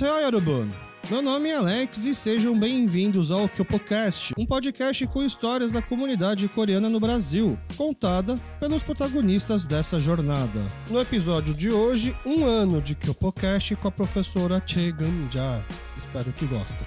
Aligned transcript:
Yorubun! 0.00 0.70
Meu 1.10 1.20
nome 1.20 1.50
é 1.50 1.56
Alex 1.56 2.06
e 2.06 2.14
sejam 2.14 2.58
bem-vindos 2.58 3.30
ao 3.30 3.46
Kyopocast, 3.46 4.32
um 4.38 4.46
podcast 4.46 5.06
com 5.06 5.22
histórias 5.22 5.72
da 5.72 5.82
comunidade 5.82 6.48
coreana 6.48 6.88
no 6.88 6.98
Brasil, 6.98 7.58
contada 7.76 8.36
pelos 8.58 8.82
protagonistas 8.82 9.66
dessa 9.66 10.00
jornada. 10.00 10.66
No 10.88 10.98
episódio 10.98 11.52
de 11.52 11.70
hoje, 11.70 12.16
um 12.24 12.46
ano 12.46 12.80
de 12.80 12.94
Kyopocast 12.94 13.76
com 13.76 13.88
a 13.88 13.90
professora 13.90 14.62
Che 14.64 14.92
Gun-ja. 14.92 15.62
Espero 15.98 16.32
que 16.32 16.46
gostem. 16.46 16.86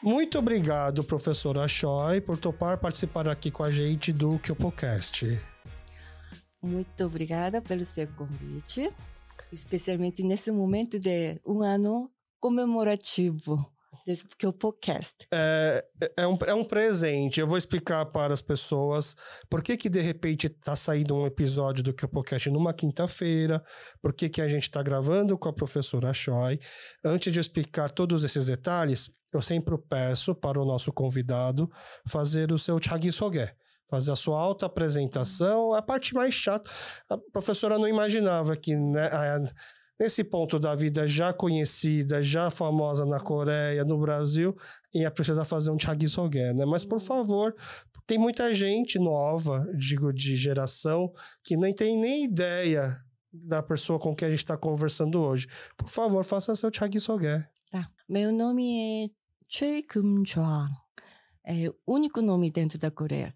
Muito 0.00 0.38
obrigado, 0.38 1.02
professora 1.02 1.66
Choi, 1.66 2.20
por 2.20 2.38
topar 2.38 2.78
participar 2.78 3.26
aqui 3.26 3.50
com 3.50 3.64
a 3.64 3.72
gente 3.72 4.12
do 4.12 4.38
Kyopocast. 4.38 5.40
Muito 6.62 7.04
obrigada 7.04 7.60
pelo 7.60 7.84
seu 7.84 8.06
convite, 8.06 8.92
especialmente 9.52 10.22
nesse 10.22 10.52
momento 10.52 11.00
de 11.00 11.40
um 11.44 11.60
ano 11.60 12.13
comemorativo 12.44 13.56
desse 14.06 14.22
Kyopocast. 14.36 15.26
É, 15.32 15.82
é, 16.14 16.26
um, 16.26 16.36
é 16.46 16.52
um 16.52 16.62
presente. 16.62 17.40
Eu 17.40 17.46
vou 17.46 17.56
explicar 17.56 18.04
para 18.04 18.34
as 18.34 18.42
pessoas 18.42 19.16
por 19.48 19.62
que 19.62 19.78
que 19.78 19.88
de 19.88 20.02
repente 20.02 20.48
está 20.48 20.76
saindo 20.76 21.16
um 21.16 21.26
episódio 21.26 21.82
do 21.82 21.94
Kyopocast 21.94 22.50
numa 22.50 22.74
quinta-feira, 22.74 23.64
por 24.02 24.12
que 24.12 24.28
que 24.28 24.42
a 24.42 24.48
gente 24.48 24.64
está 24.64 24.82
gravando 24.82 25.38
com 25.38 25.48
a 25.48 25.54
professora 25.54 26.12
Choi. 26.12 26.58
Antes 27.02 27.32
de 27.32 27.40
explicar 27.40 27.90
todos 27.90 28.22
esses 28.24 28.44
detalhes, 28.44 29.10
eu 29.32 29.40
sempre 29.40 29.78
peço 29.88 30.34
para 30.34 30.60
o 30.60 30.66
nosso 30.66 30.92
convidado 30.92 31.70
fazer 32.06 32.52
o 32.52 32.58
seu 32.58 32.78
Chagisoge 32.78 33.54
fazer 33.88 34.10
a 34.10 34.16
sua 34.16 34.40
alta 34.40 34.66
apresentação, 34.66 35.72
a 35.72 35.80
parte 35.80 36.14
mais 36.14 36.34
chata. 36.34 36.68
A 37.08 37.16
professora 37.32 37.78
não 37.78 37.86
imaginava 37.86 38.56
que 38.56 38.74
né, 38.74 39.08
nesse 39.98 40.24
ponto 40.24 40.58
da 40.58 40.74
vida 40.74 41.06
já 41.06 41.32
conhecida, 41.32 42.22
já 42.22 42.50
famosa 42.50 43.04
na 43.06 43.20
Coreia, 43.20 43.84
no 43.84 43.98
Brasil, 43.98 44.56
ia 44.92 45.10
precisar 45.10 45.44
fazer 45.44 45.70
um 45.70 45.78
Chagisoge, 45.78 46.52
né? 46.52 46.64
Mas, 46.64 46.84
por 46.84 47.00
favor, 47.00 47.54
tem 48.06 48.18
muita 48.18 48.54
gente 48.54 48.98
nova, 48.98 49.66
digo, 49.76 50.12
de 50.12 50.36
geração, 50.36 51.12
que 51.42 51.56
nem 51.56 51.74
tem 51.74 51.98
nem 51.98 52.24
ideia 52.24 52.96
da 53.32 53.62
pessoa 53.62 53.98
com 53.98 54.14
quem 54.14 54.28
a 54.28 54.30
gente 54.30 54.40
está 54.40 54.56
conversando 54.56 55.20
hoje. 55.20 55.48
Por 55.76 55.88
favor, 55.88 56.24
faça 56.24 56.54
seu 56.54 56.70
Chagisoge. 56.72 57.44
Tá. 57.70 57.88
Meu 58.08 58.32
nome 58.32 59.06
é 59.06 59.10
Choi 59.48 59.82
Kum-chwa. 59.82 60.68
É 61.46 61.68
o 61.68 61.74
único 61.86 62.22
nome 62.22 62.50
dentro 62.50 62.78
da 62.78 62.90
Coreia. 62.90 63.34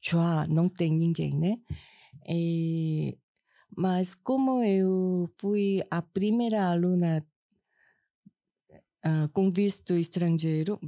Chua, 0.00 0.46
não 0.46 0.68
tem 0.68 0.92
ninguém, 0.92 1.36
né? 1.36 1.56
E, 2.28 3.18
mas 3.76 4.14
como 4.14 4.62
eu 4.62 5.28
fui 5.36 5.82
a 5.90 6.02
primeira 6.02 6.68
aluna 6.68 7.26
uh, 9.04 9.28
com 9.32 9.50
visto 9.50 9.94
estrangeiro, 9.94 10.78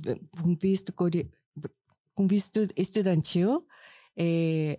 com 0.40 0.56
visto, 0.56 0.92
com 0.92 2.26
visto 2.26 2.60
estudantil, 2.76 3.66
é, 4.16 4.78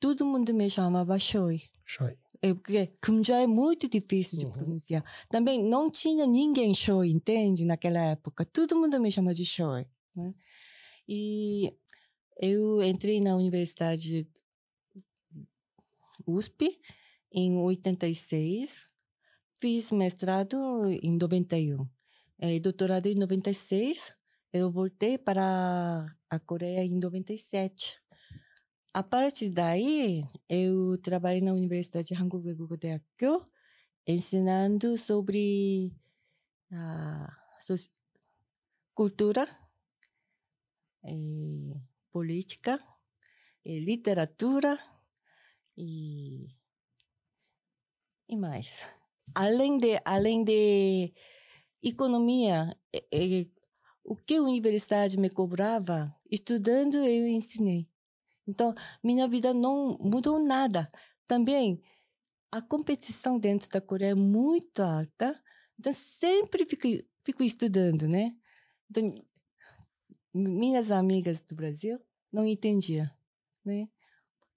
todo 0.00 0.24
mundo 0.24 0.52
me 0.54 0.68
chamava 0.68 1.18
Choi. 1.18 1.62
Choi. 1.84 2.16
É, 2.40 2.54
porque 2.54 2.92
Kumja 3.04 3.40
é 3.40 3.46
muito 3.46 3.88
difícil 3.88 4.38
de 4.38 4.46
uhum. 4.46 4.52
pronunciar. 4.52 5.04
Também 5.28 5.62
não 5.62 5.90
tinha 5.90 6.24
ninguém 6.26 6.72
Choi, 6.72 7.10
entende? 7.10 7.64
Naquela 7.64 7.98
época. 8.00 8.44
Todo 8.44 8.76
mundo 8.76 9.00
me 9.00 9.10
chama 9.10 9.34
de 9.34 9.44
Choi. 9.44 9.86
Né? 10.14 10.34
E 11.08 11.74
eu 12.40 12.80
entrei 12.82 13.20
na 13.20 13.36
Universidade 13.36 14.28
USP 16.26 16.78
em 17.32 17.56
86, 17.56 18.86
fiz 19.60 19.92
mestrado 19.92 20.56
em 21.02 21.16
91, 21.16 21.86
eh, 22.40 22.56
e 22.56 22.60
doutorado 22.60 23.06
em 23.06 23.14
96. 23.14 24.14
Eu 24.52 24.70
voltei 24.70 25.18
para 25.18 26.06
a 26.30 26.38
Coreia 26.40 26.84
em 26.84 26.98
97. 26.98 28.00
A 28.94 29.02
partir 29.02 29.50
daí, 29.50 30.24
eu 30.48 30.96
trabalhei 30.98 31.40
na 31.40 31.52
Universidade 31.52 32.14
Hangul-Wegugo-Deakgyo, 32.14 33.44
ensinando 34.06 34.96
sobre 34.96 35.94
ah, 36.72 37.30
a 37.30 37.74
cultura, 38.94 39.46
e 41.04 41.74
política, 42.10 42.82
e 43.64 43.78
literatura 43.78 44.78
e 45.76 46.48
e 48.28 48.36
mais. 48.36 48.84
Além 49.34 49.78
de, 49.78 50.00
além 50.04 50.44
de 50.44 51.12
economia, 51.82 52.76
é, 52.92 52.98
é, 53.12 53.46
o 54.04 54.16
que 54.16 54.36
a 54.36 54.42
universidade 54.42 55.18
me 55.18 55.30
cobrava, 55.30 56.14
estudando 56.30 56.96
eu 56.96 57.26
ensinei. 57.28 57.88
Então, 58.46 58.74
minha 59.02 59.28
vida 59.28 59.52
não 59.52 59.98
mudou 60.00 60.38
nada. 60.38 60.88
Também, 61.26 61.82
a 62.50 62.62
competição 62.62 63.38
dentro 63.38 63.68
da 63.68 63.80
Coreia 63.80 64.12
é 64.12 64.14
muito 64.14 64.82
alta, 64.82 65.38
então 65.78 65.92
sempre 65.92 66.64
fico, 66.64 66.88
fico 67.24 67.42
estudando, 67.42 68.08
né? 68.08 68.34
Então, 68.90 69.22
minhas 70.32 70.90
amigas 70.90 71.40
do 71.42 71.54
Brasil 71.54 72.00
não 72.32 72.46
entendiam, 72.46 73.06
né? 73.64 73.88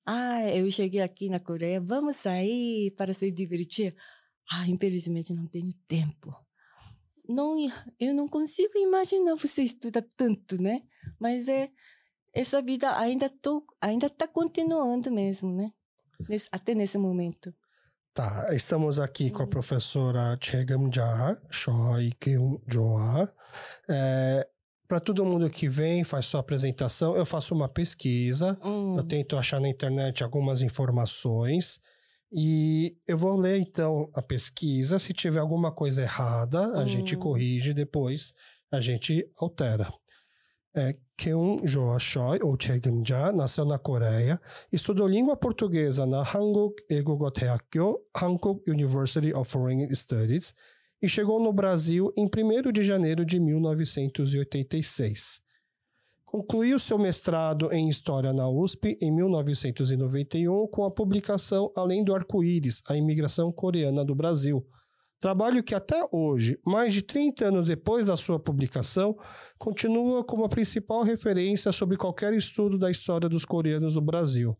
Ah, 0.06 0.44
eu 0.50 0.70
cheguei 0.72 1.02
aqui 1.02 1.30
na 1.30 1.40
Coreia, 1.40 1.80
vamos 1.80 2.16
sair 2.16 2.92
para 2.92 3.14
se 3.14 3.32
divertir. 3.32 3.96
Ah, 4.52 4.68
infelizmente 4.68 5.34
não 5.34 5.48
tenho 5.48 5.72
tempo. 5.88 6.36
Não, 7.28 7.56
eu 8.00 8.14
não 8.14 8.28
consigo 8.28 8.78
imaginar 8.78 9.36
você 9.36 9.64
estudar 9.64 10.04
tanto, 10.18 10.62
né? 10.62 10.82
Mas 11.20 11.48
é 11.48 11.70
essa 12.34 12.62
vida 12.62 12.98
ainda 12.98 13.30
tô, 13.30 13.66
ainda 13.80 14.08
está 14.08 14.28
continuando 14.28 15.12
mesmo, 15.12 15.56
né? 15.56 15.72
Nesse, 16.28 16.48
até 16.52 16.74
nesse 16.74 16.98
momento. 16.98 17.54
Tá, 18.14 18.54
estamos 18.54 19.00
aqui 19.00 19.32
com 19.32 19.44
a 19.44 19.48
professora 19.48 20.38
Chegamja 20.42 21.42
Choi 21.50 22.12
Kyung-joa. 22.20 23.34
É, 23.90 24.48
para 24.92 25.00
todo 25.00 25.26
mundo 25.26 25.50
que 25.50 25.70
vem, 25.70 26.04
faz 26.04 26.26
sua 26.26 26.42
apresentação, 26.42 27.16
eu 27.16 27.26
faço 27.26 27.56
uma 27.56 27.70
pesquisa, 27.70 28.60
hum. 28.62 28.98
eu 28.98 29.04
tento 29.06 29.38
achar 29.38 29.62
na 29.62 29.70
internet 29.70 30.22
algumas 30.22 30.60
informações 30.60 31.80
e 32.30 32.98
eu 33.08 33.18
vou 33.18 33.38
ler 33.38 33.58
então 33.58 34.10
a 34.14 34.22
pesquisa. 34.22 35.00
Se 35.00 35.14
tiver 35.14 35.40
alguma 35.40 35.72
coisa 35.72 36.02
errada, 36.02 36.60
a 36.78 36.82
hum. 36.82 36.88
gente 36.90 37.16
corrige 37.16 37.74
depois, 37.74 38.34
a 38.70 38.82
gente 38.82 39.26
altera. 39.40 39.90
É, 40.76 40.98
Keun 41.16 41.66
Jo 41.66 41.98
Choi, 41.98 42.40
ou 42.42 42.58
Chegimja, 42.60 43.32
nasceu 43.32 43.64
na 43.64 43.80
Coreia, 43.80 44.42
estudou 44.74 45.08
língua 45.08 45.38
portuguesa 45.38 46.06
na 46.06 46.20
Hanguk 46.22 46.84
Egogo 46.90 47.32
Teakyo, 47.32 47.98
Hankook 48.14 48.70
University 48.70 49.34
of 49.34 49.50
Foreign 49.50 49.96
Studies, 49.96 50.54
e 51.02 51.10
chegou 51.10 51.40
no 51.40 51.52
Brasil 51.52 52.14
em 52.16 52.26
1 52.26 52.72
de 52.72 52.84
janeiro 52.84 53.26
de 53.26 53.40
1986. 53.40 55.42
Concluiu 56.26 56.80
seu 56.80 56.98
mestrado 56.98 57.74
em 57.74 57.90
História 57.90 58.32
na 58.32 58.48
USP 58.48 58.96
em 59.02 59.12
1991 59.12 60.68
com 60.68 60.86
a 60.86 60.92
publicação 60.92 61.72
Além 61.76 62.04
do 62.04 62.16
Arco-Íris, 62.16 62.82
a 62.88 62.96
imigração 62.96 63.52
coreana 63.52 64.06
do 64.06 64.16
Brasil. 64.16 64.66
Trabalho 65.20 65.62
que 65.62 65.76
até 65.76 66.08
hoje, 66.12 66.58
mais 66.66 66.94
de 66.94 67.02
30 67.02 67.46
anos 67.46 67.68
depois 67.68 68.08
da 68.08 68.16
sua 68.16 68.40
publicação, 68.40 69.18
continua 69.58 70.24
como 70.24 70.46
a 70.46 70.50
principal 70.50 71.04
referência 71.04 71.72
sobre 71.72 71.98
qualquer 71.98 72.34
estudo 72.34 72.78
da 72.78 72.90
história 72.90 73.28
dos 73.28 73.44
coreanos 73.44 73.96
no 73.96 74.02
Brasil. 74.02 74.58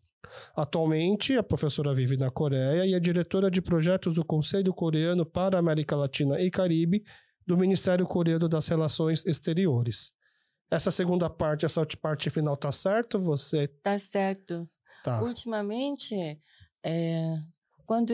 Atualmente, 0.54 1.36
a 1.36 1.42
professora 1.42 1.94
vive 1.94 2.16
na 2.16 2.30
Coreia 2.30 2.86
e 2.86 2.94
é 2.94 3.00
diretora 3.00 3.50
de 3.50 3.60
projetos 3.60 4.14
do 4.14 4.24
Conselho 4.24 4.72
Coreano 4.72 5.26
para 5.26 5.56
a 5.56 5.60
América 5.60 5.96
Latina 5.96 6.40
e 6.40 6.50
Caribe 6.50 7.04
do 7.46 7.56
Ministério 7.56 8.06
Coreano 8.06 8.48
das 8.48 8.66
Relações 8.66 9.24
Exteriores. 9.26 10.12
Essa 10.70 10.90
segunda 10.90 11.28
parte, 11.28 11.66
essa 11.66 11.86
parte 12.00 12.30
final 12.30 12.56
tá 12.56 12.72
certo? 12.72 13.20
Você 13.20 13.68
tá 13.68 13.98
certo. 13.98 14.68
Tá. 15.04 15.22
Ultimamente, 15.22 16.14
é, 16.82 17.38
quando 17.84 18.12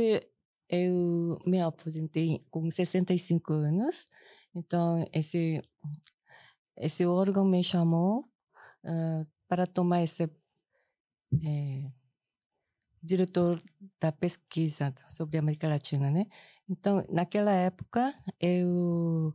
eu 0.68 1.38
me 1.46 1.60
aposentei 1.60 2.44
com 2.50 2.70
65 2.70 3.52
anos, 3.52 4.06
então 4.54 5.04
esse 5.12 5.60
esse 6.76 7.04
órgão 7.04 7.44
me 7.44 7.62
chamou 7.62 8.20
uh, 8.84 9.26
para 9.48 9.66
tomar 9.66 10.02
esse 10.02 10.22
é, 10.22 11.90
diretor 13.01 13.61
da 13.99 14.11
pesquisa 14.11 14.93
sobre 15.09 15.37
a 15.37 15.41
América 15.41 15.67
Latina, 15.67 16.09
né? 16.09 16.25
Então, 16.69 17.03
naquela 17.09 17.51
época, 17.51 18.13
eu 18.39 19.33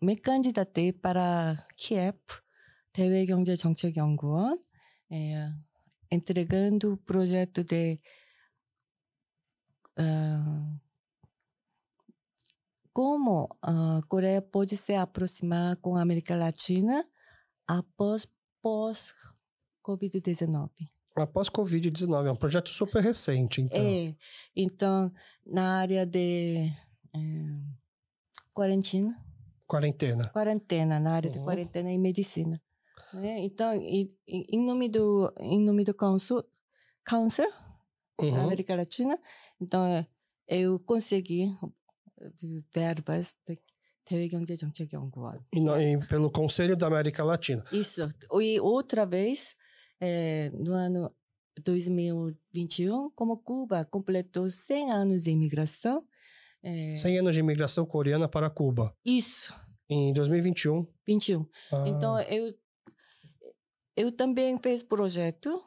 me 0.00 0.16
candidatei 0.16 0.92
para 0.92 1.56
KIEP, 1.76 2.18
대외경제정책연구원, 2.92 4.58
é, 5.10 5.52
entregando 6.10 6.92
o 6.92 6.96
projeto 6.96 7.62
de 7.64 8.00
uh, 9.98 10.80
como 12.92 13.48
a 13.60 14.00
Coreia 14.08 14.40
pode 14.40 14.76
se 14.76 14.94
aproximar 14.94 15.76
com 15.78 15.96
a 15.96 16.02
América 16.02 16.36
Latina 16.36 17.04
após 17.66 18.28
pós-Covid-19. 18.62 20.70
Após 21.16 21.48
Covid-19, 21.48 22.26
é 22.26 22.32
um 22.32 22.36
projeto 22.36 22.70
super 22.70 23.00
recente, 23.02 23.60
então. 23.62 23.78
É, 23.80 24.14
então, 24.56 25.12
na 25.46 25.78
área 25.78 26.04
de 26.04 26.68
é, 27.14 27.20
quarentena, 28.52 29.16
Quarentena. 29.66 30.28
quarentena, 30.30 31.00
na 31.00 31.14
área 31.14 31.30
de 31.30 31.38
Uhum. 31.38 31.44
quarentena 31.44 31.90
e 31.92 31.98
medicina. 31.98 32.60
né? 33.12 33.38
Então, 33.40 33.72
em, 33.74 34.12
em 34.26 34.44
em 34.52 34.64
nome 34.66 34.88
do, 34.88 35.32
em 35.38 35.60
nome 35.60 35.84
do 35.84 35.94
Council, 35.94 36.42
Council 37.04 37.48
da 38.18 38.26
Uhum. 38.26 38.40
América 38.44 38.74
Latina, 38.76 39.16
então, 39.60 39.84
é, 39.86 40.06
eu 40.48 40.78
consegui 40.80 41.46
de 42.36 42.62
verbas 42.74 43.34
de 43.46 43.58
대외경제정책연구원. 44.04 45.38
E, 45.54 45.60
no- 45.60 45.80
e 45.80 45.98
pelo 46.06 46.30
Conselho 46.30 46.76
da 46.76 46.86
América 46.88 47.24
Latina. 47.24 47.64
Isso. 47.72 48.08
E 48.40 48.60
outra 48.60 49.06
vez, 49.06 49.54
eh, 50.01 50.51
no 50.53 50.73
ano 50.73 51.13
2021, 51.63 53.09
como 53.11 53.37
Cuba 53.37 53.85
completou 53.85 54.49
100 54.49 54.91
anos 54.91 55.23
de 55.23 55.31
imigração, 55.31 56.05
eh, 56.63 56.95
100 56.97 57.19
anos 57.19 57.33
de 57.33 57.39
imigração 57.39 57.85
coreana 57.85 58.27
para 58.27 58.49
Cuba. 58.49 58.95
isso, 59.05 59.53
Em 59.89 60.13
2021. 60.13 60.85
21. 61.07 61.45
ah, 61.71 61.85
Então, 61.87 62.19
eu, 62.21 62.53
eu 63.95 64.11
também 64.11 64.57
fiz 64.59 64.83
projeto 64.83 65.61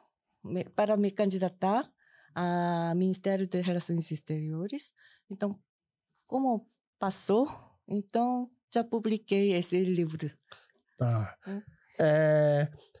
para 0.75 0.95
me 0.97 1.11
candidatar 1.11 1.89
ao 2.35 2.95
Ministério 2.95 3.45
de 3.47 3.61
Relações 3.61 4.09
Exteriores. 4.11 4.93
Então, 5.29 5.59
como 6.25 6.67
passou, 6.97 7.47
então 7.87 8.49
já 8.73 8.83
publiquei 8.83 9.53
esse 9.53 9.83
livro. 9.83 10.31
Tá. 10.97 11.37
É, 11.99 12.61
as 12.63 12.92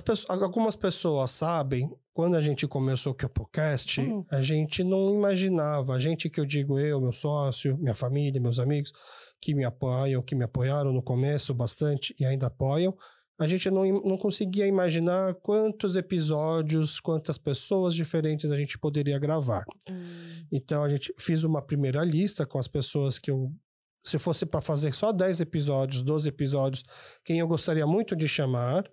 pessoas, 0.00 0.42
algumas 0.42 0.76
pessoas 0.76 1.30
sabem, 1.30 1.90
quando 2.12 2.36
a 2.36 2.40
gente 2.42 2.66
começou 2.66 3.12
o 3.12 3.14
Capocast, 3.14 4.00
Hum. 4.00 4.22
a 4.30 4.42
gente 4.42 4.84
não 4.84 5.14
imaginava, 5.14 5.94
a 5.94 5.98
gente 5.98 6.28
que 6.28 6.38
eu 6.40 6.44
digo 6.44 6.78
eu, 6.78 7.00
meu 7.00 7.12
sócio, 7.12 7.76
minha 7.78 7.94
família, 7.94 8.40
meus 8.40 8.58
amigos, 8.58 8.92
que 9.40 9.54
me 9.54 9.64
apoiam, 9.64 10.20
que 10.20 10.34
me 10.34 10.44
apoiaram 10.44 10.92
no 10.92 11.02
começo 11.02 11.54
bastante 11.54 12.14
e 12.20 12.24
ainda 12.26 12.48
apoiam, 12.48 12.94
a 13.40 13.46
gente 13.46 13.70
não, 13.70 13.84
não 14.02 14.18
conseguia 14.18 14.66
imaginar 14.66 15.32
quantos 15.36 15.94
episódios, 15.94 16.98
quantas 16.98 17.38
pessoas 17.38 17.94
diferentes 17.94 18.50
a 18.50 18.56
gente 18.58 18.76
poderia 18.76 19.16
gravar. 19.18 19.64
Então 20.50 20.82
a 20.82 20.88
gente 20.88 21.14
fiz 21.16 21.44
uma 21.44 21.62
primeira 21.62 22.04
lista 22.04 22.44
com 22.44 22.58
as 22.58 22.66
pessoas 22.68 23.18
que 23.18 23.30
eu. 23.30 23.52
Se 24.04 24.18
fosse 24.18 24.44
para 24.44 24.60
fazer 24.60 24.92
só 24.92 25.12
10 25.12 25.40
episódios, 25.40 26.02
12 26.02 26.28
episódios, 26.28 26.82
quem 27.24 27.38
eu 27.38 27.46
gostaria 27.46 27.86
muito 27.86 28.16
de 28.16 28.26
chamar. 28.26 28.84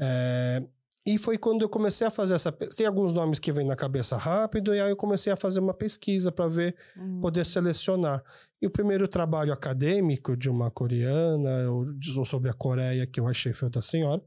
É, 0.00 0.62
E 1.08 1.18
foi 1.18 1.38
quando 1.38 1.62
eu 1.62 1.68
comecei 1.68 2.04
a 2.04 2.10
fazer 2.10 2.34
essa. 2.34 2.50
Tem 2.50 2.84
alguns 2.84 3.12
nomes 3.12 3.38
que 3.38 3.52
vêm 3.52 3.64
na 3.64 3.76
cabeça 3.76 4.16
rápido, 4.16 4.74
e 4.74 4.80
aí 4.80 4.90
eu 4.90 4.96
comecei 4.96 5.32
a 5.32 5.36
fazer 5.36 5.60
uma 5.60 5.72
pesquisa 5.72 6.32
para 6.32 6.48
ver, 6.48 6.74
Hum. 6.98 7.20
poder 7.20 7.46
selecionar. 7.46 8.24
E 8.60 8.66
o 8.66 8.70
primeiro 8.70 9.06
trabalho 9.06 9.52
acadêmico 9.52 10.36
de 10.36 10.50
uma 10.50 10.68
coreana, 10.68 11.70
ou 11.70 11.86
sobre 12.24 12.50
a 12.50 12.54
Coreia, 12.54 13.06
que 13.06 13.20
eu 13.20 13.26
achei 13.28 13.52
foi 13.52 13.70
da 13.70 13.80
senhora. 13.80 14.20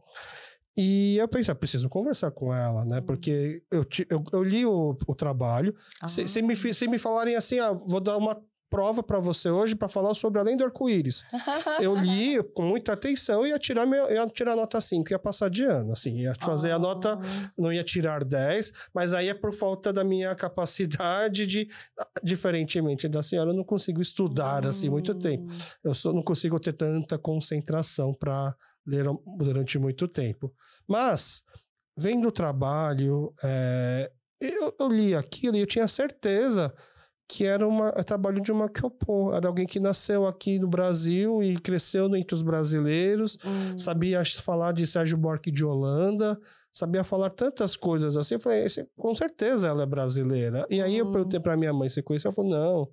E 0.77 1.17
eu 1.17 1.27
pensei, 1.27 1.51
ah, 1.51 1.55
preciso 1.55 1.89
conversar 1.89 2.31
com 2.31 2.53
ela, 2.53 2.85
né? 2.85 2.99
Hum. 2.99 3.05
Porque 3.05 3.61
eu, 3.69 3.85
eu, 4.09 4.23
eu 4.31 4.43
li 4.43 4.65
o, 4.65 4.97
o 5.05 5.15
trabalho, 5.15 5.75
se, 6.07 6.25
se 6.29 6.41
me, 6.41 6.55
se 6.55 6.87
me 6.87 6.97
falarem 6.97 7.35
assim, 7.35 7.59
ah, 7.59 7.73
vou 7.73 7.99
dar 7.99 8.15
uma 8.15 8.41
prova 8.69 9.01
para 9.01 9.19
você 9.19 9.49
hoje 9.49 9.75
para 9.75 9.87
falar 9.87 10.13
sobre 10.13 10.39
Além 10.39 10.55
do 10.55 10.63
Arco-Íris. 10.63 11.25
Eu 11.81 11.95
li 11.95 12.41
com 12.53 12.63
muita 12.63 12.93
atenção 12.93 13.45
e 13.45 13.49
ia 13.49 13.59
tirar, 13.59 13.85
meu, 13.85 14.09
ia 14.11 14.25
tirar 14.27 14.55
nota 14.55 14.79
5, 14.79 15.11
ia 15.11 15.19
passar 15.19 15.49
de 15.49 15.63
ano, 15.63 15.91
assim, 15.91 16.17
ia 16.19 16.33
fazer 16.41 16.71
a 16.71 16.79
nota, 16.79 17.17
Ah, 17.19 17.51
não 17.57 17.73
ia 17.73 17.83
tirar 17.83 18.23
10, 18.23 18.71
mas 18.93 19.13
aí 19.13 19.29
é 19.29 19.33
por 19.33 19.51
falta 19.53 19.91
da 19.91 20.03
minha 20.03 20.33
capacidade 20.35 21.45
de, 21.45 21.67
diferentemente 22.23 23.07
da 23.07 23.23
senhora, 23.23 23.49
eu 23.51 23.55
não 23.55 23.63
consigo 23.63 24.01
estudar 24.01 24.65
assim 24.65 24.89
muito 24.89 25.15
tempo. 25.15 25.51
hum. 25.51 25.57
Eu 25.83 25.93
só 25.93 26.13
não 26.13 26.21
consigo 26.21 26.59
ter 26.59 26.73
tanta 26.73 27.17
concentração 27.17 28.13
para 28.13 28.55
ler 28.85 29.05
durante 29.37 29.77
muito 29.77 30.07
tempo. 30.07 30.53
Mas, 30.87 31.43
vendo 31.97 32.27
o 32.27 32.31
trabalho, 32.31 33.33
é, 33.43 34.11
eu, 34.39 34.73
eu 34.79 34.87
li 34.87 35.15
aquilo 35.15 35.57
e 35.57 35.59
eu 35.59 35.67
tinha 35.67 35.87
certeza 35.87 36.73
que 37.31 37.45
era 37.45 37.65
uma, 37.67 37.89
é 37.95 38.01
trabalho 38.01 38.41
de 38.41 38.51
uma 38.51 38.67
Kyopo. 38.67 39.31
Era 39.33 39.47
alguém 39.47 39.67
que 39.67 39.79
nasceu 39.79 40.25
aqui 40.25 40.57
no 40.57 40.67
Brasil 40.67 41.43
e 41.43 41.55
cresceu 41.59 42.13
entre 42.15 42.33
os 42.33 42.41
brasileiros, 42.41 43.37
Hum. 43.45 43.77
sabia 43.77 44.23
falar 44.25 44.71
de 44.73 44.87
Sérgio 44.87 45.15
Buarque 45.15 45.51
de 45.51 45.63
Holanda, 45.63 46.39
sabia 46.71 47.03
falar 47.03 47.29
tantas 47.29 47.75
coisas 47.77 48.17
assim. 48.17 48.33
Eu 48.33 48.39
falei, 48.39 48.65
"Esse- 48.65 48.87
com 48.97 49.13
certeza 49.13 49.67
ela 49.67 49.83
é 49.83 49.85
brasileira. 49.85 50.65
E 50.71 50.81
aí 50.81 50.97
eu 50.97 51.05
Hum. 51.05 51.11
perguntei 51.11 51.39
para 51.39 51.55
minha 51.55 51.71
mãe 51.71 51.87
se 51.87 52.01
conhecia, 52.01 52.29
ela 52.29 52.35
falou, 52.35 52.49
não, 52.51 52.89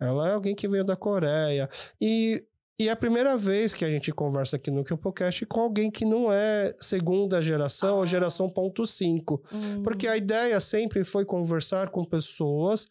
ela 0.00 0.28
é 0.30 0.32
alguém 0.32 0.54
que 0.54 0.66
veio 0.66 0.84
da 0.84 0.96
Coreia. 0.96 1.68
E, 2.00 2.42
e 2.78 2.88
é 2.88 2.90
a 2.90 2.96
primeira 2.96 3.36
vez 3.36 3.72
que 3.72 3.84
a 3.84 3.88
gente 3.90 4.10
conversa 4.12 4.56
aqui 4.56 4.68
no 4.70 4.82
Kyopocast 4.82 5.46
com 5.46 5.60
alguém 5.60 5.90
que 5.90 6.04
não 6.04 6.32
é 6.32 6.74
segunda 6.80 7.40
geração 7.40 7.96
ou 7.98 8.02
Ah. 8.02 8.06
geração 8.06 8.50
ponto 8.50 8.84
5. 8.86 9.42
Hum. 9.52 9.82
Porque 9.84 10.08
a 10.08 10.16
ideia 10.16 10.58
sempre 10.60 11.04
foi 11.04 11.24
conversar 11.24 11.90
com 11.90 12.04
pessoas 12.04 12.86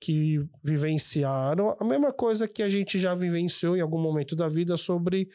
que 0.00 0.38
vivenciaram 0.62 1.76
a 1.78 1.84
mesma 1.84 2.12
coisa 2.12 2.46
que 2.46 2.62
a 2.62 2.68
gente 2.68 2.98
já 2.98 3.14
vivenciou 3.14 3.76
em 3.76 3.80
algum 3.80 4.00
momento 4.00 4.36
da 4.36 4.48
vida 4.48 4.76
sobre, 4.76 5.28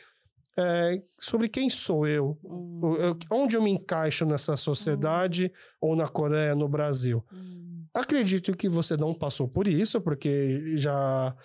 é, 0.57 1.01
sobre 1.19 1.49
quem 1.49 1.69
sou 1.69 2.07
eu, 2.07 2.37
Hum. 2.43 2.95
eu- 2.99 3.17
onde 3.31 3.55
eu 3.57 3.61
me 3.61 3.71
encaixo 3.71 4.25
nessa 4.25 4.55
sociedade 4.55 5.51
ou 5.81 5.95
na 5.95 6.07
Coreia, 6.07 6.55
no 6.55 6.67
Brasil. 6.69 7.23
Hum. 7.31 7.85
Acredito 7.93 8.55
que 8.55 8.67
você 8.69 8.95
não 8.97 9.13
passou 9.13 9.47
por 9.47 9.67
isso, 9.67 9.99
porque 10.01 10.77
já 10.77 11.35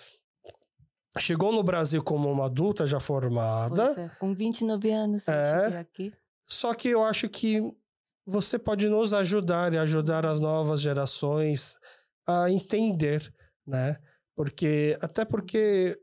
chegou 1.17 1.51
no 1.51 1.63
Brasil 1.63 2.01
como 2.03 2.31
uma 2.31 2.45
adulta 2.45 2.87
já 2.87 2.99
formada. 2.99 3.91
É, 3.99 4.09
com 4.19 4.33
29 4.33 4.91
anos 4.91 5.27
É. 5.27 5.79
aqui. 5.79 6.13
Só 6.47 6.73
que 6.73 6.87
eu 6.87 7.03
acho 7.03 7.27
que 7.29 7.61
você 8.25 8.57
pode 8.57 8.87
nos 8.87 9.11
ajudar 9.13 9.73
e 9.73 9.77
ajudar 9.77 10.25
as 10.25 10.39
novas 10.39 10.81
gerações 10.81 11.77
a 12.29 12.51
entender, 12.51 13.33
né? 13.67 13.97
Porque 14.35 14.97
até 15.01 15.25
porque 15.25 15.97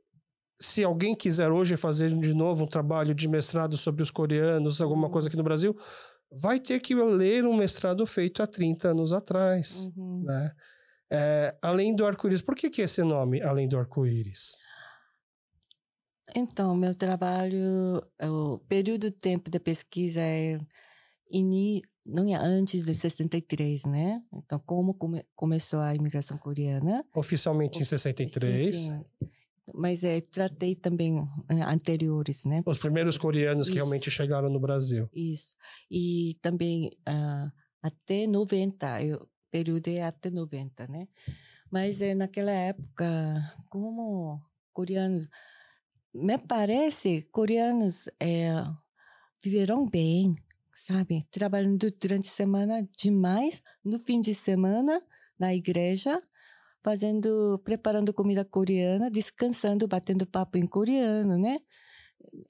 se 0.61 0.85
alguém 0.85 1.15
quiser 1.17 1.51
hoje 1.51 1.77
fazer 1.77 2.11
de 2.19 2.35
novo 2.35 2.65
um 2.65 2.69
trabalho 2.69 3.15
de 3.15 3.29
mestrado 3.29 3.77
sobre 3.77 4.03
os 4.03 4.11
coreanos, 4.11 4.81
alguma 4.81 5.11
coisa 5.11 5.29
aqui 5.29 5.37
no 5.37 5.43
Brasil, 5.45 5.77
vai 6.33 6.61
ter 6.61 6.81
que 6.81 6.95
ler 6.95 7.47
um 7.47 7.57
mestrado 7.57 8.07
feito 8.07 8.43
há 8.43 8.47
30 8.47 8.91
anos 8.91 9.13
atrás, 9.13 9.91
Uhum. 9.97 10.25
né? 10.25 10.53
É, 11.13 11.57
além 11.63 11.95
do 11.95 12.05
arco-íris. 12.07 12.43
Por 12.43 12.57
que, 12.57 12.71
que 12.71 12.83
esse 12.83 13.03
nome, 13.03 13.43
Além 13.43 13.69
do 13.69 13.79
Arco-Íris? 13.79 14.55
Então, 16.35 16.77
meu 16.77 16.95
trabalho, 16.95 18.01
o 18.23 18.59
período 18.69 19.11
de 19.11 19.17
tempo 19.17 19.51
da 19.51 19.61
pesquisa 19.61 20.21
é 20.21 20.59
ini, 21.31 21.83
não 22.05 22.29
é 22.29 22.35
antes 22.37 22.85
de 22.85 22.95
63, 22.95 23.85
né? 23.85 24.23
Então, 24.33 24.59
como 24.65 24.95
come, 24.95 25.25
começou 25.35 25.81
a 25.81 25.95
imigração 25.95 26.39
coreana? 26.39 27.05
Oficialmente 27.15 27.81
em 27.81 27.85
63. 27.85 28.77
Sim, 28.77 28.83
sim. 28.83 29.29
Mas 29.75 30.05
é, 30.05 30.21
tratei 30.21 30.77
também 30.77 31.19
eh, 31.49 31.63
anteriores, 31.63 32.45
né? 32.45 32.63
Os 32.65 32.79
primeiros 32.79 33.19
coreanos 33.19 33.67
que 33.67 33.73
Isso. 33.73 33.85
realmente 33.85 34.11
chegaram 34.11 34.49
no 34.49 34.61
Brasil. 34.61 35.09
Isso. 35.13 35.57
E 35.91 36.39
também 36.41 36.93
ah, 37.05 37.51
até 37.83 38.27
90, 38.27 39.03
eu, 39.03 39.17
o 39.17 39.29
período 39.51 39.89
é 39.89 40.03
até 40.03 40.31
90, 40.31 40.87
né? 40.87 41.09
Mas 41.71 42.01
é, 42.01 42.15
naquela 42.15 42.53
época, 42.53 43.07
como 43.69 44.41
coreanos, 44.73 45.29
me 46.15 46.39
parece, 46.39 47.23
coreanos 47.33 48.09
é, 48.21 48.53
viveram 49.43 49.89
bem, 49.89 50.37
sabe? 50.77 51.25
Trabalhando 51.31 51.91
durante 52.01 52.29
a 52.29 52.33
semana 52.33 52.89
demais, 52.99 53.63
no 53.85 53.99
fim 53.99 54.21
de 54.21 54.35
semana, 54.35 55.03
na 55.39 55.55
igreja, 55.55 56.21
fazendo, 56.85 57.59
preparando 57.65 58.15
comida 58.15 58.45
coreana, 58.45 59.11
descansando, 59.11 59.89
batendo 59.89 60.27
papo 60.27 60.59
em 60.59 60.67
coreano, 60.67 61.39
né? 61.39 61.59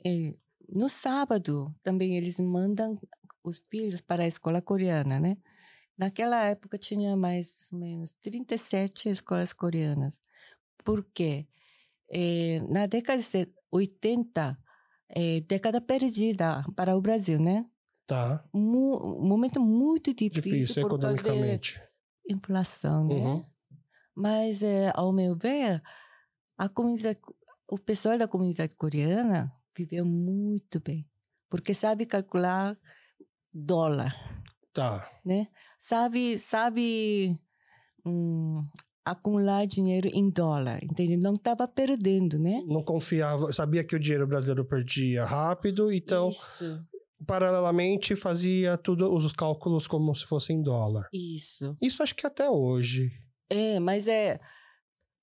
É, 0.04 0.34
no 0.68 0.88
sábado, 0.88 1.74
também 1.82 2.16
eles 2.16 2.40
mandam 2.40 2.98
os 3.44 3.60
filhos 3.70 4.00
para 4.00 4.24
a 4.24 4.26
escola 4.26 4.60
coreana, 4.62 5.20
né? 5.20 5.36
Naquela 5.98 6.44
época 6.46 6.78
tinha 6.78 7.16
mais 7.16 7.68
ou 7.72 7.78
menos 7.80 8.12
37 8.22 9.08
escolas 9.10 9.52
coreanas. 9.52 10.20
Por 10.84 11.04
quê? 11.14 11.48
Eh, 12.10 12.60
na 12.70 12.86
década 12.86 13.22
de 13.22 13.48
80, 13.70 14.58
eh, 15.10 15.40
década 15.42 15.80
perdida 15.80 16.64
para 16.76 16.96
o 16.96 17.00
Brasil, 17.02 17.40
né? 17.40 17.66
Tá. 18.06 18.44
Mu- 18.52 19.18
um 19.20 19.26
momento 19.26 19.60
muito 19.60 20.14
difícil, 20.14 20.42
Difícil 20.50 20.82
economicamente. 20.84 21.80
inflação, 22.28 23.08
né? 23.08 23.14
Uhum. 23.14 23.44
Mas, 24.14 24.62
eh, 24.62 24.90
ao 24.94 25.12
meu 25.12 25.36
ver, 25.36 25.82
a 26.56 26.68
comunidade, 26.68 27.20
o 27.68 27.78
pessoal 27.78 28.16
da 28.16 28.28
comunidade 28.28 28.74
coreana 28.76 29.52
viveu 29.76 30.04
muito 30.06 30.80
bem, 30.80 31.06
porque 31.50 31.74
sabe 31.74 32.06
calcular 32.06 32.78
dólar, 33.52 34.14
Tá. 34.72 35.10
né? 35.24 35.48
Sabe, 35.78 36.38
sabe 36.38 37.38
hum, 38.04 38.66
acumular 39.04 39.66
dinheiro 39.66 40.08
em 40.12 40.30
dólar, 40.30 40.82
entende? 40.82 41.16
Não 41.16 41.32
estava 41.34 41.66
perdendo, 41.68 42.38
né? 42.38 42.62
Não 42.66 42.82
confiava, 42.82 43.52
sabia 43.52 43.84
que 43.84 43.96
o 43.96 44.00
dinheiro 44.00 44.26
brasileiro 44.26 44.64
perdia 44.64 45.24
rápido, 45.24 45.92
então, 45.92 46.30
Isso, 46.30 46.84
paralelamente, 47.26 48.16
fazia 48.16 48.76
tudo, 48.76 49.12
os 49.14 49.32
cálculos 49.32 49.86
como 49.86 50.14
se 50.14 50.26
fossem 50.26 50.56
em 50.58 50.62
dólar. 50.62 51.08
isso. 51.12 51.76
Isso 51.80 52.02
acho 52.02 52.14
que 52.14 52.26
até 52.26 52.48
hoje 52.50 53.10
É, 53.50 53.78
mas 53.80 54.08
é 54.08 54.40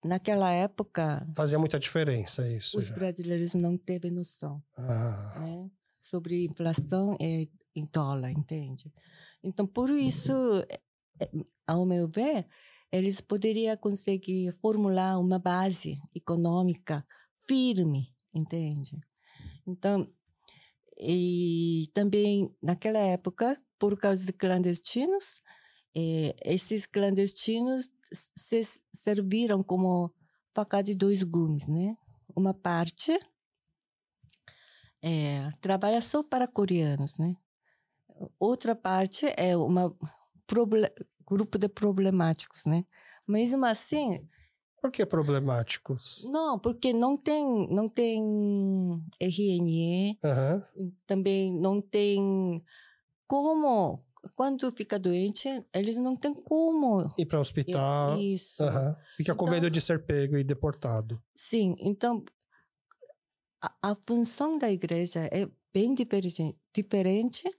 naquela 0.04 0.52
época 0.52 1.26
fazia 1.36 1.60
muita 1.60 1.80
diferença 1.80 2.48
isso. 2.50 2.78
os 2.78 2.88
já. 2.88 2.96
brasileiros 2.96 3.54
não 3.54 3.78
teve 3.78 4.10
noção. 4.10 4.62
Ah, 4.78 5.40
né, 5.40 5.70
sobre 6.02 6.46
inflação 6.46 7.16
é 7.20 7.48
em 7.76 7.86
dólar, 7.92 8.32
entende? 8.32 8.94
Então, 9.44 9.66
por 9.66 9.90
isso, 9.90 10.32
é- 10.70 10.80
é, 11.26 11.30
ao 11.68 11.86
meu 11.86 12.08
ver, 12.08 12.48
eles 12.92 13.20
poderiam 13.22 13.76
conseguir 13.78 14.54
formular 14.62 15.18
uma 15.20 15.40
base 15.40 15.98
econômica 16.14 17.06
firme, 17.48 18.14
entende? 18.34 19.00
Então, 19.68 20.08
e 21.00 21.86
também 21.94 22.56
naquela 22.62 23.00
época, 23.00 23.62
por 23.80 23.98
causa 23.98 24.26
de 24.26 24.34
clandestinos, 24.34 25.42
eh, 25.96 26.36
esses 26.46 26.86
clandestinos 26.86 27.90
se 28.36 28.62
serviram 28.94 29.64
como 29.64 30.14
faca 30.54 30.82
de 30.82 30.96
dois 30.96 31.24
gumes, 31.24 31.68
né? 31.68 31.98
Uma 32.36 32.54
parte 32.54 33.20
é, 35.02 35.50
trabalha 35.62 36.02
só 36.02 36.24
para 36.24 36.48
coreanos, 36.48 37.18
né? 37.20 37.36
Outra 38.40 38.76
parte 38.76 39.26
é 39.38 39.58
uma 39.58 39.96
grupo 41.26 41.58
de 41.58 41.68
problemáticos, 41.68 42.66
né? 42.66 42.86
Mesmo 43.28 43.66
assim, 43.66 44.28
por 44.84 44.92
que 44.92 45.06
problemáticos? 45.06 46.28
não, 46.30 46.60
porque 46.60 46.92
não 46.92 47.16
tem 47.16 47.68
não 47.72 47.88
tem 47.88 48.22
RNE, 49.18 50.20
Aham. 50.22 50.62
também 51.08 51.54
não 51.54 51.80
tem 51.82 52.62
como 53.25 54.04
quando 54.36 54.70
fica 54.72 55.00
doente, 55.00 55.48
eles 55.74 55.98
não 55.98 56.16
têm 56.18 56.34
como 56.34 57.13
Ir 57.18 57.25
para 57.25 57.38
o 57.38 57.42
hospital. 57.42 58.20
isso. 58.20 58.62
Aham. 58.63 58.96
Fica 59.16 59.34
com 59.34 59.46
Então- 59.46 59.54
medo 59.56 59.70
de 59.72 59.80
ser 59.80 60.06
pego 60.06 60.38
e 60.38 60.44
deportado. 60.44 61.22
Sim, 61.34 61.75
então 61.80 62.24
a, 63.62 63.92
a 63.92 63.96
função 64.06 64.58
da 64.58 64.70
igreja 64.70 65.22
é 65.32 65.50
bem 65.74 65.94
diferente, 65.96 66.58
diferente 66.75 67.50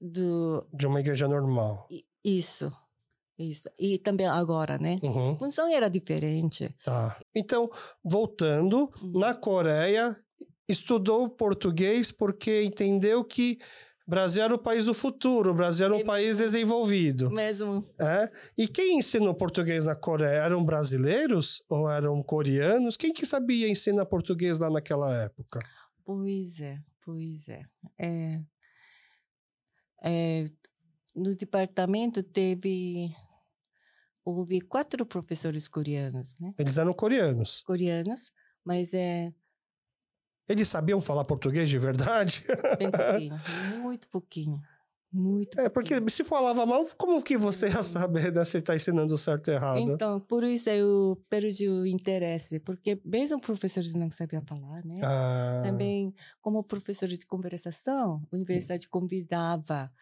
do 0.00 0.64
De 0.72 0.86
uma 0.86 1.00
igreja 1.00 1.26
normal. 1.26 1.88
isso, 2.24 2.70
isso. 3.38 3.68
E 3.78 3.98
também 3.98 4.26
agora, 4.26 4.76
né? 4.78 4.98
Uhum. 5.02 5.32
A 5.32 5.38
função 5.38 5.68
era 5.72 5.88
diferente. 5.88 6.74
Tá. 6.84 7.18
Então, 7.34 7.70
voltando, 8.04 8.90
Uhum. 9.00 9.18
na 9.18 9.34
Coreia, 9.34 10.16
estudou 10.68 11.28
português 11.30 12.10
porque 12.12 12.62
entendeu 12.62 13.24
que 13.24 13.58
Brasil 14.06 14.42
era 14.42 14.54
o 14.54 14.58
país 14.58 14.86
do 14.86 14.94
futuro, 14.94 15.50
o 15.50 15.54
Brasil 15.54 15.84
era 15.84 15.94
um 15.94 15.98
É 16.00 16.04
país 16.04 16.28
mesmo. 16.28 16.40
desenvolvido. 16.42 17.30
Mesmo 17.30 17.86
É? 18.00 18.30
E 18.56 18.66
quem 18.66 18.98
ensinou 18.98 19.34
português 19.34 19.84
na 19.86 19.94
Coreia? 19.94 20.38
Eram 20.44 20.64
brasileiros 20.64 21.62
ou 21.70 21.90
eram 21.90 22.22
coreanos? 22.22 22.96
Quem 22.96 23.12
que 23.12 23.26
sabia 23.26 23.68
ensinar 23.68 24.06
português 24.06 24.58
lá 24.58 24.70
naquela 24.70 25.14
época? 25.24 25.60
Pois 26.04 26.58
é, 26.60 26.78
pois 27.04 27.48
é. 27.50 27.62
É, 28.00 28.40
é, 30.02 30.44
no 31.14 31.34
departamento 31.36 32.22
teve 32.22 33.10
houve 34.36 34.60
quatro 34.60 35.04
professores 35.06 35.68
coreanos, 35.68 36.38
né? 36.40 36.54
Eles 36.58 36.76
eram 36.78 36.92
coreanos. 36.92 37.62
Coreanos, 37.62 38.32
mas 38.64 38.94
é 38.94 39.32
Eles 40.48 40.68
sabiam 40.68 41.00
falar 41.02 41.24
português 41.24 41.68
de 41.68 41.78
verdade? 41.78 42.44
bem 42.78 42.90
pouquinho, 42.90 43.40
muito 43.78 44.08
pouquinho, 44.08 44.60
muito. 45.12 45.58
É, 45.60 45.68
porque 45.68 45.94
pouquinho. 45.94 46.10
se 46.10 46.24
falava 46.24 46.64
mal, 46.64 46.84
como 46.96 47.22
que 47.22 47.36
você 47.36 47.68
ia 47.68 47.80
Hum. 47.80 47.82
saber 47.82 48.32
né, 48.32 48.44
se 48.44 48.60
tá 48.62 48.74
ensinando 48.74 49.16
certo 49.18 49.48
ou 49.48 49.54
errado? 49.54 49.80
Então, 49.80 50.20
por 50.20 50.44
isso 50.44 50.70
eu 50.70 51.22
perdi 51.28 51.68
o 51.68 51.86
interesse, 51.86 52.58
porque 52.60 53.00
mesmo 53.04 53.40
professores 53.40 53.94
não 53.94 54.10
sabiam 54.10 54.42
falar, 54.46 54.84
né? 54.84 55.00
Ah, 55.02 55.60
Também, 55.64 56.14
como 56.40 56.62
professores 56.64 57.18
de 57.18 57.26
conversação, 57.26 58.22
a 58.32 58.36
universidade 58.36 58.88
convidava 58.88 59.92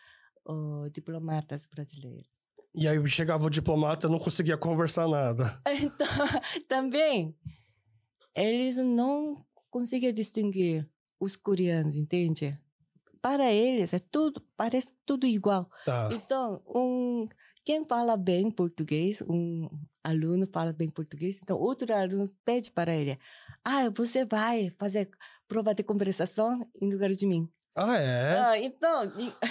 oh, 0.45 0.89
diplomatas 0.93 1.67
brasileiros. 1.67 2.46
E 2.77 2.87
aí 2.87 3.09
chegava 3.09 3.47
o 3.47 3.51
diplomata 3.51 4.07
não 4.07 4.19
conseguia 4.19 4.57
conversar 4.59 5.09
nada. 5.09 5.61
Então, 5.81 6.07
também, 6.69 7.35
eles 8.35 8.77
não 8.77 9.43
conseguiam 9.71 10.13
distinguir 10.13 10.87
os 11.19 11.35
coreanos, 11.37 11.97
entende? 11.97 12.59
Para 13.23 13.51
eles, 13.51 13.95
é 13.95 13.99
tudo, 13.99 14.43
parece 14.57 14.93
tudo 15.07 15.27
igual. 15.27 15.71
Tá. 15.87 16.11
Então, 16.13 16.63
um, 16.67 17.25
quem 17.65 17.85
fala 17.85 18.17
bem 18.17 18.51
português, 18.51 19.23
um 19.23 19.69
aluno 20.05 20.47
fala 20.53 20.73
bem 20.73 20.91
português, 20.91 21.41
então 21.43 21.59
outro 21.59 21.93
aluno 21.95 22.31
pede 22.45 22.71
para 22.71 22.95
ele: 22.95 23.19
Ah, 23.65 23.89
você 23.89 24.25
vai 24.25 24.71
fazer 24.79 25.11
prova 25.49 25.75
de 25.75 25.83
conversação 25.83 26.61
em 26.81 26.93
lugar 26.93 27.11
de 27.11 27.27
mim. 27.27 27.49
Ah, 27.77 27.99
é? 27.99 28.39
Ah, 28.39 28.59
então, 28.59 29.03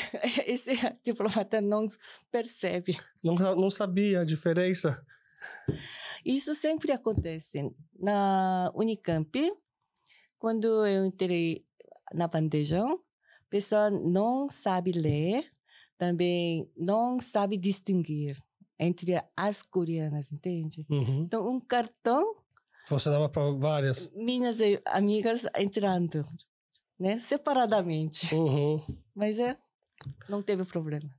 esse 0.47 0.71
diplomata 1.03 1.61
não 1.61 1.87
percebe. 2.31 2.97
Não, 3.23 3.35
não 3.35 3.69
sabia 3.69 4.21
a 4.21 4.25
diferença. 4.25 5.05
Isso 6.25 6.55
sempre 6.55 6.91
acontece. 6.91 7.71
Na 7.97 8.71
Unicamp, 8.73 9.31
quando 10.39 10.85
eu 10.87 11.05
entrei 11.05 11.63
na 12.13 12.27
bandejão, 12.27 12.93
a 12.93 13.49
pessoa 13.49 13.89
não 13.91 14.49
sabe 14.49 14.91
ler, 14.91 15.45
também 15.97 16.69
não 16.75 17.19
sabe 17.19 17.57
distinguir 17.57 18.37
entre 18.79 19.21
as 19.37 19.61
coreanas, 19.61 20.31
entende? 20.31 20.85
Uhum. 20.89 21.21
Então, 21.21 21.47
um 21.47 21.59
cartão, 21.59 22.35
Você 22.89 23.09
dava 23.09 23.29
para 23.29 23.51
várias. 23.51 24.11
minhas 24.15 24.57
amigas 24.85 25.45
entrando, 25.55 26.25
né? 26.99 27.19
Separadamente. 27.19 28.33
Uhum. 28.33 28.81
Mas 29.13 29.39
é, 29.39 29.55
não 30.29 30.41
teve 30.41 30.63
problema. 30.65 31.09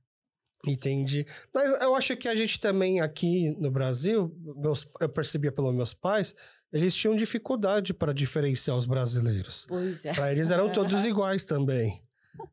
Entendi. 0.65 1.25
Mas 1.53 1.81
eu 1.81 1.95
acho 1.95 2.15
que 2.17 2.27
a 2.27 2.35
gente 2.35 2.59
também 2.59 2.99
aqui 2.99 3.55
no 3.59 3.71
Brasil, 3.71 4.35
meus, 4.57 4.87
eu 4.99 5.07
percebia 5.09 5.51
pelos 5.51 5.73
meus 5.73 5.93
pais, 5.93 6.35
eles 6.73 6.93
tinham 6.95 7.15
dificuldade 7.15 7.93
para 7.93 8.13
diferenciar 8.13 8.77
os 8.77 8.85
brasileiros. 8.85 9.65
Pois 9.67 10.03
é. 10.03 10.13
Para 10.13 10.31
eles 10.31 10.51
eram 10.51 10.71
todos 10.71 11.05
iguais 11.05 11.43
também. 11.43 12.03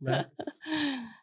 Né? 0.00 0.26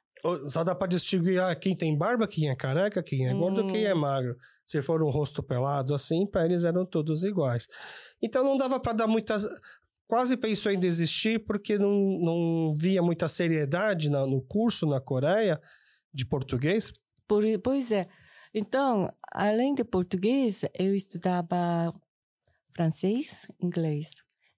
Só 0.50 0.63
dá 0.63 0.75
para 0.75 0.88
distinguir 0.88 1.41
ah, 1.41 1.55
quem 1.55 1.75
tem 1.75 1.98
barba, 1.98 2.27
quem 2.27 2.50
é 2.50 2.55
careca, 2.55 3.01
quem 3.01 3.27
é 3.27 3.34
gordo, 3.34 3.63
Hum. 3.63 3.67
quem 3.67 3.86
é 3.86 3.93
magro. 3.93 4.38
Se 4.65 4.81
for 4.81 5.01
um 5.01 5.10
rosto 5.10 5.41
pelado 5.41 5.96
assim, 5.96 6.27
para 6.27 6.46
eles 6.46 6.63
eram 6.63 6.86
todos 6.86 7.24
iguais. 7.24 7.67
Então 8.22 8.43
não 8.43 8.55
dava 8.55 8.79
para 8.79 8.93
dar 8.93 9.08
muitas. 9.08 9.43
Quase 10.12 10.36
pensou 10.36 10.70
em 10.74 10.77
desistir 10.77 11.39
porque 11.46 11.77
não, 11.77 11.94
não 12.20 12.74
via 12.74 13.01
muita 13.01 13.30
seriedade 13.30 14.10
na- 14.10 14.27
no 14.27 14.41
curso 14.41 14.86
na 14.86 15.00
Coreia 15.00 15.58
de 16.13 16.25
português. 16.25 16.91
Por, 17.25 17.46
pois 17.63 17.94
é. 17.94 18.10
Então, 18.53 19.10
além 19.32 19.74
de 19.74 19.86
português, 19.86 20.65
eu 20.77 20.94
estudava 20.94 21.94
francês, 22.75 23.48
inglês. 23.62 24.10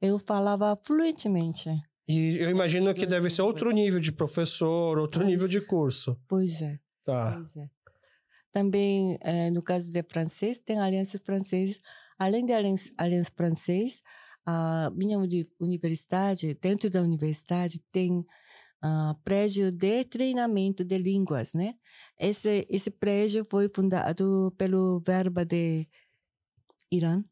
Eu 0.01 0.17
falava 0.17 0.75
fluentemente. 0.83 1.69
E 2.07 2.35
eu 2.39 2.49
imagino 2.49 2.91
que 2.91 3.05
deve 3.05 3.29
ser 3.29 3.43
outro 3.43 3.69
nível 3.69 3.99
de 3.99 4.11
professor, 4.11 4.97
outro 4.97 5.19
Pois. 5.21 5.31
nível 5.31 5.47
de 5.47 5.61
curso. 5.61 6.19
Pois 6.27 6.63
é, 6.63 6.79
Tá. 7.03 7.33
pois 7.37 7.55
é. 7.63 7.69
Também, 8.51 9.19
eh, 9.21 9.51
no 9.51 9.61
caso 9.61 9.93
de 9.93 10.01
francês, 10.01 10.57
tem 10.57 10.79
aliança 10.79 11.19
francesa. 11.23 11.77
Além 12.17 12.43
de 12.43 12.53
aliança, 12.53 12.89
aliança 12.97 13.31
francês, 13.37 14.01
a 14.45 14.89
minha 14.95 15.17
uni- 15.19 15.49
universidade, 15.59 16.53
dentro 16.55 16.89
da 16.89 17.01
universidade, 17.01 17.79
tem 17.91 18.25
ah, 18.81 19.15
prédio 19.23 19.71
de 19.71 20.03
treinamento 20.05 20.83
de 20.83 20.97
línguas, 20.97 21.53
né? 21.53 21.75
Esse, 22.19 22.65
esse 22.69 22.91
prédio 22.91 23.43
foi 23.49 23.69
fundado 23.69 24.53
pelo 24.57 24.99
verba 25.05 25.45
de 25.45 25.87
Irã. 26.91 27.23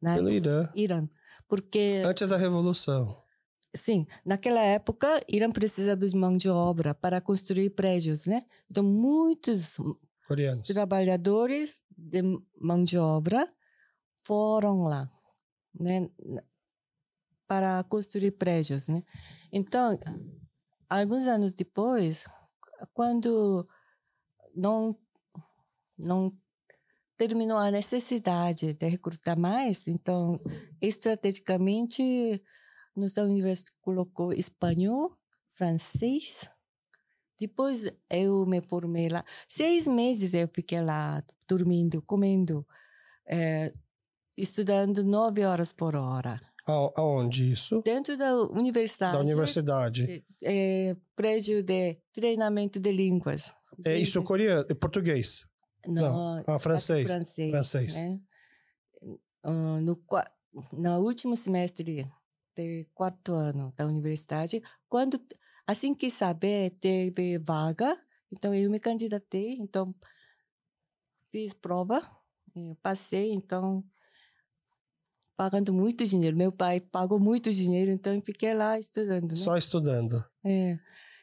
Na 0.00 0.14
Pelo 0.16 0.30
Irã. 0.30 0.70
Irã. 0.74 1.08
Porque, 1.48 2.02
Antes 2.04 2.28
da 2.28 2.36
Revolução. 2.36 3.22
sim, 3.74 4.06
naquela 4.24 4.60
época, 4.60 5.22
Irã 5.28 5.50
precisava 5.50 6.06
de 6.06 6.16
mão 6.16 6.36
de 6.36 6.48
obra 6.48 6.94
para 6.94 7.20
construir 7.20 7.70
prédios, 7.70 8.26
né? 8.26 8.44
Então, 8.70 8.84
muitos 8.84 9.78
Coreanos. 10.28 10.66
trabalhadores 10.68 11.82
de 11.96 12.20
mão 12.60 12.82
de 12.84 12.98
obra 12.98 13.50
foram 14.26 14.82
lá. 14.82 15.10
Né? 15.78 16.08
Para 17.46 17.84
construir 17.84 18.32
prédios, 18.32 18.88
né? 18.88 19.02
Então, 19.52 19.98
alguns 20.88 21.26
anos 21.26 21.52
depois, 21.52 22.24
quando 22.92 23.68
não 24.54 24.96
não 25.98 26.32
terminou 27.16 27.56
a 27.56 27.70
necessidade 27.70 28.74
de 28.74 28.88
recrutar 28.88 29.38
mais, 29.38 29.88
então 29.88 30.38
estrategicamente 30.80 32.42
nossa 32.94 33.22
universidade 33.22 33.76
colocou 33.80 34.32
espanhol, 34.32 35.16
francês. 35.50 36.48
Depois 37.38 37.90
eu 38.10 38.46
me 38.46 38.62
formei 38.62 39.08
lá. 39.08 39.24
Seis 39.46 39.86
meses 39.86 40.32
eu 40.32 40.48
fiquei 40.48 40.80
lá, 40.80 41.22
dormindo, 41.46 42.00
comendo, 42.02 42.66
é, 43.26 43.72
estudando 44.36 45.04
nove 45.04 45.44
horas 45.44 45.72
por 45.72 45.94
hora. 45.96 46.40
Aonde 46.66 47.52
isso? 47.52 47.80
Dentro 47.82 48.16
da 48.16 48.34
universidade. 48.36 49.12
Da 49.12 49.20
universidade. 49.20 50.24
É, 50.42 50.96
prédio 51.14 51.62
de 51.62 51.96
treinamento 52.12 52.80
de 52.80 52.90
línguas. 52.90 53.54
É 53.84 53.96
isso 53.96 54.20
coreano, 54.24 54.66
é 54.68 54.74
português? 54.74 55.46
Não, 55.86 56.36
Não. 56.36 56.44
Ah, 56.46 56.58
francês. 56.58 57.06
francês. 57.06 57.50
Francês. 57.50 57.94
Né? 57.94 58.20
Uh, 59.44 59.80
no, 59.80 60.02
no 60.72 60.98
último 60.98 61.36
semestre 61.36 62.04
de 62.56 62.88
quarto 62.92 63.34
ano 63.34 63.72
da 63.76 63.86
universidade, 63.86 64.60
quando 64.88 65.20
assim 65.68 65.94
que 65.94 66.10
saber 66.10 66.70
teve 66.80 67.38
vaga, 67.38 67.96
então 68.32 68.52
eu 68.52 68.68
me 68.68 68.80
candidatei, 68.80 69.56
então 69.60 69.94
fiz 71.30 71.52
prova, 71.52 72.02
passei, 72.82 73.30
então 73.30 73.84
pagando 75.36 75.72
muito 75.72 76.04
dinheiro. 76.06 76.36
Meu 76.36 76.50
pai 76.50 76.80
pagou 76.80 77.20
muito 77.20 77.52
dinheiro, 77.52 77.90
então 77.90 78.14
eu 78.14 78.22
fiquei 78.22 78.54
lá 78.54 78.78
estudando. 78.78 79.30
Né? 79.30 79.36
Só 79.36 79.56
estudando. 79.56 80.24
É. 80.44 80.78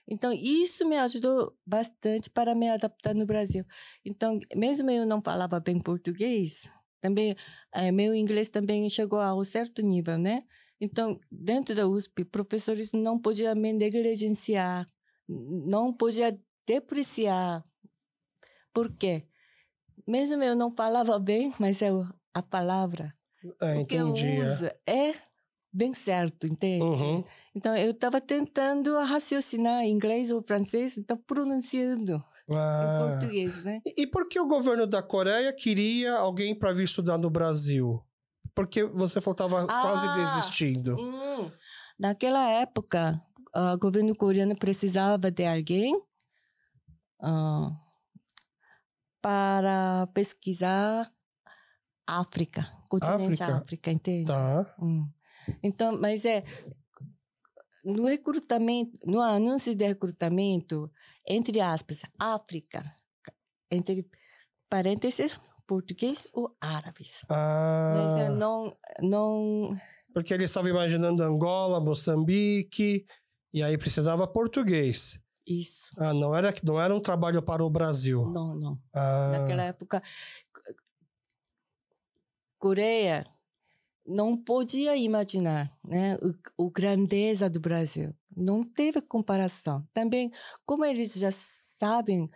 Então, 0.07 0.31
isso 0.33 0.87
me 0.87 0.97
ajudou 0.97 1.57
bastante 1.65 2.29
para 2.29 2.53
me 2.53 2.69
adaptar 2.69 3.15
no 3.15 3.25
Brasil. 3.25 3.65
Então, 4.05 4.37
mesmo 4.55 4.91
eu 4.91 5.05
não 5.05 5.21
falava 5.21 5.59
bem 5.59 5.79
português, 5.79 6.69
também 7.01 7.35
é, 7.73 7.91
meu 7.91 8.13
inglês 8.13 8.49
também 8.49 8.89
chegou 8.89 9.19
a 9.19 9.35
um 9.35 9.43
certo 9.43 9.81
nível, 9.81 10.17
né? 10.17 10.43
Então, 10.79 11.19
dentro 11.31 11.73
da 11.73 11.87
USP, 11.87 12.25
professores 12.25 12.91
não 12.93 13.17
podiam 13.17 13.55
me 13.55 13.71
negligenciar, 13.71 14.85
não 15.27 15.93
podiam 15.93 16.37
depreciar. 16.67 17.63
Por 18.73 18.93
quê? 18.93 19.25
Mesmo 20.05 20.43
eu 20.43 20.55
não 20.55 20.73
falava 20.75 21.17
bem, 21.19 21.53
mas 21.59 21.81
eu, 21.81 22.05
a 22.33 22.41
palavra 22.41 23.15
é, 23.61 23.79
o 23.79 23.85
que 23.85 23.95
eu 23.95 24.11
uso 24.11 24.69
é 24.87 25.13
bem 25.71 25.93
certo, 25.93 26.45
entende? 26.45 26.83
Uhum. 26.83 27.23
Então, 27.55 27.75
eu 27.75 27.91
estava 27.91 28.21
tentando 28.21 28.95
raciocinar 28.99 29.81
em 29.81 29.91
inglês 29.91 30.29
ou 30.29 30.41
francês, 30.43 30.97
então 30.97 31.17
pronunciando 31.17 32.23
ah. 32.49 32.83
em 32.83 33.19
português, 33.19 33.63
né? 33.63 33.81
E, 33.85 34.03
e 34.03 34.07
por 34.07 34.27
que 34.27 34.39
o 34.39 34.47
governo 34.47 34.85
da 34.85 35.01
Coreia 35.01 35.51
queria 35.51 36.13
alguém 36.13 36.53
para 36.57 36.71
vir 36.71 36.83
estudar 36.83 37.17
no 37.17 37.29
Brasil? 37.29 37.99
Porque 38.53 38.83
você 38.83 39.19
faltava 39.19 39.63
ah, 39.63 39.81
quase 39.81 40.07
desistindo. 40.13 40.95
Hum. 40.99 41.51
Naquela 41.97 42.47
época, 42.49 43.19
o 43.55 43.77
governo 43.77 44.15
coreano 44.15 44.55
precisava 44.55 45.31
de 45.31 45.45
alguém 45.45 45.95
uh, 47.21 47.71
para 49.21 50.07
pesquisar 50.13 51.09
África, 52.05 52.67
continente 52.99 53.43
África, 53.43 53.57
África 53.63 53.91
entende? 53.91 54.25
Tá. 54.25 54.75
Hum. 54.79 55.07
Então, 55.61 55.97
mas 55.99 56.25
é 56.25 56.43
no 57.83 58.05
recrutamento, 58.05 58.97
no 59.05 59.19
anúncio 59.19 59.75
de 59.75 59.85
recrutamento, 59.85 60.89
entre 61.27 61.59
aspas, 61.59 62.01
África, 62.17 62.83
entre 63.69 64.07
parênteses, 64.69 65.37
português 65.67 66.27
ou 66.33 66.55
árabes. 66.61 67.21
Ah. 67.29 67.93
Mas 67.95 68.25
eu 68.25 68.35
não, 68.35 68.77
não... 69.01 69.75
Porque 70.13 70.33
ele 70.33 70.45
estava 70.45 70.69
imaginando 70.69 71.23
Angola, 71.23 71.81
Moçambique, 71.81 73.05
e 73.53 73.61
aí 73.61 73.77
precisava 73.77 74.27
português. 74.27 75.19
Isso. 75.45 75.93
Ah, 75.97 76.13
não 76.13 76.33
era, 76.33 76.53
não 76.63 76.79
era 76.79 76.95
um 76.95 77.01
trabalho 77.01 77.41
para 77.41 77.63
o 77.65 77.69
Brasil. 77.69 78.29
Não, 78.31 78.55
não. 78.55 78.79
Ah. 78.93 79.39
Naquela 79.39 79.63
época, 79.63 80.01
Coreia 82.63 83.25
não 84.07 84.37
podia 84.37 84.95
imaginar 84.95 85.77
né, 85.83 86.15
o, 86.57 86.65
o 86.65 86.71
grandeza 86.71 87.49
do 87.49 87.59
Brasil. 87.59 88.15
Não 88.33 88.63
teve 88.63 89.01
comparação. 89.01 89.85
Também, 89.93 90.31
como 90.65 90.85
eles 90.85 91.13
já 91.13 91.29
sabem 91.29 92.29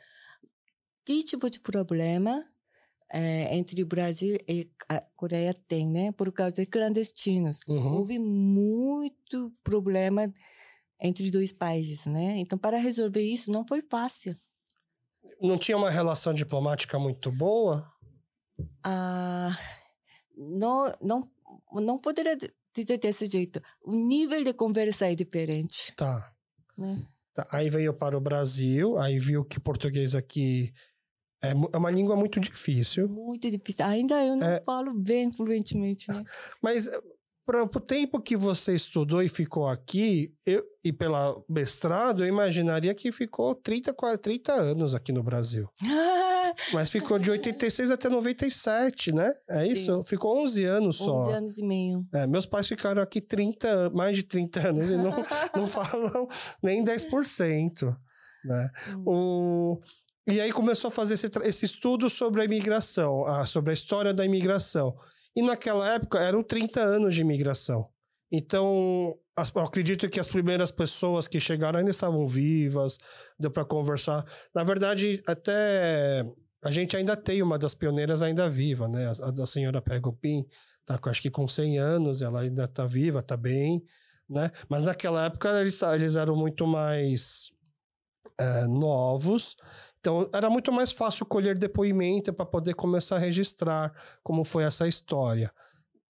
que 1.05 1.23
tipo 1.23 1.49
de 1.49 1.61
problema 1.61 2.45
é, 3.09 3.55
entre 3.55 3.81
o 3.81 3.85
Brasil 3.85 4.37
e 4.49 4.69
a 4.89 4.99
Coreia 5.15 5.53
tem, 5.65 5.89
né? 5.89 6.11
Por 6.11 6.29
causa 6.33 6.55
de 6.55 6.65
clandestinos. 6.65 7.61
Uhum. 7.65 7.93
Houve 7.93 8.19
muito 8.19 9.53
problema 9.63 10.29
entre 10.99 11.31
dois 11.31 11.53
países, 11.53 12.05
né? 12.05 12.37
Então, 12.37 12.57
para 12.57 12.77
resolver 12.77 13.21
isso, 13.21 13.49
não 13.49 13.65
foi 13.65 13.81
fácil. 13.81 14.35
Não 15.41 15.57
tinha 15.57 15.77
uma 15.77 15.89
relação 15.89 16.33
diplomática 16.33 16.99
muito 16.99 17.31
boa? 17.31 17.89
Ah, 18.83 19.55
não, 20.37 20.93
não 21.01 21.29
não 21.73 21.97
poderia 21.97 22.37
dizer 22.73 22.97
desse 22.97 23.25
jeito. 23.25 23.61
O 23.83 23.95
nível 23.95 24.43
de 24.43 24.53
conversa 24.53 25.11
é 25.11 25.15
diferente. 25.15 25.93
Tá. 25.95 26.33
Né? 26.77 27.03
tá. 27.33 27.45
Aí 27.51 27.69
veio 27.69 27.93
para 27.93 28.17
o 28.17 28.21
Brasil, 28.21 28.97
aí 28.97 29.19
viu 29.19 29.43
que 29.43 29.59
português 29.59 30.13
aqui 30.13 30.73
é, 31.41 31.51
é 31.51 31.77
uma 31.77 31.91
língua 31.91 32.15
muito 32.15 32.39
difícil. 32.39 33.07
Muito 33.07 33.49
difícil. 33.49 33.85
Ainda 33.85 34.23
eu 34.23 34.35
não 34.35 34.47
é... 34.47 34.61
falo 34.61 34.93
bem 34.93 35.31
fluentemente, 35.31 36.11
né? 36.11 36.23
Mas 36.61 36.89
para 37.47 37.63
o 37.63 37.79
tempo 37.79 38.19
que 38.19 38.35
você 38.35 38.75
estudou 38.75 39.23
e 39.23 39.29
ficou 39.29 39.69
aqui, 39.69 40.33
eu, 40.45 40.61
e 40.83 40.91
pela 40.91 41.33
mestrado, 41.47 42.21
eu 42.21 42.27
imaginaria 42.27 42.93
que 42.93 43.09
ficou 43.09 43.55
30, 43.55 43.93
40, 43.93 44.21
30 44.21 44.53
anos 44.53 44.93
aqui 44.93 45.13
no 45.13 45.23
Brasil. 45.23 45.65
Mas 46.73 46.89
ficou 46.89 47.17
de 47.17 47.31
86 47.31 47.89
até 47.89 48.09
97, 48.09 49.13
né? 49.13 49.33
É 49.49 49.61
Sim. 49.61 49.71
isso? 49.71 50.03
Ficou 50.03 50.43
11 50.43 50.63
anos 50.65 50.97
só. 50.97 51.19
11 51.19 51.31
anos 51.31 51.57
e 51.57 51.65
meio. 51.65 52.05
É, 52.13 52.27
meus 52.27 52.45
pais 52.45 52.67
ficaram 52.67 53.01
aqui 53.01 53.21
30, 53.21 53.91
mais 53.91 54.17
de 54.17 54.23
30 54.23 54.67
anos 54.67 54.91
e 54.91 54.97
não, 54.97 55.11
não 55.55 55.67
falam 55.67 56.27
nem 56.61 56.83
10%. 56.83 57.95
Né? 58.43 58.69
Hum. 58.89 59.03
O... 59.05 59.81
E 60.27 60.41
aí 60.41 60.51
começou 60.51 60.89
a 60.89 60.91
fazer 60.91 61.13
esse, 61.13 61.29
esse 61.43 61.63
estudo 61.63 62.09
sobre 62.09 62.41
a 62.41 62.45
imigração, 62.45 63.25
a, 63.25 63.45
sobre 63.45 63.71
a 63.71 63.73
história 63.73 64.13
da 64.13 64.25
imigração. 64.25 64.93
E 65.37 65.41
naquela 65.43 65.87
época 65.93 66.17
eram 66.17 66.41
30 66.41 66.81
anos 66.81 67.13
de 67.13 67.21
imigração. 67.21 67.87
Então, 68.31 69.15
as, 69.35 69.55
acredito 69.55 70.09
que 70.09 70.19
as 70.19 70.27
primeiras 70.27 70.71
pessoas 70.71 71.27
que 71.27 71.39
chegaram 71.39 71.77
ainda 71.77 71.91
estavam 71.91 72.25
vivas, 72.25 72.97
deu 73.39 73.51
para 73.51 73.63
conversar. 73.63 74.25
Na 74.53 74.63
verdade, 74.63 75.21
até 75.27 76.25
a 76.63 76.71
gente 76.71 76.97
ainda 76.97 77.15
tem 77.15 77.43
uma 77.43 77.59
das 77.59 77.75
pioneiras 77.75 78.23
ainda 78.23 78.49
viva, 78.49 78.87
né? 78.87 79.05
A, 79.05 79.27
a 79.27 79.31
da 79.31 79.45
senhora 79.45 79.79
Pegopin, 79.79 80.43
tá, 80.87 80.99
acho 81.05 81.21
que 81.21 81.29
com 81.29 81.47
100 81.47 81.77
anos, 81.77 82.23
ela 82.23 82.41
ainda 82.41 82.63
está 82.63 82.87
viva, 82.87 83.19
está 83.19 83.37
bem, 83.37 83.85
né? 84.27 84.49
Mas 84.67 84.85
naquela 84.85 85.25
época 85.25 85.61
eles, 85.61 85.79
eles 85.83 86.15
eram 86.15 86.35
muito 86.35 86.65
mais 86.65 87.51
é, 88.39 88.65
novos 88.65 89.55
então, 90.07 90.29
era 90.31 90.49
muito 90.49 90.71
mais 90.71 90.93
fácil 90.93 91.25
colher 91.25 91.57
depoimento 91.57 92.31
para 92.31 92.45
poder 92.45 92.73
começar 92.75 93.17
a 93.17 93.19
registrar 93.19 93.93
como 94.23 94.45
foi 94.45 94.63
essa 94.63 94.87
história 94.87 95.51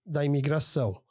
da 0.05 0.23
imigração. 0.23 1.01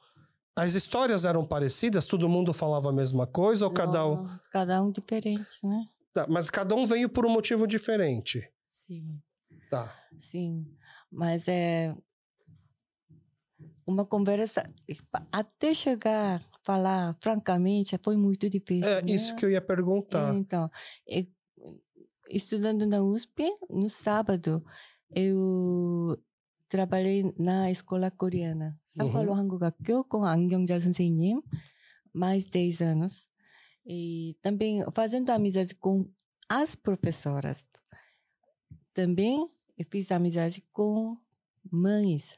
As 0.54 0.74
histórias 0.74 1.24
eram 1.24 1.44
parecidas? 1.44 2.06
Todo 2.06 2.28
mundo 2.28 2.52
falava 2.52 2.90
a 2.90 2.92
mesma 2.92 3.26
coisa 3.26 3.66
ou 3.66 3.72
Não, 3.72 3.76
cada 3.76 4.06
um? 4.06 4.28
Cada 4.52 4.80
um 4.80 4.92
diferente, 4.92 5.66
né? 5.66 5.88
Tá, 6.14 6.26
mas 6.28 6.48
cada 6.48 6.76
um 6.76 6.86
veio 6.86 7.08
por 7.08 7.26
um 7.26 7.28
motivo 7.28 7.66
diferente. 7.66 8.48
Sim. 8.68 9.20
Tá. 9.68 9.92
Sim. 10.16 10.64
Mas 11.10 11.48
é 11.48 11.92
uma 13.84 14.06
conversa 14.06 14.72
até 15.32 15.74
chegar 15.74 16.40
a 16.40 16.40
falar 16.62 17.16
francamente 17.20 17.98
foi 18.04 18.16
muito 18.16 18.48
difícil. 18.48 18.90
É 18.90 19.02
né? 19.02 19.10
isso 19.10 19.34
que 19.34 19.44
eu 19.44 19.50
ia 19.50 19.60
perguntar. 19.60 20.34
Então, 20.34 20.70
estudando 22.29 22.85
na 22.85 23.01
USP, 23.01 23.43
no 23.69 23.89
sábado, 23.89 24.63
eu 25.09 26.17
trabalhei 26.69 27.33
na 27.37 27.69
escola 27.69 28.09
coreana. 28.09 28.79
São 28.87 29.11
Paulo 29.11 29.31
uhum. 29.31 29.37
Hangugakyo 29.37 30.03
com 30.03 30.23
Angyongja 30.23 30.79
선생님, 30.79 31.41
mais 32.13 32.45
10 32.45 32.81
anos. 32.81 33.27
E 33.85 34.37
também 34.41 34.83
fazendo 34.93 35.29
amizade 35.31 35.75
com 35.75 36.09
as 36.47 36.75
professoras. 36.75 37.65
Também 38.93 39.47
eu 39.77 39.85
fiz 39.89 40.11
amizade 40.11 40.63
com 40.71 41.17
mães 41.71 42.33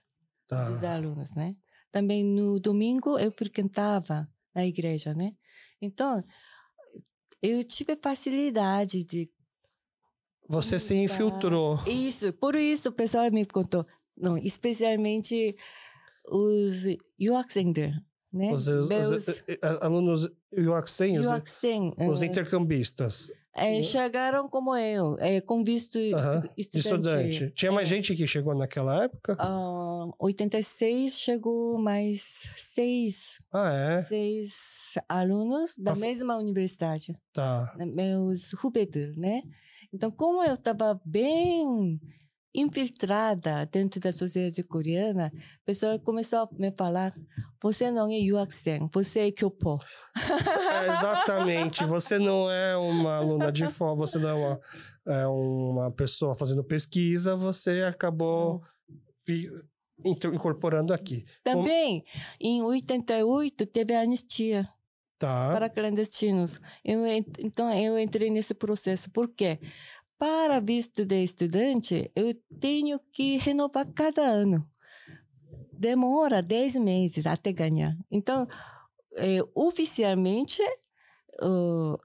tá. 0.47 0.69
dos 0.69 0.83
alunos, 0.83 1.35
né? 1.35 1.55
também 1.93 2.25
no 2.25 2.59
domingo 2.59 3.19
eu 3.19 3.31
frequentava 3.31 4.27
a 4.55 4.65
igreja, 4.65 5.13
né? 5.13 5.35
Então, 5.79 6.23
eu 7.39 7.63
tive 7.63 7.95
facilidade 7.95 9.03
de 9.03 9.31
você 10.48 10.78
se 10.78 10.94
infiltrou. 10.94 11.78
Isso, 11.86 12.32
por 12.32 12.54
isso 12.54 12.88
o 12.88 12.92
pessoal 12.92 13.30
me 13.30 13.44
contou. 13.44 13.84
Não, 14.16 14.36
especialmente 14.36 15.54
os 16.26 16.84
Yuaxender, 17.20 17.94
né? 18.32 18.52
Os, 18.52 18.66
os, 18.66 18.88
Meus... 18.88 19.28
Eh, 19.28 19.32
eh, 19.48 19.58
eh, 19.62 19.70
os 19.70 19.82
alunos 19.82 20.30
Yuaxen, 20.56 21.16
Yuaxen 21.16 21.94
os, 21.98 22.14
os 22.14 22.22
intercambistas. 22.22 23.30
É, 23.54 23.78
hum? 23.78 23.82
chegaram 23.82 24.48
como 24.48 24.76
eu, 24.76 25.16
é, 25.18 25.40
com 25.40 25.64
visto 25.64 25.98
estudante. 25.98 26.78
estudante. 26.78 27.50
Tinha 27.56 27.72
é. 27.72 27.74
mais 27.74 27.88
é. 27.88 27.94
gente 27.96 28.14
que 28.14 28.26
chegou 28.26 28.54
naquela 28.54 29.04
época? 29.04 29.36
Ah, 29.38 30.06
uh, 30.06 30.14
86 30.20 31.18
chegou 31.18 31.76
mais 31.76 32.48
seis. 32.56 33.40
Ah, 33.52 33.72
é? 33.72 34.02
Seis 34.02 34.94
alunos 35.08 35.76
da 35.76 35.92
tá 35.92 35.98
mesma 35.98 36.36
universidade. 36.36 37.18
Tá. 37.32 37.74
Né, 37.76 37.84
meus 37.86 38.52
Rubedur, 38.52 39.12
né? 39.16 39.42
Então, 39.92 40.10
como 40.10 40.44
eu 40.44 40.54
estava 40.54 41.00
bem 41.04 42.00
infiltrada 42.54 43.66
dentro 43.66 44.00
da 44.00 44.12
sociedade 44.12 44.62
coreana, 44.62 45.30
o 45.62 45.64
pessoal 45.64 45.98
começou 46.00 46.40
a 46.40 46.48
me 46.52 46.70
falar: 46.72 47.14
você 47.62 47.90
não 47.90 48.10
é 48.10 48.16
yuak생, 48.18 48.88
você 48.92 49.28
é 49.28 49.32
kyopo. 49.32 49.78
É, 50.16 50.88
exatamente. 50.90 51.84
Você 51.84 52.18
não 52.18 52.50
é 52.50 52.76
uma 52.76 53.16
aluna 53.16 53.50
de 53.52 53.68
fora, 53.68 53.94
você 53.94 54.18
não 54.18 54.28
é 54.28 54.34
uma, 54.34 54.60
é 55.06 55.26
uma 55.26 55.90
pessoa 55.92 56.34
fazendo 56.34 56.64
pesquisa, 56.64 57.36
você 57.36 57.82
acabou 57.82 58.62
intro- 60.04 60.34
incorporando 60.34 60.92
aqui. 60.92 61.24
Também, 61.44 62.04
em 62.40 62.62
88, 62.62 63.66
teve 63.66 63.94
a 63.94 64.00
anistia. 64.00 64.68
Tá. 65.18 65.52
para 65.52 65.68
clandestinos. 65.68 66.60
Eu, 66.84 67.04
en- 67.06 67.24
então, 67.40 67.70
eu 67.72 67.98
entrei 67.98 68.30
nesse 68.30 68.54
processo. 68.54 69.10
Por 69.10 69.28
quê? 69.28 69.58
Para 70.16 70.60
visto 70.60 71.04
de 71.04 71.22
estudante, 71.24 72.10
eu 72.14 72.32
tenho 72.60 73.00
que 73.12 73.36
renovar 73.38 73.86
cada 73.92 74.22
ano. 74.22 74.68
Demora 75.72 76.42
10 76.42 76.76
meses 76.76 77.26
até 77.26 77.52
ganhar. 77.52 77.96
Então, 78.10 78.46
eh, 79.16 79.40
oficialmente, 79.54 80.60
ah, 81.40 81.96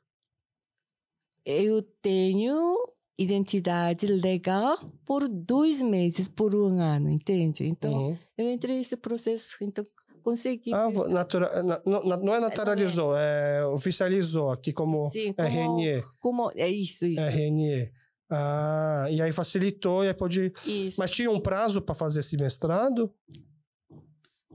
eu 1.45 1.81
tenho 2.01 2.77
identidade 3.17 4.05
legal 4.07 4.77
por 5.05 5.27
dois 5.27 5.81
meses, 5.81 6.27
por 6.27 6.55
um 6.55 6.79
ano, 6.81 7.09
entende? 7.09 7.65
Então, 7.65 7.93
Uhum. 8.09 8.17
eu 8.37 8.51
entrei 8.51 8.77
nesse 8.77 8.97
processo, 8.97 9.57
então 9.61 9.83
consegui. 10.23 10.73
Ah, 10.73 10.89
natura, 11.09 11.61
na- 11.61 11.81
não, 11.85 12.03
não 12.03 12.33
é 12.35 12.39
naturalizou, 12.39 13.15
é 13.15 13.65
oficializou 13.67 14.49
aqui 14.51 14.71
como 14.73 15.09
Sim, 15.11 15.33
como, 15.33 15.47
RNE. 15.47 16.03
como 16.19 16.51
é 16.55 16.69
isso, 16.69 17.05
isso. 17.05 17.21
RNE. 17.21 17.91
Ah, 18.29 19.05
e 19.11 19.21
aí 19.21 19.31
facilitou 19.31 20.03
e 20.03 20.07
aí 20.07 20.13
pode. 20.13 20.51
isso. 20.65 20.99
Mas 20.99 21.11
tinha 21.11 21.29
um 21.29 21.39
prazo 21.39 21.81
para 21.81 21.93
fazer 21.93 22.21
esse 22.21 22.35
mestrado? 22.37 23.13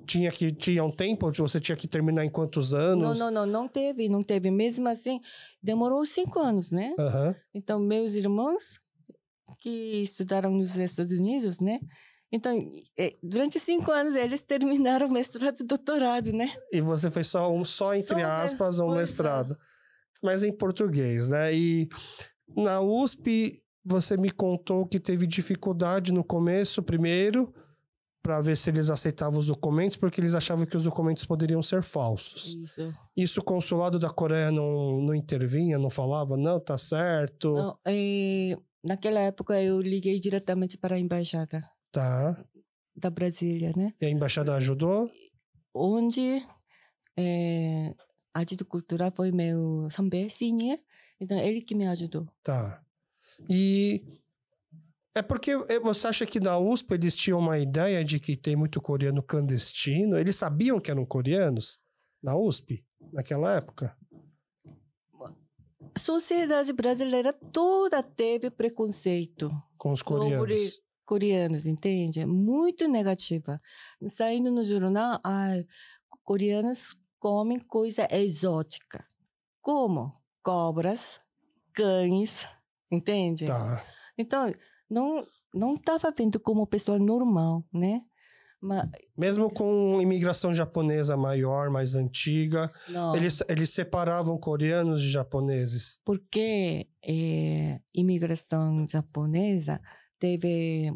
Tinha 0.06 0.30
que 0.32 0.50
tinha 0.52 0.82
um 0.82 0.90
tempo, 0.90 1.30
você 1.32 1.60
tinha 1.60 1.76
que 1.76 1.86
terminar 1.86 2.24
em 2.24 2.30
quantos 2.30 2.72
Não, 2.72 2.78
anos? 2.78 3.18
não, 3.18 3.30
não, 3.30 3.44
não 3.46 3.68
teve, 3.68 4.08
não 4.08 4.22
teve. 4.22 4.50
Mesmo 4.50 4.88
assim, 4.88 5.20
demorou 5.62 6.04
cinco 6.06 6.40
anos, 6.40 6.70
né? 6.70 6.94
Aham. 6.98 7.34
Então, 7.52 7.78
meus 7.78 8.14
irmãos 8.14 8.78
que 9.58 10.02
estudaram 10.02 10.50
nos 10.50 10.76
Estados 10.76 11.12
Unidos, 11.12 11.58
né? 11.60 11.78
Então, 12.30 12.52
eh, 12.98 13.16
durante 13.22 13.58
cinco 13.58 13.90
anos, 13.90 14.14
eles 14.14 14.42
terminaram 14.42 15.08
mestrado 15.08 15.60
e 15.60 15.64
doutorado, 15.64 16.32
né? 16.32 16.52
E 16.72 16.80
você 16.80 17.10
fez 17.10 17.26
só 17.28 17.50
um, 17.52 17.64
só 17.64 17.94
entre 17.94 18.20
Só 18.20 18.26
aspas, 18.26 18.78
um 18.78 18.94
é. 18.94 18.98
mestrado. 18.98 19.58
Mas 20.22 20.42
em 20.42 20.52
português, 20.52 21.28
né? 21.28 21.54
E 21.54 21.88
na 22.54 22.80
USP, 22.80 23.62
você 23.84 24.16
me 24.16 24.30
contou 24.30 24.86
que 24.86 25.00
teve 25.00 25.26
dificuldade 25.26 26.12
no 26.12 26.22
começo, 26.22 26.82
primeiro, 26.82 27.54
para 28.22 28.42
ver 28.42 28.58
se 28.58 28.68
eles 28.68 28.90
aceitavam 28.90 29.38
os 29.38 29.46
documentos, 29.46 29.96
porque 29.96 30.20
eles 30.20 30.34
achavam 30.34 30.66
que 30.66 30.76
os 30.76 30.84
documentos 30.84 31.24
poderiam 31.24 31.62
ser 31.62 31.82
falsos. 31.82 32.58
Isso. 32.62 32.94
Isso 33.16 33.40
o 33.40 33.44
consulado 33.44 33.98
da 33.98 34.10
Coreia 34.10 34.50
não, 34.50 35.00
não 35.00 35.14
intervinha, 35.14 35.78
não 35.78 35.88
falava, 35.88 36.36
não, 36.36 36.60
tá 36.60 36.76
certo, 36.76 37.54
Não, 37.54 37.78
eh, 37.86 38.54
naquela 38.84 39.20
época, 39.20 39.62
eu 39.62 39.80
liguei 39.80 40.18
diretamente 40.18 40.76
para 40.76 40.96
a 40.96 40.98
embaixada 40.98 41.62
tá. 41.90 42.44
da 42.96 43.10
Brasília, 43.10 43.72
né? 43.76 43.92
E 44.00 44.06
a 44.06 44.10
embaixada 44.10 44.54
ajudou? 44.54 45.10
onde 45.78 46.42
é, 47.16 47.94
a 48.34 48.44
Dito 48.44 48.64
Cultural 48.64 49.12
foi 49.14 49.30
meu 49.30 49.88
선배, 49.90 50.28
senior. 50.28 50.78
Então, 51.20 51.38
ele 51.38 51.60
que 51.60 51.74
me 51.74 51.86
ajudou. 51.86 52.26
Tá. 52.42 52.82
E 53.48 54.20
é 55.14 55.22
porque 55.22 55.52
eh, 55.68 55.80
você 55.80 56.06
acha 56.06 56.26
que 56.26 56.38
na 56.40 56.58
USP 56.58 56.94
eles 56.94 57.16
tinham 57.16 57.38
uma 57.38 57.58
ideia 57.58 58.04
de 58.04 58.20
que 58.20 58.36
tem 58.36 58.56
muito 58.56 58.80
coreano 58.80 59.22
clandestino? 59.22 60.16
Eles 60.16 60.36
sabiam 60.36 60.80
que 60.80 60.90
eram 60.90 61.04
coreanos 61.04 61.80
na 62.22 62.36
USP 62.36 62.84
naquela 63.12 63.56
época? 63.56 63.96
A 65.94 65.98
sociedade 65.98 66.72
brasileira 66.72 67.32
toda 67.32 68.02
teve 68.02 68.50
preconceito 68.50 69.50
Com 69.76 69.92
os 69.92 70.00
sobre 70.00 70.70
coreanos. 71.08 71.64
entende? 71.64 72.26
Muito 72.26 72.86
negativa. 72.86 73.58
Saindo 74.08 74.52
no 74.52 74.62
jornal, 74.62 75.18
ah, 75.24 75.56
coreanos 76.22 76.94
comem 77.18 77.58
coisa 77.58 78.06
exótica. 78.10 79.06
Como? 79.62 80.12
Cobras, 80.42 81.18
cães, 81.72 82.46
entende? 82.90 83.46
Tá. 83.46 83.82
Então, 84.18 84.52
não 84.88 85.26
não 85.54 85.74
estava 85.74 86.12
vendo 86.16 86.38
como 86.38 86.66
pessoa 86.66 86.98
normal, 86.98 87.64
né? 87.72 88.02
Mas, 88.60 88.86
Mesmo 89.16 89.50
com 89.50 89.98
imigração 90.00 90.52
japonesa 90.52 91.16
maior, 91.16 91.70
mais 91.70 91.94
antiga, 91.94 92.70
não. 92.88 93.16
eles, 93.16 93.42
eles 93.48 93.70
separavam 93.70 94.36
coreanos 94.36 95.00
de 95.00 95.08
japoneses. 95.08 95.98
porque 96.04 96.86
eh, 97.02 97.80
imigração 97.94 98.84
japonesa 98.86 99.80
teve 100.18 100.92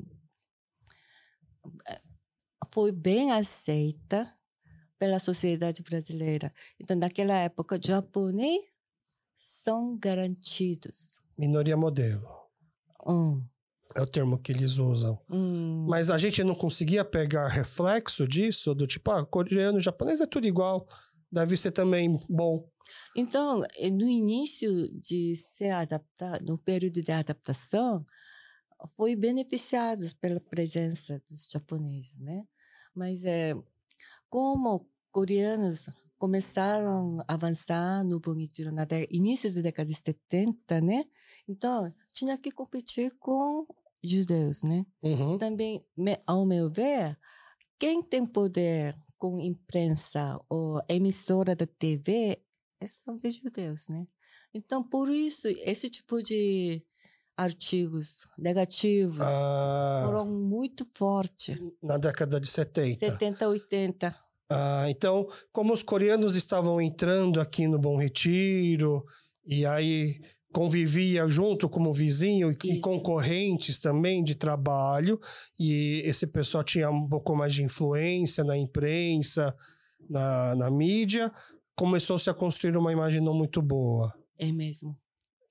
foi 2.73 2.91
bem 2.91 3.31
aceita 3.33 4.33
pela 4.99 5.19
sociedade 5.19 5.83
brasileira. 5.83 6.53
Então, 6.81 6.97
naquela 6.97 7.35
época, 7.35 7.79
japonês 7.83 8.63
são 9.37 9.97
garantidos. 9.99 11.21
Minoria 11.37 11.77
modelo. 11.77 12.27
Hum, 13.07 13.45
É 13.95 14.01
o 14.01 14.07
termo 14.07 14.39
que 14.39 14.53
eles 14.53 14.79
usam. 14.79 15.21
hum. 15.29 15.87
Mas 15.89 16.09
a 16.09 16.17
gente 16.17 16.43
não 16.43 16.55
conseguia 16.55 17.05
pegar 17.05 17.49
reflexo 17.49 18.27
disso, 18.27 18.75
do 18.75 18.87
tipo, 18.87 19.11
ah, 19.11 19.27
coreano, 19.27 19.79
japonês 19.81 20.21
é 20.21 20.27
tudo 20.27 20.47
igual. 20.47 20.87
Deve 21.31 21.57
ser 21.57 21.73
também 21.73 22.19
bom. 22.29 22.67
Então, 23.17 23.61
no 23.93 24.09
início 24.09 24.71
de 25.01 25.35
se 25.37 25.69
adaptar, 25.69 26.41
no 26.43 26.57
período 26.57 27.03
de 27.03 27.11
adaptação, 27.11 28.07
foi 28.89 29.17
beneficiados 29.17 30.13
pela 30.13 30.41
presença 30.41 31.23
dos 31.29 31.49
japoneses, 31.49 32.19
né? 32.19 32.45
Mas 32.95 33.25
é, 33.25 33.55
como 34.29 34.89
coreanos 35.11 35.89
começaram 36.19 37.19
a 37.27 37.35
avançar 37.35 38.05
no 38.05 38.21
Bom 38.21 38.33
Retiro 38.33 38.71
na 38.73 38.87
início 39.11 39.53
da 39.53 39.61
década 39.61 39.89
de 39.89 39.95
70, 39.97 40.81
né? 40.81 41.05
Então, 41.49 41.93
tinha 42.13 42.39
que 42.39 42.51
competir 42.51 43.13
com 43.19 43.67
judeus, 44.03 44.63
né? 44.63 44.87
Uhum. 45.03 45.37
também, 45.39 45.85
ao 46.27 46.47
meu 46.47 46.71
ver, 46.71 47.19
quem 47.79 48.03
tem 48.03 48.25
poder 48.25 48.97
com 49.19 49.39
imprensa 49.41 50.39
ou 50.49 50.81
emissora 50.89 51.55
da 51.55 51.67
TV 51.67 52.41
é- 52.81 52.87
são 52.87 53.17
de 53.17 53.31
judeus, 53.31 53.89
né? 53.89 54.07
Então, 54.55 54.83
por 54.83 55.09
isso, 55.09 55.49
esse 55.49 55.89
tipo 55.89 56.23
de 56.23 56.85
artigos 57.37 58.27
negativos 58.39 59.21
Ah, 59.21 60.03
foram 60.07 60.27
muito 60.27 60.87
fortes. 60.95 61.59
na 61.83 61.97
década 61.99 62.39
de 62.41 62.47
70. 62.47 62.99
70, 62.99 63.49
80. 63.49 64.17
Ah, 64.51 64.85
então, 64.89 65.27
como 65.51 65.73
os 65.73 65.83
coreanos 65.83 66.35
estavam 66.35 66.81
entrando 66.81 67.41
aqui 67.41 67.67
no 67.67 67.79
Bom 67.79 67.97
Retiro, 67.97 69.03
e 69.47 69.65
aí 69.65 70.21
convivia 70.53 71.27
junto 71.27 71.69
como 71.71 71.95
vizinho 71.95 72.51
e, 72.53 72.57
e 72.77 72.81
concorrentes 72.81 73.81
também 73.81 74.23
de 74.23 74.35
trabalho, 74.35 75.19
e 75.59 76.03
esse 76.05 76.27
pessoal 76.27 76.63
tinha 76.63 76.91
um 76.91 77.09
pouco 77.09 77.35
mais 77.35 77.55
de 77.55 77.63
influência 77.63 78.45
na 78.45 78.57
imprensa, 78.59 79.57
na, 80.11 80.55
na 80.55 80.71
mídia, 80.71 81.33
começou-se 81.75 82.29
a 82.29 82.35
construir 82.35 82.77
uma 82.77 82.93
imagem 82.93 83.23
não 83.23 83.33
muito 83.33 83.63
boa. 83.63 84.13
É 84.39 84.53
mesmo. 84.53 84.95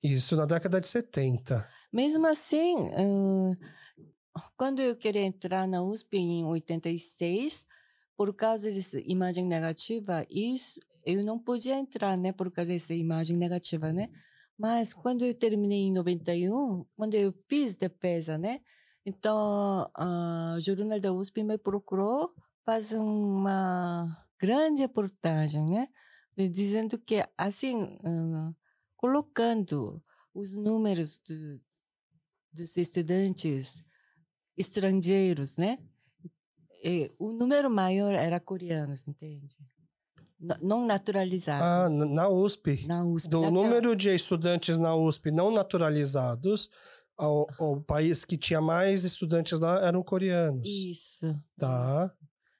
Isso 0.02 0.34
na 0.34 0.46
década 0.46 0.80
de 0.80 0.88
70. 0.88 1.68
Mesmo 1.92 2.26
assim, 2.26 2.74
quando 4.56 4.80
eu 4.80 4.96
queria 4.96 5.22
entrar 5.22 5.68
na 5.68 5.82
USP 5.82 6.16
em 6.16 6.44
86, 6.44 7.64
por 8.16 8.34
causa 8.34 8.70
dessa 8.70 8.98
imagem 9.00 9.46
negativa, 9.46 10.26
isso 10.28 10.80
eu 11.04 11.24
não 11.24 11.38
podia 11.38 11.76
entrar, 11.76 12.16
né, 12.16 12.32
por 12.32 12.50
causa 12.50 12.72
dessa 12.72 12.94
imagem 12.94 13.36
negativa, 13.36 13.92
né? 13.92 14.08
Mas 14.58 14.92
quando 14.92 15.24
eu 15.24 15.34
terminei 15.34 15.86
em 15.86 15.92
91, 15.92 16.84
quando 16.96 17.14
eu 17.14 17.34
fiz 17.48 17.76
defesa, 17.76 18.38
né? 18.38 18.60
Então, 19.04 19.90
o 20.56 20.60
Jornal 20.60 21.00
da 21.00 21.12
USP 21.12 21.42
me 21.42 21.58
procurou 21.58 22.32
fazer 22.64 22.98
uma 22.98 24.24
grande 24.40 24.82
reportagem, 24.82 25.66
né? 25.66 25.88
Dizendo 26.36 26.98
que, 26.98 27.24
assim, 27.36 27.82
uh, 27.82 28.54
colocando 29.02 30.00
os 30.32 30.54
números 30.54 31.20
do, 31.26 31.60
dos 32.52 32.76
estudantes 32.76 33.84
estrangeiros, 34.56 35.56
né? 35.56 35.80
E 36.84 37.10
o 37.18 37.32
número 37.32 37.68
maior 37.68 38.14
era 38.14 38.38
coreanos, 38.38 39.06
entende? 39.08 39.58
não 40.60 40.84
naturalizados. 40.84 41.62
Ah, 41.62 41.88
na 41.88 42.28
USP. 42.28 42.84
Na 42.86 43.04
USP. 43.04 43.28
Do 43.28 43.42
naquela... 43.42 43.62
número 43.62 43.96
de 43.96 44.10
estudantes 44.14 44.78
na 44.78 44.94
USP 44.94 45.30
não 45.30 45.52
naturalizados, 45.52 46.68
o 47.18 47.80
país 47.80 48.24
que 48.24 48.36
tinha 48.36 48.60
mais 48.60 49.04
estudantes 49.04 49.58
lá 49.58 49.84
eram 49.86 50.02
coreanos. 50.02 50.68
Isso. 50.68 51.40
Tá. 51.56 52.12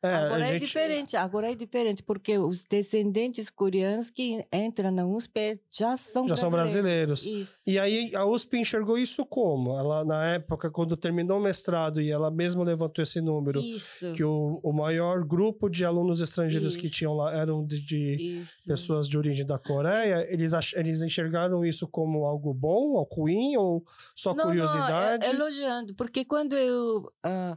É, 0.05 0.15
agora 0.15 0.47
é 0.49 0.59
diferente, 0.59 1.17
agora 1.17 1.53
é 1.53 1.55
diferente, 1.55 2.03
porque 2.03 2.37
os 2.37 2.65
descendentes 2.65 3.49
coreanos 3.49 4.11
que 4.11 4.45
entram 4.53 4.91
na 4.91 5.07
USP 5.07 5.61
já 5.71 5.97
são 5.97 6.27
já 6.27 6.35
brasileiros. 6.35 6.41
são 6.41 6.51
brasileiros. 6.51 7.25
Isso. 7.25 7.71
E 7.71 7.79
aí 7.79 8.11
a 8.17 8.27
USP 8.27 8.59
enxergou 8.59 8.99
isso 8.99 9.25
como? 9.25 9.79
Ela, 9.79 10.05
na 10.05 10.27
época, 10.27 10.69
quando 10.73 10.97
terminou 10.97 11.39
o 11.39 11.41
mestrado, 11.41 12.01
e 12.01 12.11
ela 12.11 12.33
mesma 12.33 12.65
levantou 12.65 13.01
esse 13.01 13.21
número, 13.21 13.61
isso. 13.61 14.13
que 14.13 14.25
o, 14.25 14.59
o 14.61 14.73
maior 14.73 15.25
grupo 15.25 15.71
de 15.71 15.85
alunos 15.85 16.21
estrangeiros 16.21 16.75
isso. 16.75 16.83
que 16.83 16.91
tinham 16.91 17.15
lá 17.15 17.33
eram 17.33 17.65
de, 17.65 17.81
de 17.81 18.45
pessoas 18.67 19.09
de 19.09 19.17
origem 19.17 19.47
da 19.47 19.57
Coreia, 19.57 20.27
eles, 20.29 20.53
ach, 20.53 20.73
eles 20.75 21.01
enxergaram 21.01 21.65
isso 21.65 21.87
como 21.87 22.25
algo 22.25 22.53
bom, 22.53 22.95
ou 22.95 23.09
ruim, 23.09 23.57
ou 23.57 23.85
só 24.17 24.35
não, 24.35 24.47
curiosidade? 24.47 25.25
Não, 25.25 25.33
é, 25.33 25.35
elogiando, 25.37 25.95
porque 25.95 26.25
quando 26.25 26.57
eu... 26.57 27.09
Uh, 27.25 27.57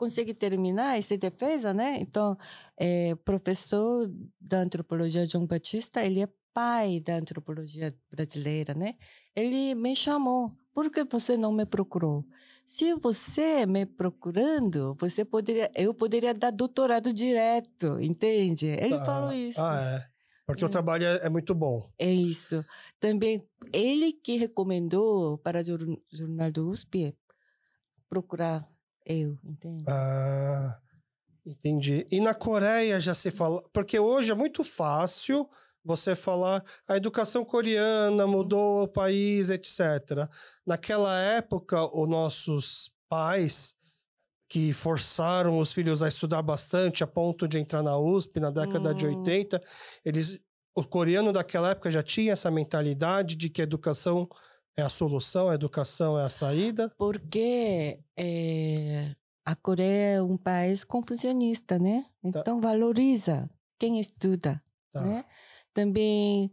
consegui 0.00 0.32
terminar 0.32 0.98
essa 0.98 1.14
defesa, 1.18 1.74
né? 1.74 1.98
Então, 2.00 2.34
é, 2.78 3.14
professor 3.16 4.10
da 4.40 4.60
antropologia 4.60 5.28
João 5.28 5.46
Batista, 5.46 6.02
ele 6.02 6.22
é 6.22 6.28
pai 6.54 7.00
da 7.00 7.16
antropologia 7.16 7.94
brasileira, 8.10 8.72
né? 8.72 8.94
Ele 9.36 9.74
me 9.74 9.94
chamou. 9.94 10.56
Por 10.72 10.90
que 10.90 11.04
você 11.04 11.36
não 11.36 11.52
me 11.52 11.66
procurou? 11.66 12.24
Se 12.64 12.94
você 12.94 13.66
me 13.66 13.84
procurando, 13.84 14.96
você 14.98 15.22
poderia, 15.22 15.70
eu 15.74 15.92
poderia 15.92 16.32
dar 16.32 16.50
doutorado 16.50 17.12
direto, 17.12 18.00
entende? 18.00 18.68
Ele 18.68 18.94
ah, 18.94 19.04
falou 19.04 19.32
isso. 19.34 19.60
Ah, 19.60 19.98
é. 19.98 20.10
Porque 20.46 20.64
é. 20.64 20.66
o 20.66 20.70
trabalho 20.70 21.04
é, 21.04 21.26
é, 21.26 21.28
muito 21.28 21.54
bom. 21.54 21.90
É 21.98 22.10
isso. 22.10 22.64
Também 22.98 23.46
ele 23.70 24.14
que 24.14 24.38
recomendou 24.38 25.36
para 25.38 25.60
o 25.60 25.64
jornal 26.10 26.50
do 26.50 26.70
USP 26.70 27.14
procurar 28.08 28.66
eu, 29.04 29.38
entende? 29.44 29.84
Ah, 29.88 30.78
entendi. 31.44 32.06
E 32.10 32.20
na 32.20 32.34
Coreia 32.34 33.00
já 33.00 33.14
se 33.14 33.30
fala. 33.30 33.62
Porque 33.72 33.98
hoje 33.98 34.30
é 34.30 34.34
muito 34.34 34.62
fácil 34.62 35.48
você 35.84 36.14
falar 36.14 36.62
a 36.86 36.96
educação 36.96 37.44
coreana 37.44 38.26
mudou 38.26 38.82
o 38.82 38.88
país, 38.88 39.48
etc. 39.48 40.28
Naquela 40.66 41.18
época, 41.18 41.84
os 41.96 42.08
nossos 42.08 42.90
pais 43.08 43.74
que 44.48 44.72
forçaram 44.72 45.58
os 45.58 45.72
filhos 45.72 46.02
a 46.02 46.08
estudar 46.08 46.42
bastante 46.42 47.04
a 47.04 47.06
ponto 47.06 47.46
de 47.46 47.58
entrar 47.58 47.82
na 47.82 47.96
USP 47.96 48.40
na 48.40 48.50
década 48.50 48.90
hum. 48.90 48.94
de 48.94 49.06
80, 49.06 49.62
eles 50.04 50.40
o 50.74 50.84
coreano 50.84 51.32
daquela 51.32 51.70
época 51.70 51.90
já 51.90 52.02
tinha 52.02 52.32
essa 52.32 52.50
mentalidade 52.50 53.34
de 53.36 53.48
que 53.48 53.60
a 53.60 53.64
educação 53.64 54.28
é 54.76 54.82
a 54.82 54.88
solução, 54.88 55.48
a 55.48 55.54
educação 55.54 56.18
é 56.18 56.24
a 56.24 56.28
saída? 56.28 56.90
Porque 56.96 58.00
é, 58.16 59.14
a 59.44 59.54
Coreia 59.54 60.16
é 60.16 60.22
um 60.22 60.36
país 60.36 60.84
confucionista, 60.84 61.78
né? 61.78 62.02
Tá. 62.02 62.28
Então 62.40 62.60
tá. 62.60 62.68
valoriza 62.68 63.50
quem 63.78 63.98
estuda, 63.98 64.62
tá. 64.92 65.02
né? 65.02 65.24
Também 65.72 66.52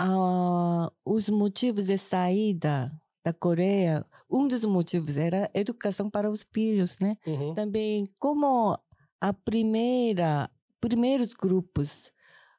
uh, 0.00 0.90
os 1.04 1.28
motivos 1.28 1.86
de 1.86 1.98
saída 1.98 2.92
da 3.24 3.32
Coreia, 3.32 4.04
um 4.30 4.46
dos 4.46 4.64
motivos 4.64 5.16
era 5.16 5.50
educação 5.54 6.10
para 6.10 6.30
os 6.30 6.44
filhos, 6.52 6.98
né? 6.98 7.16
Uhum. 7.26 7.54
Também 7.54 8.04
como 8.18 8.78
a 9.20 9.32
primeira, 9.32 10.50
primeiros 10.80 11.32
grupos 11.32 12.12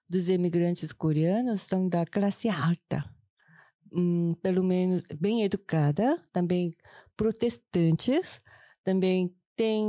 dos 0.10 0.30
imigrantes 0.30 0.92
coreanos 0.92 1.62
são 1.62 1.88
da 1.88 2.06
classe 2.06 2.50
alta 2.50 3.15
hum, 3.96 4.34
pelo 4.42 4.64
menos 4.64 5.04
bem 5.20 5.44
educada, 5.44 6.22
também 6.34 6.76
protestantes, 7.16 8.42
também 8.84 9.36
têm 9.56 9.88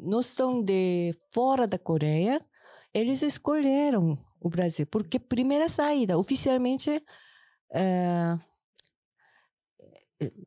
noção 0.00 0.62
de 0.62 1.14
fora 1.32 1.66
da 1.66 1.78
Coreia, 1.78 2.44
eles 2.92 3.22
escolheram 3.22 4.18
o 4.40 4.48
Brasil, 4.48 4.86
porque 4.86 5.18
primeira 5.18 5.68
saída, 5.68 6.18
oficialmente, 6.18 6.90
é, 7.72 8.38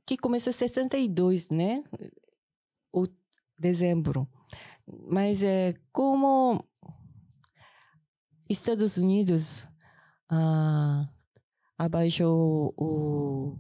que 0.06 0.18
começou 0.18 0.52
em 0.52 0.54
62, 0.54 1.50
né? 1.50 1.84
O 2.92 3.06
dezembro. 3.58 4.28
Mas 4.86 5.44
é 5.44 5.74
como 5.92 6.64
Estados 8.50 8.98
Unidos 8.98 9.68
ah, 10.30 11.10
abaixou 11.78 12.74
o 12.78 13.60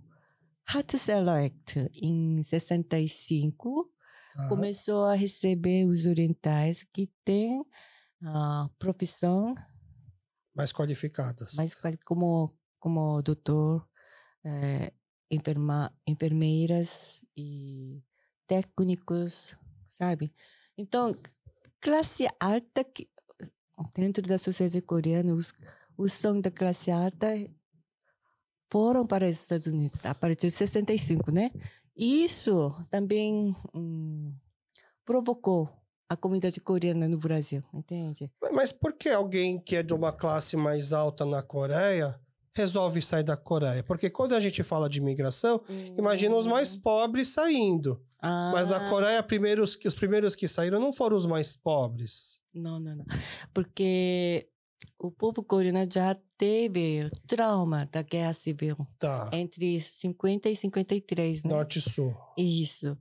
Hart-Celler 0.68 1.46
Act 1.46 1.90
em 1.94 2.42
65, 2.42 3.90
ah. 4.36 4.50
começou 4.50 5.06
a 5.06 5.14
receber 5.14 5.86
os 5.86 6.06
orientais 6.06 6.84
que 6.84 7.10
têm 7.24 7.64
a 8.24 8.70
profissão 8.80 9.54
mais 10.56 10.74
qualificadas, 10.74 11.54
mais 11.54 11.76
como 12.04 12.52
como 12.80 13.22
doutor, 13.22 13.88
é, 14.44 14.94
enferma, 15.30 15.94
enfermeiras 16.06 17.24
e 17.36 18.02
técnicos, 18.48 19.56
sabe? 19.88 20.34
Então 20.78 21.16
classe 21.80 22.28
alta 22.40 22.84
que 22.84 23.10
dentro 23.96 24.24
da 24.24 24.38
sociedade 24.38 24.82
coreana 24.82 25.34
os 25.34 25.54
os 25.98 26.14
são 26.14 26.40
da 26.40 26.52
classe 26.52 26.92
alta 26.92 27.28
foram 28.70 29.06
para 29.06 29.26
os 29.26 29.32
Estados 29.32 29.68
Unidos 29.68 30.06
a 30.06 30.14
partir 30.14 30.48
de 30.48 30.52
65, 30.52 31.32
né? 31.32 31.52
Isso 31.96 32.72
também 32.92 33.56
hum, 33.74 34.34
provocou 35.06 35.70
a 36.10 36.16
comunidade 36.16 36.60
coreana 36.60 37.08
no 37.08 37.18
Brasil, 37.18 37.64
entende? 37.74 38.32
Mas 38.54 38.72
por 38.72 38.94
que 38.94 39.10
alguém 39.10 39.60
que 39.60 39.76
é 39.76 39.84
de 39.84 39.94
uma 39.94 40.12
classe 40.12 40.56
mais 40.56 40.94
alta 40.94 41.26
na 41.26 41.42
Coreia 41.42 42.20
resolve 42.56 43.02
sair 43.02 43.24
da 43.24 43.36
Coreia? 43.36 43.84
Porque 43.84 44.10
quando 44.10 44.34
a 44.34 44.40
gente 44.40 44.64
fala 44.64 44.90
de 44.90 45.00
imigração, 45.00 45.62
hum. 45.70 45.96
imagina 45.98 46.36
os 46.36 46.48
mais 46.48 46.76
pobres 46.76 47.30
saindo. 47.30 48.02
Ah. 48.20 48.52
Mas 48.54 48.68
na 48.68 48.90
Coreia, 48.90 49.22
primeiros, 49.22 49.78
os 49.84 49.96
primeiros 49.96 50.36
que 50.36 50.48
saíram 50.48 50.80
não 50.80 50.94
foram 50.94 51.18
os 51.18 51.26
mais 51.26 51.56
pobres. 51.56 52.42
Não, 52.54 52.80
não, 52.80 52.96
não. 52.96 53.06
Porque 53.54 54.48
o 55.00 55.12
povo 55.12 55.44
coreano 55.44 55.88
já 55.92 56.16
teve 56.38 57.10
trauma 57.28 57.88
da 57.92 58.02
guerra 58.02 58.34
civil. 58.34 58.76
Tá. 59.00 59.30
Entre 59.34 59.80
50 59.80 60.50
e 60.50 60.56
53, 60.56 61.44
né? 61.44 61.50
Norte 61.52 61.80
e 61.80 61.82
Sul. 61.82 62.16
Isso. 62.38 62.98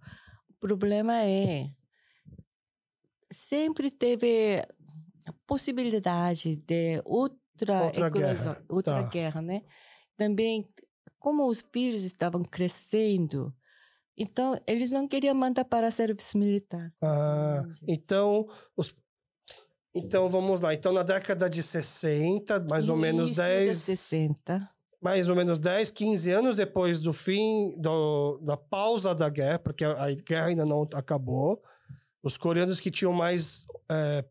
O 0.49 0.55
problema 0.59 1.23
é 1.23 1.71
sempre 3.31 3.91
teve 3.91 4.63
a 5.27 5.33
possibilidade 5.47 6.57
de 6.57 7.03
outra 7.05 7.85
outra 7.85 8.11
guerra, 8.11 8.65
outra 8.69 9.03
tá. 9.03 9.09
guerra, 9.09 9.43
né? 9.43 9.63
Também 10.17 10.69
como 11.19 11.49
os 11.49 11.61
filhos 11.73 12.05
estavam 12.05 12.45
crescendo, 12.45 13.55
então 14.17 14.59
eles 14.67 14.91
não 14.91 15.09
queriam 15.09 15.35
mandar 15.35 15.65
para 15.65 15.91
serviço 15.91 16.39
militar. 16.39 16.93
Ah, 17.03 17.65
então 17.87 18.49
os 18.77 18.95
então 19.97 20.29
vamos 20.29 20.61
lá. 20.61 20.75
Então 20.75 20.93
na 20.93 21.03
década 21.03 21.49
de 21.49 21.63
60, 21.63 22.67
mais 22.71 22.89
ou 22.89 22.97
menos 22.97 23.35
10. 23.35 23.77
60. 23.79 24.71
Mais 25.01 25.29
ou 25.29 25.37
menos 25.37 25.59
10, 25.59 25.91
15 25.91 26.31
anos 26.31 26.57
depois 26.57 27.01
do 27.01 27.13
fim 27.13 27.75
do, 27.79 28.39
da 28.39 28.57
pausa 28.57 29.15
da 29.15 29.29
guerra, 29.29 29.59
porque 29.59 29.85
a, 29.85 30.15
guerra 30.15 30.47
ainda 30.47 30.65
não 30.65 30.89
acabou. 30.95 31.63
Os 32.23 32.37
coreanos 32.37 32.81
que 32.81 32.91
tinham 32.91 33.13
mais, 33.13 33.67
é, 33.91 34.25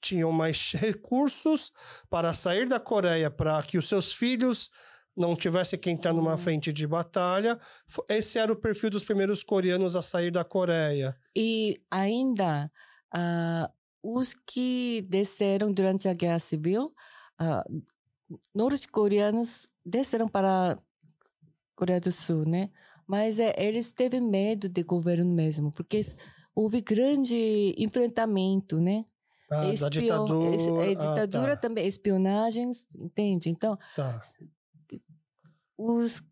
tinham 0.00 0.32
mais 0.32 0.72
recursos 0.74 1.70
para 2.08 2.32
sair 2.32 2.68
da 2.68 2.80
Coreia 2.80 3.30
para 3.30 3.62
que 3.62 3.78
os 3.78 3.88
seus 3.88 4.12
filhos 4.12 4.70
não 5.16 5.36
tivessem 5.36 5.78
que 5.78 5.90
entrar 5.90 6.12
numa 6.12 6.34
hum. 6.34 6.38
frente 6.38 6.72
de 6.72 6.86
batalha. 6.86 7.60
Esse 8.08 8.38
era 8.38 8.52
o 8.52 8.56
perfil 8.56 8.90
dos 8.90 9.04
primeiros 9.04 9.42
coreanos 9.42 9.94
a 9.94 10.02
sair 10.02 10.30
da 10.30 10.44
Coreia. 10.44 11.14
E 11.36 11.80
ainda 11.90 12.70
uh, 13.14 13.72
os 14.02 14.34
que 14.34 15.02
desceram 15.08 15.72
durante 15.72 16.08
a 16.08 16.14
Guerra 16.14 16.38
Civil, 16.38 16.92
uh, 17.40 17.82
norte-coreanos 18.54 19.68
desceram 19.84 20.28
para 20.28 20.72
a 20.72 20.78
Coreia 21.76 22.00
do 22.00 22.10
Sul, 22.10 22.44
né? 22.46 22.70
Mas 23.06 23.38
é, 23.38 23.54
eles 23.58 23.92
teve 23.92 24.20
medo 24.20 24.68
do 24.68 24.84
governo 24.84 25.32
mesmo, 25.32 25.70
porque 25.72 26.00
houve 26.54 26.80
grande 26.80 27.74
enfrentamento, 27.78 28.80
né? 28.80 29.04
Ah, 29.50 29.72
da 29.78 29.88
ditadura. 29.88 30.54
Es, 30.54 30.62
é, 30.62 30.88
ditadura 30.88 31.52
ah, 31.52 31.56
tá. 31.56 31.62
também, 31.62 31.86
espionagens, 31.86 32.86
entende? 32.96 33.50
Então, 33.50 33.78
tá. 33.94 34.22
os 35.76 36.22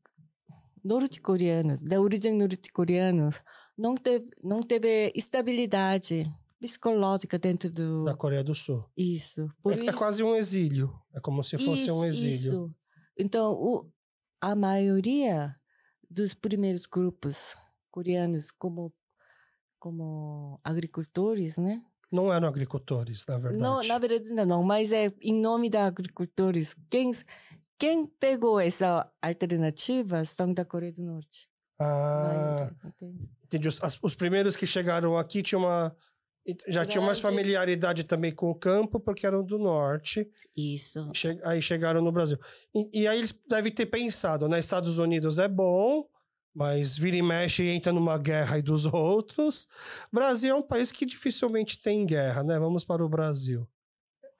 norte-coreanos, 0.83 1.83
da 1.83 2.01
origem 2.01 2.35
norte-coreanos, 2.35 3.43
não 3.77 3.95
teve, 3.95 4.31
não 4.43 4.61
teve 4.61 5.13
estabilidade 5.15 6.31
psicológica 6.61 7.39
dentro 7.39 7.71
do... 7.71 8.05
Da 8.05 8.15
Coreia 8.15 8.45
do 8.45 8.55
Sul. 8.55 8.85
Isso. 8.97 9.49
É, 9.67 9.71
é, 9.71 9.77
isso... 9.79 9.91
é, 9.91 9.93
quase 9.93 10.23
um 10.23 10.37
exílio. 10.37 10.93
É 11.15 11.21
como 11.21 11.43
se 11.43 11.57
fosse 11.57 11.85
isso, 11.85 11.99
um 11.99 12.05
exílio. 12.05 12.35
Isso. 12.35 12.75
Então, 13.19 13.53
o, 13.53 13.91
a 14.41 14.55
maioria 14.55 15.57
dos 16.09 16.35
primeiros 16.35 16.87
grupos 16.87 17.57
coreanos 17.91 18.51
como, 18.51 18.93
como 19.79 20.61
agricultores, 20.63 21.57
né? 21.57 21.83
Não 22.13 22.33
eram 22.33 22.49
agricultores, 22.49 23.25
na 23.27 23.39
verdade. 23.39 23.63
Não, 23.63 23.83
na 23.83 23.99
verdade 23.99 24.31
não, 24.31 24.63
mas 24.63 24.91
é 24.91 25.13
em 25.23 25.41
nome 25.41 25.71
da 25.71 25.87
agricultores. 25.87 26.77
Quem, 26.91 27.13
quem 27.79 28.05
pegou 28.05 28.59
essa 28.59 29.11
alternativa 29.23 30.25
são 30.25 30.53
da 30.53 30.65
Coreia 30.65 30.93
do 30.93 31.05
Norte. 31.05 31.49
Ah, 31.81 32.71
entendi. 33.45 33.69
Os, 33.69 33.81
os 34.03 34.15
primeiros 34.15 34.57
que 34.57 34.67
chegaram 34.67 35.17
aqui 35.17 35.43
tinham 35.43 35.63
uma 35.63 35.97
já 36.69 36.87
tinham 36.87 37.05
mais 37.05 37.21
familiaridade 37.21 38.05
também 38.05 38.33
com 38.33 38.51
o 38.51 38.55
campo, 38.55 39.01
porque 39.01 39.27
eram 39.27 39.45
do 39.45 39.59
norte. 39.59 40.29
Isso. 40.57 41.11
Che 41.15 41.39
aí 41.45 41.61
chegaram 41.61 42.03
no 42.03 42.13
Brasil. 42.13 42.39
E, 42.75 43.03
e, 43.03 43.09
aí 43.09 43.19
eles 43.19 43.35
devem 43.49 43.73
ter 43.73 43.87
pensado, 43.87 44.49
né? 44.49 44.59
Estados 44.59 44.99
Unidos 44.99 45.39
é 45.39 45.49
bom, 45.49 46.07
mas 46.55 46.97
vira 46.97 47.17
e 47.17 47.23
mexe 47.23 47.63
e 47.63 47.71
entra 47.71 47.93
numa 47.93 48.19
guerra 48.19 48.57
aí 48.57 48.63
dos 48.63 48.85
outros. 48.93 49.69
Brasil 50.13 50.51
é 50.51 50.55
um 50.55 50.63
país 50.63 50.91
que 50.93 51.07
dificilmente 51.07 51.81
tem 51.81 52.07
guerra, 52.07 52.43
né? 52.43 52.59
Vamos 52.59 52.85
para 52.85 53.05
o 53.05 53.09
Brasil. 53.09 53.69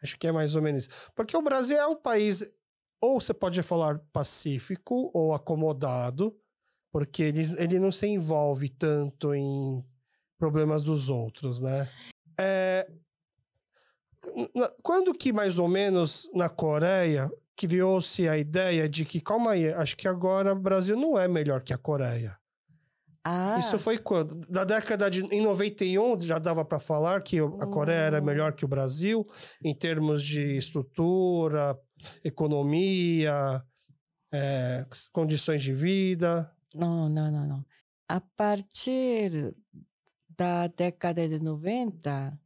Acho 0.03 0.19
que 0.19 0.27
é 0.27 0.33
mais 0.33 0.55
ou 0.55 0.63
menos 0.63 0.85
isso. 0.85 0.91
Porque 1.15 1.37
o 1.37 1.43
Brasil 1.43 1.77
é 1.77 1.87
um 1.87 1.97
país, 1.97 2.45
ou 3.01 3.21
você 3.21 3.35
pode 3.35 3.63
falar 3.63 3.99
pacífico 4.13 5.11
ou 5.13 5.35
acomodado, 5.35 6.35
porque 6.91 7.23
ele, 7.23 7.43
ele 7.59 7.79
não 7.79 7.93
se 7.93 8.07
envolve 8.07 8.69
tanto 8.69 9.35
em 9.35 9.85
problemas 10.41 10.83
dos 10.83 11.11
outros, 11.11 11.61
né? 11.61 11.87
É, 12.41 12.91
quando 14.83 15.13
que 15.13 15.33
mais 15.33 15.59
ou 15.59 15.69
menos 15.69 16.31
na 16.35 16.49
Coreia 16.49 17.31
criou-se 17.55 18.27
a 18.27 18.39
ideia 18.39 18.89
de 18.89 19.05
que, 19.05 19.21
calma 19.21 19.53
aí, 19.53 19.71
acho 19.71 19.95
que 19.95 20.09
agora 20.09 20.55
o 20.55 20.59
Brasil 20.59 20.97
não 20.97 21.19
é 21.19 21.29
melhor 21.29 21.63
que 21.63 21.75
a 21.75 21.79
Coreia. 21.79 22.39
Ah. 23.23 23.59
Isso 23.59 23.79
foi 23.79 23.99
quando? 23.99 24.35
Da 24.49 24.65
década 24.65 25.11
de. 25.11 25.21
Em 25.27 25.43
91 25.43 26.19
já 26.23 26.39
dava 26.39 26.65
para 26.65 26.81
falar 26.81 27.23
que 27.23 27.39
a 27.39 27.67
Coreia 27.67 27.99
era 27.99 28.21
hum. 28.23 28.25
melhor 28.25 28.55
que 28.55 28.65
o 28.65 28.69
Brasil 28.69 29.23
em 29.63 29.75
termos 29.75 30.23
de 30.23 30.57
estrutura, 30.57 31.79
economia, 32.25 33.63
é, 34.33 34.87
condições 35.13 35.63
de 35.63 35.75
vida. 35.75 36.51
Não, 36.75 37.11
não, 37.11 37.31
não, 37.31 37.47
não. 37.47 37.65
A 38.09 38.21
partir 38.21 39.55
da 40.41 40.69
década 40.69 41.29
de 41.29 41.39
90, 41.39 42.41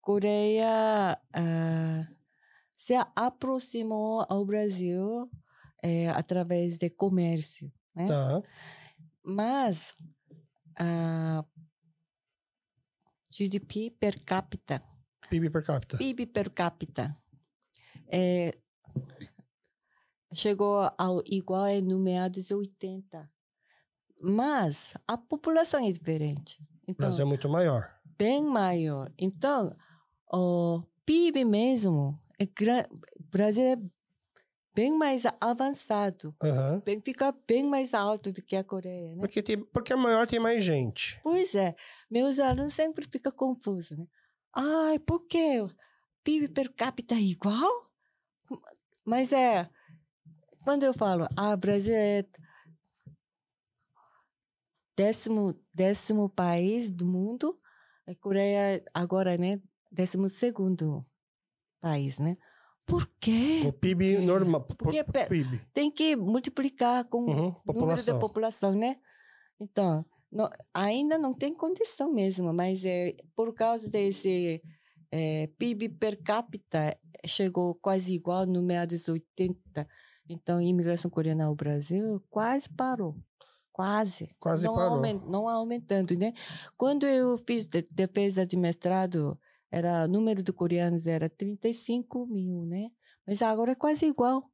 Coreia 0.00 1.20
uh, 1.36 2.16
se 2.78 2.94
aproximou 3.14 4.24
ao 4.26 4.42
Brasil 4.46 5.30
é, 5.82 6.08
através 6.08 6.78
de 6.78 6.88
comércio, 6.88 7.70
né? 7.94 8.06
Tá. 8.06 8.42
Mas 9.22 9.94
a 10.78 11.44
GDP 13.30 13.90
per 13.90 14.18
capita, 14.24 14.82
PIB 15.28 15.50
per 15.50 15.62
capita, 15.62 15.98
PIB 15.98 16.26
per 16.28 16.50
capita, 16.50 17.14
é, 18.10 18.52
chegou 20.32 20.90
ao 20.96 21.22
igual 21.26 21.82
no 21.82 21.98
meados 21.98 22.46
de 22.46 22.54
80. 22.54 23.30
Mas 24.22 24.94
a 25.06 25.18
população 25.18 25.84
é 25.84 25.92
diferente. 25.92 26.58
Então, 26.86 27.06
Brasil 27.06 27.24
é 27.24 27.28
muito 27.28 27.48
maior. 27.48 27.90
Bem 28.16 28.44
maior. 28.44 29.12
Então, 29.18 29.76
o 30.32 30.80
PIB 31.04 31.44
mesmo, 31.44 32.18
é 32.38 32.44
o 32.44 33.24
Brasil 33.30 33.64
é 33.64 33.76
bem 34.74 34.96
mais 34.96 35.22
avançado. 35.40 36.34
Uhum. 36.42 36.80
Bem, 36.80 37.00
fica 37.00 37.34
bem 37.46 37.64
mais 37.64 37.94
alto 37.94 38.30
do 38.32 38.42
que 38.42 38.54
a 38.54 38.62
Coreia, 38.62 39.14
né? 39.14 39.20
Porque, 39.20 39.42
tem, 39.42 39.58
porque 39.58 39.92
a 39.92 39.96
maior 39.96 40.26
tem 40.26 40.38
mais 40.38 40.62
gente. 40.62 41.18
Pois 41.22 41.54
é. 41.54 41.74
Meus 42.10 42.38
alunos 42.38 42.74
sempre 42.74 43.08
ficam 43.10 43.32
confusos, 43.32 43.96
né? 43.96 44.06
Ai, 44.54 44.98
por 44.98 45.26
quê? 45.26 45.66
PIB 46.22 46.48
per 46.48 46.72
capita 46.74 47.14
é 47.14 47.20
igual? 47.20 47.90
Mas 49.04 49.32
é... 49.32 49.68
Quando 50.62 50.82
eu 50.82 50.92
falo, 50.92 51.28
ah, 51.36 51.56
Brasil 51.56 51.94
é 51.94 52.24
décimo, 54.96 55.54
décimo 55.72 56.28
país 56.28 56.90
do 56.90 57.04
mundo, 57.04 57.58
a 58.06 58.14
Coreia 58.14 58.82
agora, 58.94 59.36
né, 59.36 59.60
décimo 59.90 60.28
segundo 60.28 61.04
país, 61.80 62.18
né? 62.18 62.36
Por 62.86 63.06
quê? 63.20 63.62
O 63.66 63.72
PIB 63.72 64.12
Porque, 64.12 64.26
normal. 64.26 64.64
Porque 64.64 65.04
PIB. 65.04 65.60
tem 65.72 65.90
que 65.90 66.14
multiplicar 66.14 67.04
com 67.04 67.24
uhum, 67.24 67.56
o 67.66 67.72
número 67.72 68.04
da 68.04 68.18
população, 68.18 68.74
né? 68.74 68.96
Então, 69.60 70.06
não, 70.30 70.48
ainda 70.72 71.18
não 71.18 71.34
tem 71.34 71.52
condição 71.52 72.12
mesmo, 72.12 72.52
mas 72.52 72.84
é 72.84 73.16
por 73.34 73.52
causa 73.52 73.90
desse 73.90 74.62
é, 75.10 75.48
PIB 75.58 75.88
per 75.90 76.22
capita 76.22 76.96
chegou 77.24 77.74
quase 77.74 78.14
igual 78.14 78.46
no 78.46 78.62
meados 78.62 79.08
80. 79.08 79.88
Então, 80.28 80.58
a 80.58 80.62
imigração 80.62 81.10
coreana 81.10 81.46
ao 81.46 81.54
Brasil 81.54 82.22
quase 82.30 82.68
parou. 82.68 83.16
Quase. 83.76 84.34
Quase 84.40 84.64
não 84.64 84.74
parou. 84.74 84.94
Aument, 84.94 85.20
não 85.26 85.46
aumentando, 85.46 86.16
né? 86.16 86.32
Quando 86.78 87.04
eu 87.04 87.36
fiz 87.36 87.66
de, 87.66 87.86
defesa 87.90 88.46
de 88.46 88.56
mestrado, 88.56 89.38
era 89.70 90.08
número 90.08 90.42
de 90.42 90.50
coreanos 90.50 91.06
era 91.06 91.28
35 91.28 92.26
mil, 92.26 92.64
né? 92.64 92.88
Mas 93.26 93.42
agora 93.42 93.72
é 93.72 93.74
quase 93.74 94.06
igual. 94.06 94.50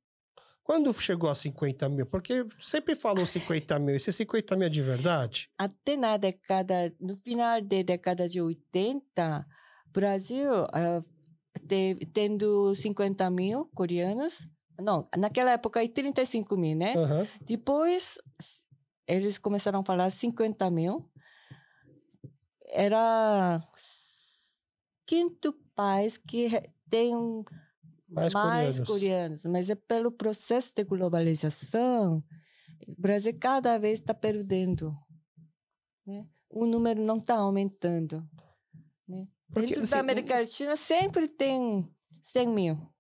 Quando 0.64 0.92
chegou 0.94 1.30
a 1.30 1.36
50 1.36 1.88
mil? 1.88 2.04
Porque 2.04 2.44
sempre 2.58 2.96
falou 2.96 3.24
50 3.24 3.78
mil. 3.78 3.94
Esse 3.94 4.12
50 4.12 4.56
mil 4.56 4.66
é 4.66 4.70
de 4.70 4.82
verdade? 4.82 5.48
Até 5.56 5.96
na 5.96 6.16
década, 6.16 6.92
no 6.98 7.16
final 7.18 7.62
da 7.62 7.82
década 7.82 8.28
de 8.28 8.40
80, 8.40 9.46
Brasil 9.92 10.64
uh, 10.64 11.04
teve, 11.68 12.06
tendo 12.06 12.74
50 12.74 13.30
mil 13.30 13.70
coreanos. 13.72 14.40
Não, 14.80 15.08
naquela 15.16 15.52
época, 15.52 15.88
35 15.88 16.56
mil, 16.56 16.76
né? 16.76 16.94
Uhum. 16.96 17.26
Depois, 17.42 18.18
eles 19.06 19.38
começaram 19.38 19.80
a 19.80 19.84
falar 19.84 20.10
50 20.10 20.70
mil. 20.70 21.08
Era 22.66 23.62
quinto 25.06 25.52
país 25.74 26.16
que 26.16 26.48
tem 26.88 27.14
mais, 28.08 28.32
mais 28.32 28.80
coreanos. 28.80 28.88
coreanos. 28.88 29.44
Mas 29.46 29.70
é 29.70 29.74
pelo 29.74 30.10
processo 30.10 30.74
de 30.74 30.84
globalização, 30.84 32.22
o 32.88 33.00
Brasil 33.00 33.36
cada 33.38 33.78
vez 33.78 33.98
está 33.98 34.14
perdendo. 34.14 34.96
Né? 36.06 36.26
O 36.48 36.66
número 36.66 37.02
não 37.02 37.18
está 37.18 37.36
aumentando. 37.36 38.26
Né? 39.08 39.26
Porque, 39.52 39.68
Dentro 39.68 39.82
assim, 39.84 39.90
da 39.90 40.00
América 40.00 40.38
Latina 40.38 40.76
sempre 40.76 41.28
tem 41.28 41.88
100 42.22 42.48
mil. 42.48 42.92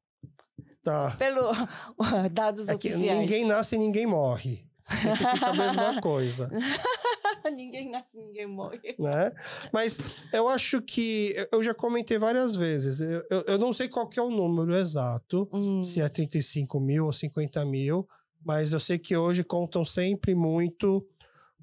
Tá. 0.82 1.16
Pelo 1.16 1.50
dados 2.32 2.68
é 2.68 2.74
oficiais. 2.74 3.20
Ninguém 3.20 3.46
nasce 3.46 3.76
e 3.76 3.78
ninguém 3.78 4.06
morre. 4.06 4.66
Sempre 4.88 5.26
fica 5.26 5.46
a 5.46 5.54
mesma 5.54 6.00
coisa. 6.02 6.50
ninguém 7.54 7.90
nasce, 7.90 8.16
ninguém 8.16 8.46
morre. 8.46 8.94
Né? 8.98 9.32
Mas 9.72 9.98
eu 10.32 10.48
acho 10.48 10.80
que 10.80 11.34
eu 11.50 11.62
já 11.62 11.74
comentei 11.74 12.18
várias 12.18 12.56
vezes. 12.56 13.00
Eu, 13.00 13.24
eu, 13.30 13.44
eu 13.48 13.58
não 13.58 13.72
sei 13.72 13.88
qual 13.88 14.08
que 14.08 14.18
é 14.18 14.22
o 14.22 14.30
número 14.30 14.74
exato, 14.76 15.48
hum. 15.52 15.82
se 15.82 16.00
é 16.00 16.08
35 16.08 16.78
mil 16.80 17.06
ou 17.06 17.12
50 17.12 17.64
mil, 17.64 18.08
mas 18.44 18.72
eu 18.72 18.80
sei 18.80 18.98
que 18.98 19.16
hoje 19.16 19.44
contam 19.44 19.84
sempre 19.84 20.34
muito 20.34 21.06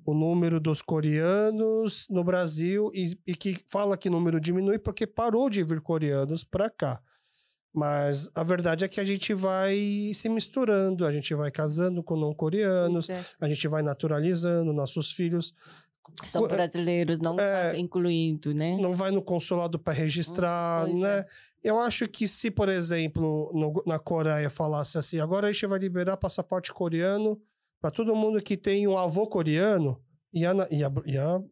o 0.06 0.14
número 0.14 0.60
dos 0.60 0.82
coreanos 0.82 2.08
no 2.10 2.24
Brasil 2.24 2.92
e, 2.94 3.18
e 3.28 3.36
que 3.36 3.64
fala 3.68 3.98
que 3.98 4.08
o 4.08 4.12
número 4.12 4.40
diminui 4.40 4.80
porque 4.80 5.06
parou 5.06 5.50
de 5.50 5.64
vir 5.64 5.82
coreanos 5.82 6.44
para 6.44 6.70
cá. 6.70 7.02
Mas 7.74 8.30
a 8.34 8.44
verdade 8.44 8.84
é 8.84 8.88
que 8.88 9.00
a 9.00 9.06
gente 9.06 9.34
vai 9.34 10.12
se 10.16 10.28
misturando, 10.28 11.06
a 11.06 11.12
gente 11.12 11.34
vai 11.36 11.52
casando 11.52 12.02
com 12.04 12.16
não 12.16 12.34
coreanos, 12.34 13.10
é. 13.10 13.24
a 13.40 13.48
gente 13.48 13.68
vai 13.68 13.84
naturalizando 13.84 14.74
nossos 14.74 15.12
filhos 15.14 15.54
São 16.26 16.48
brasileiros, 16.48 17.20
não 17.20 17.36
é, 17.40 17.72
tá 17.72 17.78
incluindo, 17.78 18.54
né? 18.56 18.76
Não 18.82 18.96
vai 18.96 19.12
no 19.12 19.22
consulado 19.22 19.78
para 19.78 19.94
registrar, 19.94 20.88
Hum, 20.88 21.00
né? 21.00 21.20
é. 21.20 21.26
Eu 21.62 21.80
acho 21.80 22.08
que 22.08 22.28
se, 22.28 22.50
por 22.50 22.70
exemplo, 22.70 23.52
no- 23.54 23.84
na 23.86 24.00
Coreia 24.00 24.50
falasse 24.50 24.98
assim, 24.98 25.20
agora 25.20 25.48
a 25.48 25.52
gente 25.52 25.68
vai 25.68 25.78
liberar 25.78 26.18
passaporte 26.18 26.74
coreano 26.74 27.40
para 27.82 27.92
todo 27.92 28.16
mundo 28.16 28.42
que 28.42 28.58
tem 28.58 28.88
um 28.88 28.98
avô 28.98 29.28
coreano, 29.28 30.02
ia, 30.34 30.52
ia, 30.72 30.92
ia 31.06 31.44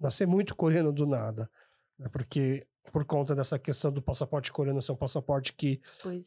nascer 0.00 0.26
muito 0.26 0.54
coreano 0.56 0.92
do 0.92 1.04
nada. 1.06 1.50
né? 1.98 2.08
Porque 2.10 2.66
por 2.92 3.04
conta 3.04 3.34
dessa 3.34 3.58
questão 3.58 3.92
do 3.92 4.02
passaporte 4.02 4.52
coreano 4.52 4.82
ser 4.82 4.92
um 4.92 4.96
passaporte 4.96 5.52
que 5.52 5.80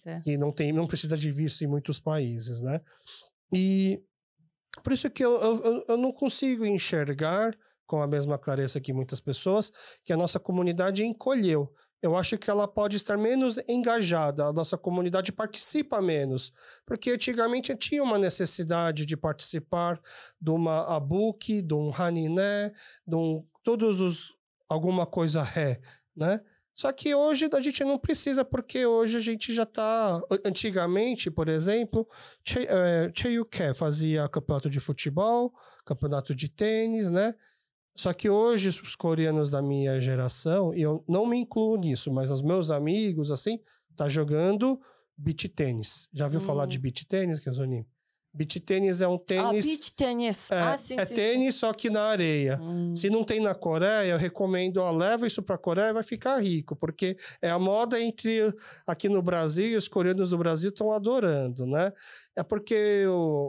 é. 0.05 0.22
que 0.22 0.38
não 0.38 0.51
tem, 0.51 0.72
não 0.72 0.88
precisa 0.88 1.18
de 1.18 1.32
visto 1.32 1.64
em 1.64 1.68
muitos 1.68 1.99
países, 1.99 2.61
né? 2.61 2.82
E 3.53 4.01
por 4.84 4.93
isso 4.93 5.09
que 5.09 5.24
eu, 5.24 5.39
eu, 5.41 5.64
eu- 5.66 5.86
eu 5.89 5.97
não 5.97 6.11
consigo 6.11 6.66
enxergar 6.66 7.55
com 7.86 8.01
a 8.01 8.07
mesma 8.07 8.38
clareza 8.39 8.80
que 8.80 8.93
muitas 8.93 9.20
pessoas 9.20 9.72
que 10.03 10.11
a 10.14 10.18
nossa 10.18 10.39
comunidade 10.39 11.03
encolheu. 11.03 11.72
Eu 12.01 12.18
acho 12.18 12.38
que 12.38 12.49
ela 12.49 12.68
pode 12.68 12.97
estar 12.97 13.18
menos 13.18 13.57
engajada, 13.68 14.45
a 14.45 14.51
nossa 14.51 14.78
comunidade 14.78 15.32
participa 15.32 16.01
menos, 16.01 16.51
porque 16.86 17.11
antigamente 17.11 17.74
tinha 17.78 18.03
uma 18.03 18.18
necessidade 18.20 19.05
de 19.05 19.16
participar 19.16 20.01
de 20.41 20.49
uma 20.49 20.95
abuki, 20.95 21.61
de 21.61 21.74
um 21.74 21.93
haniné, 21.95 22.74
de 23.07 23.16
um, 23.16 23.45
todos 23.64 24.01
os 24.01 24.34
alguma 24.68 25.05
coisa 25.05 25.43
ré, 25.43 25.80
né? 26.16 26.41
Só 26.76 26.91
que 26.91 27.13
hoje 27.13 27.47
a 27.53 27.61
gente 27.61 27.84
não 27.84 27.99
precisa, 27.99 28.43
porque 28.43 28.86
hoje 28.86 29.17
a 29.17 29.19
gente 29.19 29.53
já 29.53 29.63
está. 29.63 30.19
Antigamente, 30.43 31.30
por 31.30 31.47
exemplo, 31.47 32.07
eh, 32.57 33.11
Cheyuke 33.15 33.74
fazia 33.76 34.28
campeonato 34.28 34.69
de 34.69 34.80
futebol, 34.80 35.53
campeonato 35.86 36.34
de 36.34 36.49
tênis, 36.49 37.11
né? 37.11 37.36
Só 37.95 38.11
que 38.11 38.28
hoje 38.28 38.69
os 38.69 38.95
coreanos 38.95 39.51
da 39.51 39.61
minha 39.61 39.99
geração, 40.01 40.74
e 40.74 40.82
eu 40.82 41.03
não 41.07 41.28
me 41.28 41.38
incluo 41.38 41.76
nisso, 41.78 42.11
mas 42.11 42.32
os 42.32 42.41
meus 42.41 42.71
amigos, 42.71 43.30
assim, 43.30 43.59
tá 43.95 44.09
jogando 44.09 44.82
beach 45.15 45.47
tênis. 45.49 46.09
Já 46.11 46.28
viu 46.28 46.41
falar 46.41 46.63
Hum. 46.63 46.67
de 46.67 46.80
beach 46.80 47.05
tênis, 47.05 47.39
Kenzonin? 47.39 47.86
Beach 48.36 48.60
tênis 48.62 49.00
é 49.00 49.08
um 49.08 49.14
Ah, 49.14 49.20
tênis. 49.20 49.64
beach 49.66 49.96
tênis. 49.96 50.50
é, 50.52 50.60
ah, 50.60 50.76
sim, 50.78 50.96
é 50.98 51.06
sim, 51.06 51.14
tênis, 51.14 51.54
só 51.54 51.72
que 51.72 51.88
na 51.90 52.02
areia. 52.02 52.58
sim. 52.58 52.64
Hum. 52.64 52.96
Se 52.96 53.10
não 53.10 53.24
tem 53.24 53.40
na 53.40 53.54
Coreia, 53.54 54.12
eu 54.12 54.18
recomendo, 54.18 54.78
ó, 54.78 54.90
leva 54.92 55.28
isso 55.28 55.44
para 55.44 55.54
a 55.56 55.58
Coreia 55.60 55.90
e 55.90 55.94
vai 55.94 56.02
ficar 56.02 56.40
rico, 56.40 56.76
porque 56.76 57.16
é 57.42 57.52
a 57.52 57.60
moda 57.60 58.02
entre 58.02 58.52
aqui 58.88 59.08
no 59.08 59.22
Brasil 59.22 59.68
e 59.68 59.76
os 59.76 59.88
coreanos 59.88 60.32
do 60.32 60.38
Brasil 60.38 60.70
estão 60.70 60.92
adorando, 60.92 61.68
né? 61.68 61.94
É 62.36 62.42
porque 62.42 63.04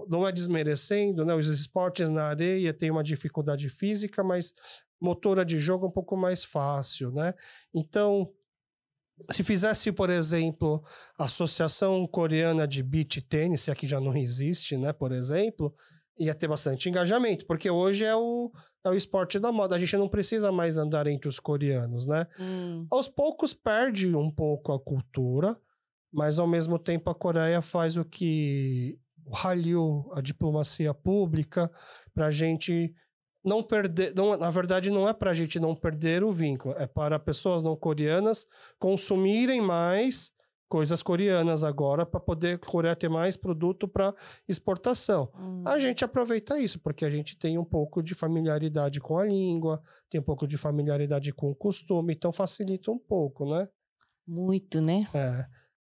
não 0.09 0.29
é 0.29 0.31
desmerecendo, 0.33 1.25
né? 1.25 1.35
Os 1.35 1.47
esportes 1.49 2.11
na 2.11 2.25
areia 2.25 2.73
têm 2.75 2.91
uma 2.91 3.03
dificuldade 3.03 3.71
física, 3.71 4.23
mas 4.23 4.53
motora 5.01 5.45
de 5.47 5.59
jogo 5.59 5.87
é 5.87 5.89
um 5.89 5.93
pouco 5.93 6.15
mais 6.17 6.45
fácil, 6.45 7.11
né? 7.11 7.33
Então, 7.75 8.31
se 9.31 9.43
fizesse, 9.43 9.93
por 9.93 10.11
exemplo, 10.11 10.83
a 11.19 11.25
Associação 11.25 12.07
Coreana 12.07 12.67
de 12.67 12.83
Beach 12.83 13.23
Tênis, 13.23 13.63
se 13.63 13.71
aqui 13.71 13.87
já 13.87 14.01
não 14.01 14.17
existe, 14.17 14.77
né, 14.77 14.93
por 14.93 15.13
exemplo, 15.13 15.75
ia 16.19 16.35
ter 16.35 16.49
bastante 16.49 16.89
engajamento, 16.89 17.47
porque 17.47 17.69
hoje 17.69 18.05
é 18.05 18.15
o, 18.15 18.53
é 18.85 18.91
o 18.91 18.95
esporte 18.95 19.39
da 19.39 19.51
moda. 19.51 19.75
A 19.75 19.79
gente 19.79 19.97
não 19.97 20.09
precisa 20.09 20.53
mais 20.53 20.77
andar 20.77 21.07
entre 21.07 21.29
os 21.29 21.41
coreanos, 21.41 22.07
né? 22.07 22.27
Hum. 22.39 22.87
Aos 22.91 23.09
poucos 23.09 23.53
perde 23.53 24.15
um 24.15 24.31
pouco 24.31 24.73
a 24.73 24.81
cultura, 24.81 25.59
mas 26.13 26.39
ao 26.39 26.47
mesmo 26.47 26.79
tempo 26.79 27.11
a 27.11 27.15
Coreia 27.15 27.61
faz 27.61 27.97
o 27.97 28.05
que 28.05 28.99
Hallyu, 29.33 30.09
a 30.13 30.21
diplomacia 30.21 30.95
pública, 30.95 31.71
para 32.15 32.27
a 32.27 32.31
gente 32.31 32.95
não 33.45 33.63
perder. 33.63 34.15
Não, 34.15 34.37
na 34.37 34.51
verdade, 34.51 34.91
não 34.91 35.09
é 35.09 35.13
para 35.13 35.31
a 35.31 35.35
gente 35.35 35.61
não 35.61 35.75
perder 35.75 36.25
o 36.25 36.33
vínculo, 36.33 36.75
é 36.79 36.87
para 36.87 37.19
pessoas 37.19 37.63
não 37.63 37.77
coreanas 37.77 38.47
consumirem 38.79 39.61
mais 39.61 40.33
coisas 40.67 41.03
coreanas 41.05 41.63
agora 41.63 42.05
para 42.05 42.19
poder 42.19 42.59
Coreia 42.59 42.97
ter 42.97 43.09
mais 43.09 43.37
produto 43.37 43.87
para 43.87 44.13
exportação. 44.49 45.31
Hum. 45.39 45.63
A 45.65 45.79
gente 45.79 46.05
aproveita 46.05 46.59
isso, 46.59 46.81
porque 46.81 47.05
a 47.05 47.11
gente 47.11 47.39
tem 47.39 47.59
um 47.59 47.65
pouco 47.65 48.03
de 48.03 48.15
familiaridade 48.15 48.99
com 48.99 49.17
a 49.17 49.25
língua, 49.25 49.81
tem 50.11 50.21
um 50.21 50.25
pouco 50.25 50.49
de 50.49 50.57
familiaridade 50.57 51.33
com 51.33 51.51
o 51.51 51.55
costume, 51.55 52.15
então 52.15 52.33
facilita 52.33 52.91
um 52.91 52.99
pouco, 52.99 53.49
né? 53.49 53.69
Muito, 54.27 54.81
né? 54.81 55.07
É. 55.15 55.47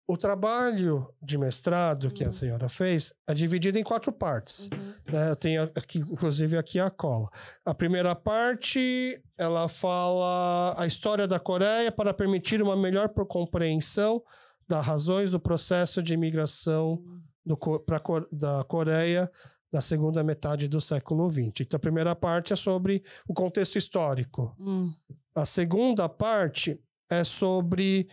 O 0.07 0.19
trabalho 0.19 1.09
de 1.23 1.39
mestrado 1.39 2.11
que 2.11 2.23
a 2.23 2.29
Hum. 2.29 2.33
senhora 2.33 2.69
fez 2.69 3.15
é 3.27 3.33
dividido 3.33 3.79
em 3.79 3.83
quatro 3.83 4.13
partes. 4.13 4.69
Uhum. 4.71 4.84
Né? 5.15 5.31
Eu 5.31 5.37
tenho 5.37 5.63
aqui, 5.63 5.99
inclusive, 5.99 6.59
aqui 6.59 6.81
a 6.81 6.91
cola. 6.91 7.29
A 7.65 7.73
primeira 7.73 8.15
parte, 8.15 9.23
ela 9.39 9.69
fala 9.69 10.75
a 10.77 10.87
história 10.87 11.27
da 11.27 11.39
Coreia 11.39 11.93
para 11.93 12.13
permitir 12.13 12.61
uma 12.61 12.77
melhor 12.77 13.09
compreensão 13.09 14.23
das 14.69 14.85
razões 14.85 15.31
do 15.31 15.39
processo 15.39 16.03
de 16.03 16.15
imigração 16.15 17.03
do, 17.47 17.57
pra, 17.57 18.03
da 18.33 18.65
Coreia 18.65 19.31
na 19.73 19.81
segunda 19.81 20.25
metade 20.25 20.67
do 20.67 20.81
século 20.81 21.31
XX. 21.31 21.61
Então, 21.61 21.77
a 21.77 21.81
primeira 21.81 22.15
parte 22.15 22.53
é 22.53 22.57
sobre 22.57 23.03
o 23.29 23.35
contexto 23.35 23.77
histórico. 23.77 24.55
Hum. 24.59 24.93
A 25.35 25.45
segunda 25.45 26.09
parte 26.09 26.81
é 27.09 27.23
sobre 27.23 28.09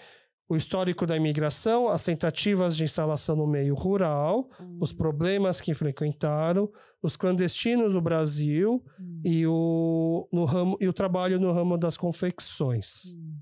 o 0.51 0.55
histórico 0.57 1.07
da 1.07 1.15
imigração, 1.15 1.87
as 1.87 2.03
tentativas 2.03 2.75
de 2.75 2.83
instalação 2.83 3.35
no 3.37 3.47
meio 3.47 3.73
rural, 3.73 4.49
Hum. 4.59 4.79
os 4.81 4.91
problemas 4.91 5.61
que 5.61 5.73
frequentaram, 5.73 6.69
os 7.01 7.15
clandestinos 7.15 7.93
no 7.93 8.01
Brasil 8.01 8.83
Hum. 8.99 9.21
e 9.23 9.47
o, 9.47 10.27
no 10.31 10.43
ramo, 10.43 10.77
e 10.81 10.87
o 10.89 10.93
trabalho 10.93 11.39
no 11.39 11.53
ramo 11.53 11.77
das 11.77 11.95
confecções. 11.95 13.13
Hum. 13.15 13.37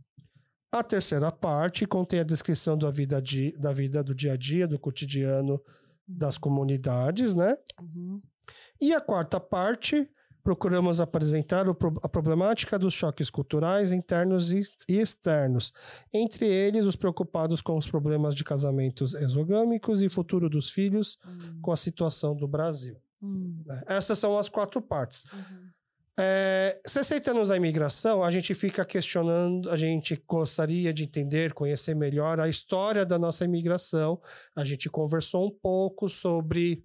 A 0.72 0.84
terceira 0.84 1.32
parte 1.32 1.88
contém 1.88 2.20
a 2.20 2.24
descrição 2.24 2.78
da 2.78 2.92
vida, 2.92 3.20
di- 3.20 3.56
da 3.58 3.74
vida 3.74 4.04
do 4.04 4.14
dia 4.14 4.34
a 4.34 4.38
dia, 4.38 4.68
do 4.68 4.78
cotidiano 4.78 5.60
das 6.08 6.38
comunidades, 6.38 7.34
né? 7.34 7.58
Uhum. 7.82 8.22
E 8.80 8.94
a 8.94 9.02
quarta 9.02 9.40
parte, 9.40 10.08
procuramos 10.44 11.00
apresentar 11.00 11.66
a 11.68 12.10
problemática 12.10 12.80
dos 12.80 12.94
choques 12.94 13.30
culturais 13.30 13.92
internos 13.92 14.52
e 14.52 14.64
externos, 14.88 15.74
entre 16.14 16.46
eles 16.46 16.86
os 16.86 16.96
preocupados 16.96 17.62
com 17.62 17.78
os 17.78 17.88
problemas 17.88 18.36
de 18.36 18.44
casamentos 18.44 19.14
exogâmicos 19.14 20.02
e 20.02 20.10
futuro 20.10 20.50
dos 20.50 20.70
filhos 20.70 21.18
Hum. 21.26 21.60
com 21.62 21.72
a 21.72 21.78
situação 21.78 22.36
do 22.36 22.48
Brasil. 22.48 22.98
Hum. 23.22 23.62
né? 23.66 23.84
Essas 23.88 24.18
são 24.18 24.38
as 24.38 24.50
quatro 24.50 24.82
partes. 24.82 25.24
Uhum. 25.34 25.70
É, 26.22 26.82
60 26.86 27.32
anos 27.32 27.48
da 27.48 27.56
imigração, 27.56 28.22
a 28.22 28.30
gente 28.30 28.54
fica 28.54 28.84
questionando, 28.84 29.70
a 29.70 29.78
gente 29.78 30.22
gostaria 30.28 30.94
de 30.94 31.06
entender, 31.06 31.54
conhecer 31.54 31.96
melhor 31.96 32.42
a 32.42 32.50
história 32.50 33.06
da 33.06 33.18
nossa 33.18 33.46
imigração. 33.46 34.20
A 34.54 34.66
gente 34.66 34.90
conversou 34.90 35.48
um 35.48 35.52
pouco 35.52 36.10
sobre 36.10 36.84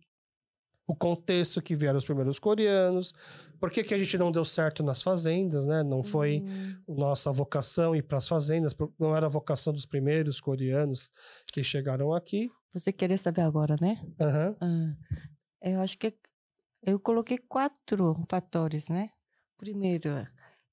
o 0.87 0.95
contexto 0.95 1.63
que 1.63 1.75
vieram 1.75 1.99
os 1.99 2.05
primeiros 2.05 2.39
coreanos, 2.39 3.13
por 3.59 3.71
que, 3.71 3.83
que 3.83 3.95
a 3.95 3.99
gente 3.99 4.19
não 4.19 4.31
deu 4.31 4.45
certo 4.45 4.83
nas 4.83 5.03
fazendas, 5.03 5.65
né? 5.67 5.83
Não 5.83 6.03
foi 6.03 6.43
Hum. 6.45 6.75
nossa 6.87 7.33
vocação 7.33 7.97
ir 7.97 8.03
para 8.03 8.19
as 8.19 8.29
fazendas, 8.29 8.75
não 8.99 9.17
era 9.17 9.27
a 9.27 9.31
vocação 9.31 9.73
dos 9.73 9.87
primeiros 9.87 10.41
coreanos 10.41 11.11
que 11.53 11.63
chegaram 11.65 12.13
aqui. 12.13 12.51
Você 12.73 12.93
queria 12.93 13.17
saber 13.17 13.43
agora, 13.43 13.77
né? 13.81 13.97
Ah, 14.61 14.95
eu 15.63 15.81
acho 15.81 15.99
que 15.99 16.15
eu 16.83 17.01
coloquei 17.01 17.39
quatro 17.39 18.15
fatores, 18.29 18.89
né? 18.89 19.11
Primeiro, 19.59 20.11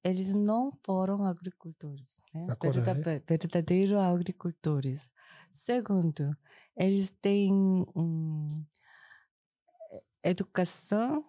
eles 0.04 0.34
não 0.34 0.72
foram 0.84 1.24
agricultores, 1.24 2.18
né? 2.34 2.52
Verda- 2.62 3.22
Verdadeiros 3.26 3.96
agricultores. 3.98 5.10
Segundo, 5.52 6.36
eles 6.76 7.10
têm 7.10 7.52
hum, 7.96 8.48
educação, 10.22 11.24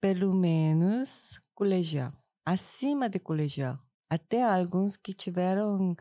pelo 0.00 0.34
menos 0.34 1.40
colegial, 1.54 2.12
acima 2.44 3.08
de 3.08 3.18
colegial. 3.18 3.78
Até 4.10 4.42
alguns 4.42 4.96
que 4.96 5.12
tiveram 5.12 5.96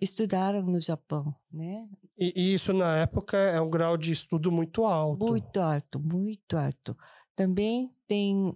estudaram 0.00 0.62
no 0.62 0.80
Japão, 0.80 1.34
né? 1.50 1.88
E, 2.18 2.32
e 2.34 2.54
isso, 2.54 2.72
na 2.72 2.96
época, 2.96 3.36
é 3.36 3.60
um 3.60 3.70
grau 3.70 3.96
de 3.96 4.10
estudo 4.10 4.50
muito 4.50 4.84
alto. 4.84 5.24
Muito 5.24 5.60
alto, 5.60 6.00
muito 6.00 6.56
alto. 6.56 6.96
Também 7.36 7.94
tem. 8.06 8.52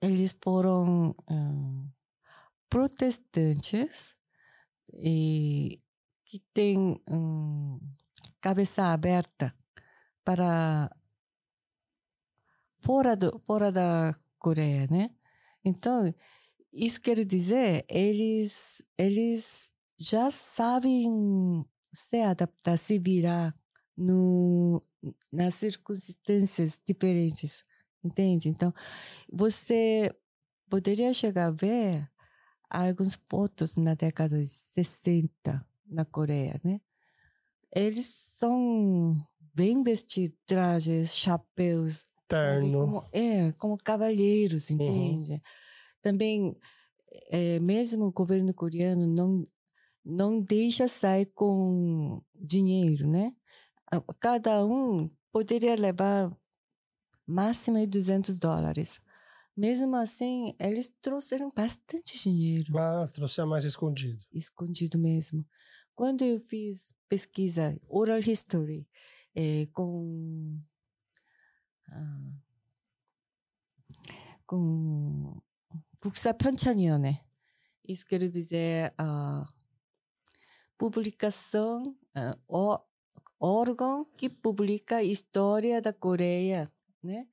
eles 0.00 0.36
foram 0.42 1.14
protestantes 2.68 4.16
e 4.92 5.80
que 6.24 6.40
têm 6.52 7.00
hum, 7.10 7.78
cabeça 8.40 8.92
aberta 8.92 9.54
para 10.24 10.90
fora, 12.78 13.16
do, 13.16 13.38
fora 13.46 13.72
da 13.72 14.14
Coreia, 14.38 14.86
né? 14.90 15.10
Então, 15.64 16.12
isso 16.72 17.00
quer 17.00 17.24
dizer, 17.24 17.84
eles, 17.88 18.82
eles 18.98 19.72
já 19.98 20.30
sabem 20.30 21.10
se 21.92 22.20
adaptar, 22.20 22.76
se 22.76 22.98
virar 22.98 23.54
no, 23.96 24.82
nas 25.32 25.54
circunstâncias 25.54 26.80
diferentes. 26.84 27.64
entende? 28.02 28.48
Então, 28.48 28.72
você 29.32 30.14
poderia 30.68 31.12
chegar 31.12 31.46
a 31.48 31.50
ver 31.50 32.10
algumas 32.70 33.14
fotos 33.28 33.76
na 33.76 33.94
década 33.94 34.38
de 34.38 34.48
60 34.48 35.66
na 35.86 36.04
Coreia, 36.04 36.60
né? 36.64 36.80
Eles 37.74 38.06
são 38.34 39.16
bem 39.54 39.82
vestidos, 39.82 40.36
trajes, 40.46 41.14
chapéus. 41.16 42.04
Terno. 42.28 42.84
Como, 42.84 43.08
é, 43.12 43.52
como 43.54 43.78
cavalheiros, 43.78 44.70
Uhum. 44.78 45.24
entende? 45.24 45.42
Também, 46.02 46.56
é, 47.30 47.60
mesmo 47.60 48.06
o 48.06 48.12
governo 48.12 48.54
coreano 48.54 49.06
não, 49.08 49.46
não 50.04 50.40
deixa 50.40 50.88
sair 50.88 51.26
com 51.34 52.22
dinheiro, 52.34 53.08
né? 53.08 53.32
Cada 54.20 54.64
um 54.66 55.10
poderia 55.32 55.76
levar 55.76 56.36
máximo 57.26 57.78
de 57.78 57.86
200 57.86 58.38
dólares. 58.38 59.00
Mesmo 59.56 59.96
assim, 59.96 60.54
eles 60.60 60.90
trouxeram 61.02 61.50
bastante 61.54 62.18
dinheiro 62.22 62.76
Ah, 62.76 63.06
trouxe 63.12 63.40
a 63.40 63.46
mais 63.46 63.64
escondido. 63.64 64.22
escondido 64.32 64.98
mesmo. 64.98 65.46
Quando 65.94 66.22
eu 66.22 66.40
fiz 66.40 66.92
pesquisa 67.08 67.78
oral 67.88 68.18
history 68.18 68.88
eh, 69.35 69.67
com 69.73 70.59
ah, 71.87 72.31
com 74.45 75.41
국사 75.99 76.33
편찬위원회 76.33 77.19
isso 77.87 78.05
quer 78.05 78.27
dizer 78.29 78.93
a 78.97 79.43
publicação 80.77 81.95
ah, 82.15 82.37
o 82.47 82.79
órgão 83.39 84.05
que 84.17 84.29
publica 84.29 84.97
a 84.97 85.03
história 85.03 85.81
da 85.81 85.93
Coreia, 85.93 86.71
né? 87.01 87.25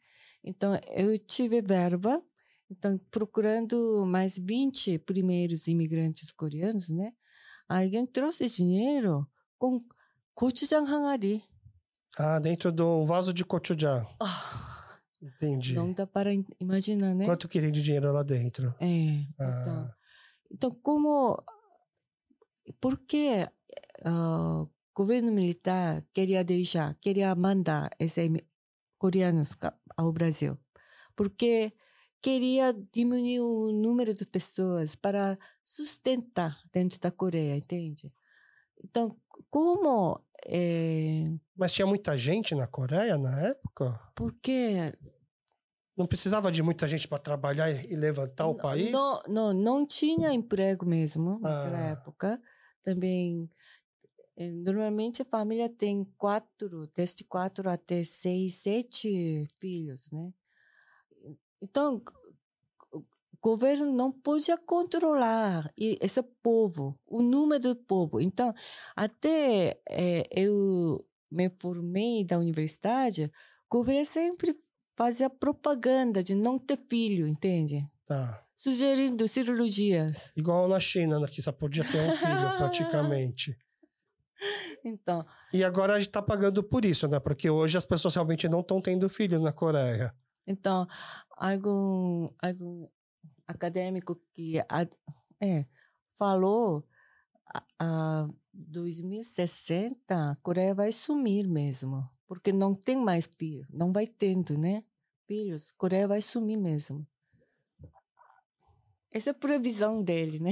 Então 0.42 0.78
eu 0.94 1.18
tive 1.18 1.60
verba 1.60 2.22
então, 2.70 2.98
procurando 3.10 4.04
mais 4.06 4.36
20 4.36 4.98
primeiros 4.98 5.68
imigrantes 5.68 6.30
coreanos, 6.32 6.88
né? 6.88 7.12
Alguém 7.68 8.06
trouxe 8.06 8.48
dinheiro 8.48 9.26
com 9.58 9.84
gochujang 10.36 10.88
항아리. 10.90 11.44
ah, 12.17 12.39
dentro 12.39 12.71
do 12.71 13.05
vaso 13.05 13.33
de 13.33 13.43
gochujang. 13.43 14.07
Ah, 14.21 14.99
Entendi. 15.21 15.73
não 15.73 15.93
dá 15.93 16.05
para 16.05 16.33
im- 16.33 16.45
imaginar, 16.59 17.13
né? 17.15 17.25
Quanto 17.25 17.47
que 17.47 17.59
tem 17.61 17.71
de 17.71 17.81
dinheiro 17.81 18.11
lá 18.11 18.23
dentro? 18.23 18.73
É, 18.79 19.25
Ah, 19.39 19.61
então, 19.61 19.89
então 20.51 20.71
como... 20.83 21.37
Por 22.79 22.97
que 22.99 23.47
ah, 24.05 24.63
o 24.63 24.69
governo 24.93 25.31
militar 25.31 26.03
queria 26.13 26.43
deixar, 26.43 26.95
queria 26.95 27.33
mandar 27.35 27.89
esses 27.99 28.29
coreanos 28.97 29.55
ao 29.97 30.11
Brasil? 30.11 30.57
Porque 31.15 31.73
queria 32.21 32.73
diminuir 32.93 33.39
o 33.41 33.71
número 33.71 34.13
de 34.15 34.25
pessoas 34.25 34.95
para 34.95 35.37
sustentar 35.63 36.57
dentro 36.71 36.99
da 36.99 37.11
Coreia, 37.11 37.55
entende? 37.57 38.13
Então, 38.83 39.15
como... 39.49 40.19
eh, 40.45 41.31
Mas 41.55 41.71
tinha 41.73 41.85
muita 41.87 42.17
gente 42.17 42.53
na 42.55 42.67
Coreia 42.67 43.17
na 43.17 43.41
época? 43.47 43.99
porque 44.15 44.93
Não 45.97 46.07
precisava 46.07 46.51
de 46.51 46.63
muita 46.63 46.87
gente 46.87 47.07
para 47.07 47.19
trabalhar 47.19 47.69
e 47.69 47.95
levantar 47.95 48.47
o 48.47 48.55
país? 48.55 48.91
Não, 48.91 49.21
não, 49.27 49.53
não 49.53 49.85
tinha 49.85 50.33
emprego 50.33 50.85
mesmo 50.85 51.39
naquela 51.39 51.77
Ah. 51.77 51.89
época. 51.91 52.41
Também, 52.81 53.49
eh, 54.37 54.49
normalmente 54.51 55.21
a 55.21 55.25
família 55.25 55.69
tem 55.69 56.03
quatro, 56.17 56.87
desde 56.95 57.23
quatro 57.23 57.69
até 57.69 58.03
seis, 58.03 58.55
sete 58.61 59.47
filhos, 59.59 60.09
né? 60.11 60.31
Então, 61.61 62.01
governo 63.41 63.91
não 63.91 64.11
podia 64.11 64.57
controlar 64.57 65.67
esse 65.77 66.21
povo, 66.43 66.97
o 67.07 67.21
número 67.21 67.61
do 67.61 67.75
povo. 67.75 68.21
Então, 68.21 68.53
até 68.95 69.81
eh, 69.89 70.23
eu 70.31 70.97
me 71.29 71.49
formei 71.49 72.23
da 72.23 72.37
universidade, 72.37 73.31
o 73.69 73.77
governo 73.77 74.05
sempre 74.05 74.55
fazia 74.95 75.29
propaganda 75.29 76.23
de 76.23 76.35
não 76.35 76.59
ter 76.59 76.77
filho, 76.89 77.27
entende? 77.27 77.81
Tá. 78.05 78.45
Sugerindo 78.55 79.27
cirurgias. 79.27 80.31
Igual 80.35 80.67
na 80.67 80.79
China, 80.79 81.19
né, 81.19 81.27
que 81.27 81.41
só 81.41 81.51
podia 81.51 81.83
ter 81.83 81.97
um 81.97 82.13
filho, 82.13 82.57
praticamente. 82.57 83.57
Então, 84.83 85.25
E 85.53 85.63
agora 85.63 85.93
a 85.93 85.99
gente 85.99 86.09
tá 86.09 86.21
pagando 86.21 86.63
por 86.63 86.83
isso, 86.83 87.07
né? 87.07 87.19
Porque 87.19 87.49
hoje 87.49 87.77
as 87.77 87.85
pessoas 87.85 88.13
realmente 88.15 88.49
não 88.49 88.61
estão 88.61 88.81
tendo 88.81 89.07
filhos 89.07 89.41
na 89.41 89.51
Coreia. 89.51 90.13
então 90.45 90.87
algum, 91.37 92.27
algum 92.41 92.87
acadêmico 93.51 94.15
que 94.33 94.59
a- 94.59 94.87
é, 95.39 95.65
falou 96.17 96.83
a, 97.53 97.63
a 97.79 98.27
2060 98.53 100.31
a 100.31 100.35
Coreia 100.37 100.73
vai 100.75 100.91
sumir 100.91 101.47
mesmo, 101.47 102.09
porque 102.27 102.51
não 102.53 102.73
tem 102.73 102.97
mais 102.97 103.29
filho, 103.37 103.65
não 103.69 103.91
vai 103.91 104.07
tendo, 104.07 104.57
né? 104.57 104.83
Filhos, 105.27 105.71
Coreia 105.71 106.07
vai 106.07 106.21
sumir 106.21 106.57
mesmo. 106.57 107.07
Essa 109.13 109.29
é 109.29 109.31
a 109.31 109.35
previsão 109.35 110.01
dele, 110.03 110.39
né? 110.39 110.51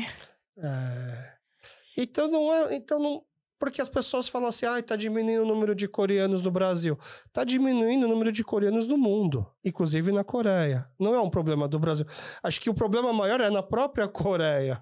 É. 0.58 1.38
Então 1.98 2.28
não 2.30 2.54
é. 2.54 2.76
Então 2.76 3.00
não. 3.00 3.26
Porque 3.60 3.82
as 3.82 3.90
pessoas 3.90 4.30
falam 4.30 4.48
assim, 4.48 4.66
ah, 4.66 4.82
tá 4.82 4.96
diminuindo 4.96 5.44
o 5.44 5.46
número 5.46 5.76
de 5.76 5.88
coreanos 5.88 6.42
no 6.42 6.50
Brasil. 6.50 6.98
Tá 7.34 7.44
diminuindo 7.44 8.06
o 8.06 8.10
número 8.10 8.32
de 8.32 8.44
coreanos 8.44 8.88
no 8.88 8.98
mundo, 8.98 9.46
inclusive 9.64 10.12
na 10.14 10.24
Coreia. 10.24 10.86
Não 10.98 11.14
é 11.14 11.20
um 11.20 11.30
problema 11.30 11.68
do 11.68 11.78
Brasil. 11.78 12.06
Acho 12.42 12.62
que 12.62 12.70
o 12.70 12.74
problema 12.74 13.12
maior 13.12 13.42
é 13.42 13.50
na 13.50 13.62
própria 13.62 14.08
Coreia 14.08 14.82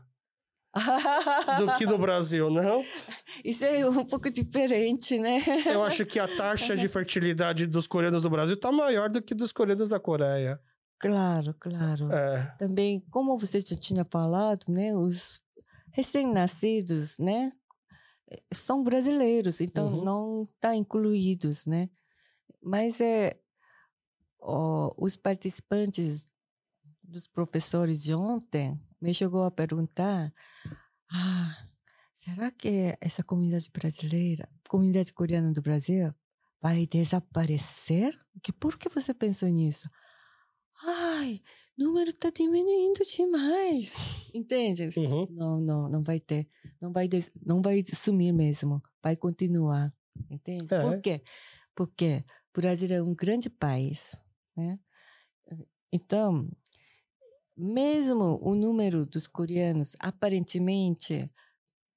do 1.58 1.74
que 1.78 1.86
no 1.86 1.98
Brasil, 1.98 2.50
não? 2.50 2.86
Isso 3.44 3.66
é 3.66 3.88
um 3.90 4.06
pouco 4.06 4.30
diferente, 4.30 5.18
né? 5.18 5.40
Eu 5.66 5.84
acho 5.84 6.06
que 6.06 6.20
a 6.20 6.28
taxa 6.28 6.76
de 6.76 6.88
fertilidade 6.88 7.66
dos 7.66 7.88
coreanos 7.88 8.24
do 8.24 8.30
Brasil 8.30 8.58
tá 8.58 8.72
maior 8.72 9.10
do 9.10 9.22
que 9.22 9.34
dos 9.34 9.52
coreanos 9.52 9.90
da 9.90 10.00
Coreia. 10.00 10.60
Claro, 11.00 11.56
claro. 11.60 12.12
É. 12.12 12.56
Também, 12.58 13.04
como 13.12 13.38
você 13.38 13.60
já 13.60 13.76
tinha 13.76 14.04
falado, 14.04 14.66
né, 14.68 14.96
os 14.96 15.40
recém-nascidos, 15.92 17.20
né, 17.20 17.52
são 18.54 18.84
brasileiros, 18.84 19.62
então 19.62 19.92
Uhum. 19.92 20.04
não 20.04 20.44
está 20.44 20.76
incluídos, 20.76 21.66
né? 21.66 21.90
Mas 22.62 23.00
é 23.02 23.40
ó, 24.40 24.94
os 24.98 25.16
participantes 25.16 26.26
dos 27.04 27.28
professores 27.28 28.04
de 28.04 28.14
ontem 28.14 28.80
me 29.02 29.14
chegou 29.14 29.44
a 29.44 29.52
perguntar, 29.52 30.34
ah, 31.12 31.68
será 32.14 32.52
que 32.52 32.98
essa 33.00 33.24
comunidade 33.24 33.70
brasileira, 33.72 34.50
comunidade 34.70 35.14
coreana 35.14 35.54
do 35.54 35.62
Brasil, 35.62 36.14
vai 36.62 36.86
desaparecer? 36.86 38.18
Que 38.44 38.52
por 38.52 38.78
que 38.78 38.90
você 38.90 39.14
pensou 39.14 39.48
nisso? 39.50 39.90
Ai, 40.84 41.42
número 41.77 42.13
tá 42.13 42.31
diminuindo 42.31 43.01
demais. 43.17 43.95
Entende? 44.35 44.91
Uhum. 44.97 45.27
Não, 45.31 45.61
não, 45.61 45.89
não 45.89 46.03
vai 46.03 46.21
ter. 46.21 46.49
Não 46.81 46.93
vai, 46.93 47.09
des- 47.09 47.31
não 47.45 47.61
vai 47.63 47.83
sumir 47.85 48.33
mesmo. 48.33 48.83
Vai 49.03 49.17
continuar. 49.17 49.93
Entende? 50.31 50.73
É. 50.75 50.83
Por 50.83 51.01
quê? 51.01 51.23
Porque 51.75 52.21
o 52.57 52.61
Brasil 52.61 52.89
é 52.95 53.03
um 53.03 53.15
grande 53.15 53.49
país, 53.49 54.15
né? 54.57 54.79
Então, 55.91 56.49
mesmo 57.57 58.39
o 58.43 58.55
número 58.55 59.05
dos 59.07 59.27
coreanos 59.27 59.95
aparentemente 60.01 61.31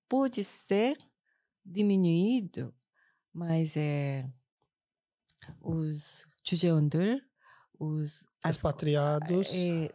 pode 0.07 0.43
ser 0.43 0.97
diminuído, 1.65 2.73
mas 3.33 3.75
é 3.77 4.29
os 5.61 6.25
주재원들, 6.43 7.21
os 7.80 8.26
as 8.44 8.56
Expatriados. 8.56 9.48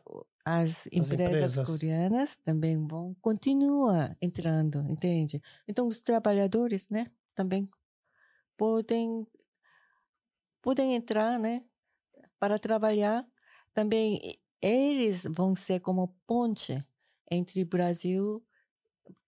o- 0.07 0.25
as 0.45 0.87
empresas, 0.87 1.57
empresas. 1.57 1.67
coreanas 1.67 2.37
também 2.37 2.85
vão 2.87 3.15
continuar 3.21 4.17
entrando, 4.21 4.79
entende? 4.91 5.41
Então 5.67 5.87
os 5.87 6.01
trabalhadores, 6.01 6.89
né, 6.89 7.05
também 7.35 7.69
podem 8.57 9.25
podem 10.61 10.95
entrar, 10.95 11.39
né, 11.39 11.63
para 12.39 12.59
trabalhar. 12.59 13.25
Também 13.73 14.37
eles 14.61 15.23
vão 15.29 15.55
ser 15.55 15.79
como 15.79 16.15
ponte 16.27 16.83
entre 17.29 17.63
Brasil. 17.65 18.43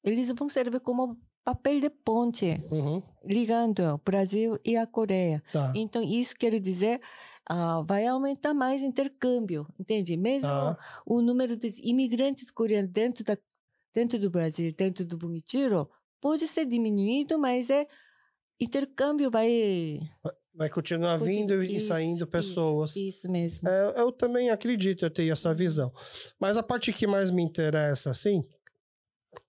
Eles 0.03 0.29
vão 0.31 0.49
servir 0.49 0.79
como 0.79 1.17
papel 1.43 1.79
de 1.79 1.89
ponte 1.89 2.45
Uhum. 2.71 3.01
ligando 3.23 3.79
o 3.95 3.97
Brasil 3.99 4.59
e 4.65 4.75
a 4.77 4.87
Coreia. 4.87 5.43
Tá. 5.53 5.73
Então, 5.75 6.01
isso 6.03 6.35
quer 6.35 6.59
dizer, 6.59 7.01
ah, 7.49 7.81
vai 7.85 8.05
aumentar 8.05 8.53
mais 8.53 8.81
intercâmbio, 8.81 9.67
entende? 9.79 10.17
Mesmo 10.17 10.47
Tá. 10.47 10.77
o 11.05 11.21
número 11.21 11.55
de 11.55 11.69
imigrantes 11.87 12.51
coreanos 12.51 12.91
dentro, 12.91 13.23
da, 13.23 13.37
dentro 13.93 14.19
do 14.19 14.29
Brasil, 14.29 14.73
dentro 14.73 15.05
do 15.05 15.17
Bonichiro, 15.17 15.89
pode 16.21 16.47
ser 16.47 16.65
diminuído, 16.65 17.39
mas 17.39 17.69
é 17.69 17.87
intercâmbio 18.59 19.29
vai 19.29 19.99
Vai 20.57 20.69
continuar 20.69 21.17
vindo 21.17 21.63
e 21.63 21.77
Isso, 21.77 21.89
saindo 21.89 22.15
isso, 22.15 22.27
pessoas. 22.27 22.95
Isso 22.95 23.31
mesmo. 23.31 23.69
É, 23.69 24.01
eu 24.01 24.11
também 24.11 24.49
acredito, 24.49 25.05
eu 25.05 25.09
tenho 25.11 25.31
essa 25.31 25.53
visão. 25.53 25.93
Mas 26.39 26.57
a 26.57 26.63
parte 26.63 26.91
que 26.91 27.05
mais 27.05 27.29
me 27.29 27.43
interessa, 27.43 28.09
assim, 28.09 28.43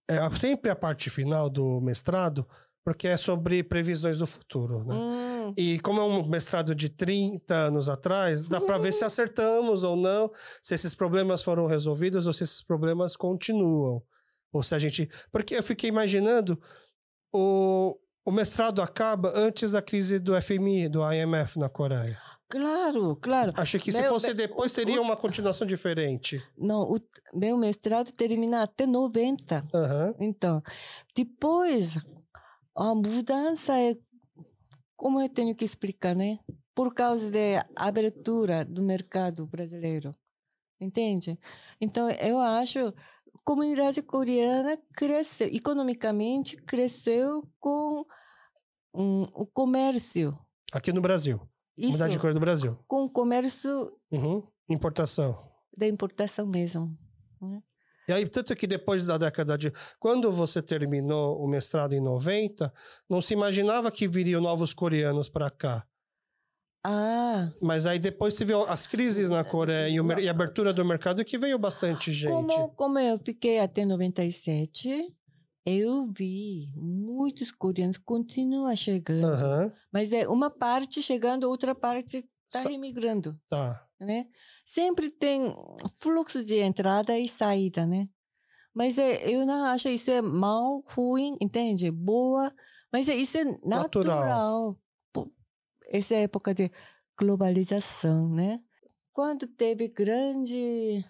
é 0.07 0.19
sempre 0.37 0.71
a 0.71 0.77
parte 0.77 1.09
final 1.09 1.49
do 1.49 1.81
mestrado, 1.81 2.47
porque 2.89 3.07
é 3.07 3.19
sobre 3.19 3.63
previsões 3.63 4.17
do 4.17 4.27
futuro, 4.27 4.83
né? 4.83 4.95
Hum, 4.95 5.53
E 5.59 5.79
como 5.81 6.01
é 6.01 6.05
um 6.05 6.27
mestrado 6.27 6.75
de 6.75 6.89
30 6.89 7.55
anos 7.55 7.87
atrás, 7.87 8.45
dá 8.45 8.63
para 8.63 8.79
ver 8.79 8.95
se 8.95 9.05
acertamos 9.05 9.83
ou 9.85 9.95
não, 9.95 10.31
se 10.63 10.75
esses 10.75 10.95
problemas 10.95 11.43
foram 11.43 11.67
resolvidos 11.67 12.27
ou 12.27 12.33
se 12.33 12.45
esses 12.45 12.63
problemas 12.63 13.15
continuam. 13.15 14.03
Ou 14.51 14.63
se 14.63 14.75
a 14.75 14.79
gente. 14.79 15.07
Porque 15.31 15.55
eu 15.55 15.63
fiquei 15.63 15.91
imaginando, 15.91 16.59
o, 17.31 17.95
o 18.25 18.33
mestrado 18.33 18.81
acaba 18.81 19.35
antes 19.37 19.73
da 19.73 19.83
crise 19.83 20.19
do 20.19 20.33
FMI, 20.41 20.89
do 20.89 21.01
IMF 21.13 21.59
na 21.59 21.69
Coreia. 21.69 22.19
claro, 22.49 23.17
claro. 23.17 23.53
Achei 23.55 23.79
que 23.79 23.93
se 23.93 24.01
Meu, 24.01 24.09
fosse 24.09 24.33
depois 24.33 24.73
seria 24.73 25.03
uma 25.03 25.15
continuação 25.15 25.67
diferente. 25.67 26.43
Não, 26.57 26.91
o 26.91 26.99
meu 27.35 27.59
mestrado 27.59 28.11
termina 28.13 28.63
até 28.63 28.87
90. 28.87 29.63
Aham. 29.75 30.15
Então, 30.19 30.63
depois, 31.15 31.99
a 32.79 32.95
mudança 32.95 33.79
é. 33.79 33.97
Como 34.97 35.21
eu 35.21 35.29
tenho 35.29 35.55
que 35.55 35.65
explicar, 35.65 36.15
né? 36.15 36.39
Por 36.75 36.95
causa 36.95 37.31
da 37.31 37.67
abertura 37.77 38.65
do 38.65 38.83
mercado 38.83 39.47
brasileiro. 39.47 40.13
Entende? 40.81 41.37
Então, 41.81 42.09
eu 42.11 42.39
acho 42.39 42.79
a 42.89 42.93
comunidade 43.45 44.01
coreana 44.03 44.79
cresceu, 44.97 45.49
economicamente 45.49 46.57
cresceu 46.57 47.43
com 47.59 48.05
hum, 48.95 49.23
o 49.35 49.45
comércio. 49.47 50.37
Aqui 50.73 50.93
no 50.93 51.01
Brasil. 51.01 51.37
Isso, 51.77 51.87
Comunidade 51.93 52.13
de 52.13 52.19
Coreia 52.19 52.35
do 52.35 52.41
Brasil. 52.41 52.79
com 52.87 53.05
o 53.05 53.11
comércio 53.11 53.71
Uhum. 54.11 54.47
Importação. 54.69 55.49
da 55.77 55.87
importação 55.87 56.47
mesmo. 56.47 56.97
E 58.09 58.13
aí, 58.13 58.27
tanto 58.27 58.57
que 58.57 58.67
depois 58.67 59.05
da 59.05 59.19
década 59.19 59.59
de. 59.59 59.71
Quando 60.01 60.33
você 60.33 60.63
terminou 60.63 61.39
o 61.39 61.47
mestrado 61.47 61.93
em 61.93 62.01
90, 62.01 62.73
não 63.09 63.21
se 63.21 63.35
imaginava 63.35 63.91
que 63.91 64.09
viriam 64.09 64.41
novos 64.41 64.73
coreanos 64.73 65.29
para 65.29 65.51
cá. 65.51 65.87
Ah, 66.83 67.53
Mas 67.61 67.85
aí 67.87 67.99
depois 67.99 68.35
teve 68.35 68.55
as 68.55 68.87
crises 68.87 69.29
na 69.29 69.45
Coreia 69.45 69.89
e, 69.91 70.01
o 70.01 70.19
e 70.19 70.27
a 70.27 70.31
abertura 70.31 70.73
do 70.73 70.85
mercado 70.85 71.23
que 71.25 71.37
veio 71.37 71.59
bastante 71.59 72.13
gente. 72.13 72.33
Como, 72.33 72.69
como 72.71 72.99
eu 72.99 73.19
fiquei 73.19 73.59
até 73.59 73.85
97, 73.85 75.13
eu 75.67 76.07
vi 76.07 76.73
muitos 76.75 77.51
coreanos 77.51 77.99
continuam 77.99 78.75
chegando. 78.75 79.27
Aham, 79.27 79.73
Mas 79.93 80.13
é 80.13 80.27
uma 80.29 80.49
parte 80.51 81.03
chegando, 81.03 81.51
outra 81.51 81.75
parte 81.75 82.25
está 82.47 82.71
imigrando, 82.71 83.39
tá 83.51 83.87
né? 84.01 84.27
Sempre 84.65 85.11
tem 85.11 85.55
fluxo 86.01 86.45
de 86.45 86.57
entrada 86.57 87.19
e 87.19 87.29
saída, 87.29 87.87
né? 87.87 88.09
Mas 88.75 88.99
é, 88.99 89.29
eu 89.29 89.45
não 89.45 89.65
acho 89.65 89.89
isso 89.89 90.11
é 90.11 90.23
mal, 90.23 90.85
ruim, 90.87 91.37
entende? 91.41 91.91
Boa, 91.91 92.55
mas 92.93 93.09
é, 93.09 93.17
isso 93.17 93.37
é 93.39 93.45
natural. 93.65 94.21
natural. 94.21 94.79
Essa 95.91 96.15
é 96.15 96.23
época 96.23 96.55
de 96.55 96.71
globalização, 97.19 98.29
né? 98.29 98.63
Quando 99.13 99.47
teve 99.47 99.89
grande 99.89 101.05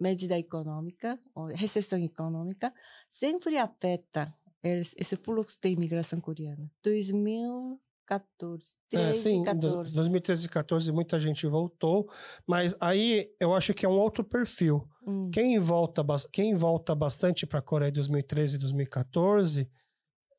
medida 0.00 0.38
econômica, 0.38 1.20
recessão 1.54 1.98
econômica, 1.98 2.72
sempre 3.10 3.58
afeta 3.58 4.32
esse 4.62 5.16
fluxo 5.16 5.58
de 5.60 5.68
imigração 5.68 6.20
coreana. 6.20 6.70
2000 6.82 7.80
14. 8.08 8.64
13, 8.88 9.10
é, 9.10 9.14
sim, 9.14 9.44
14. 9.44 9.94
2013 9.94 10.46
e 10.46 10.48
14 10.48 10.92
muita 10.92 11.20
gente 11.20 11.46
voltou, 11.46 12.10
mas 12.46 12.74
aí 12.80 13.30
eu 13.38 13.54
acho 13.54 13.74
que 13.74 13.84
é 13.84 13.88
um 13.88 13.98
outro 13.98 14.24
perfil. 14.24 14.88
Hum. 15.06 15.30
Quem, 15.30 15.58
volta, 15.58 16.02
quem 16.32 16.54
volta 16.54 16.94
bastante 16.94 17.46
para 17.46 17.58
a 17.58 17.62
Coreia 17.62 17.90
em 17.90 17.92
2013 17.92 18.56
e 18.56 18.58
2014 18.58 19.70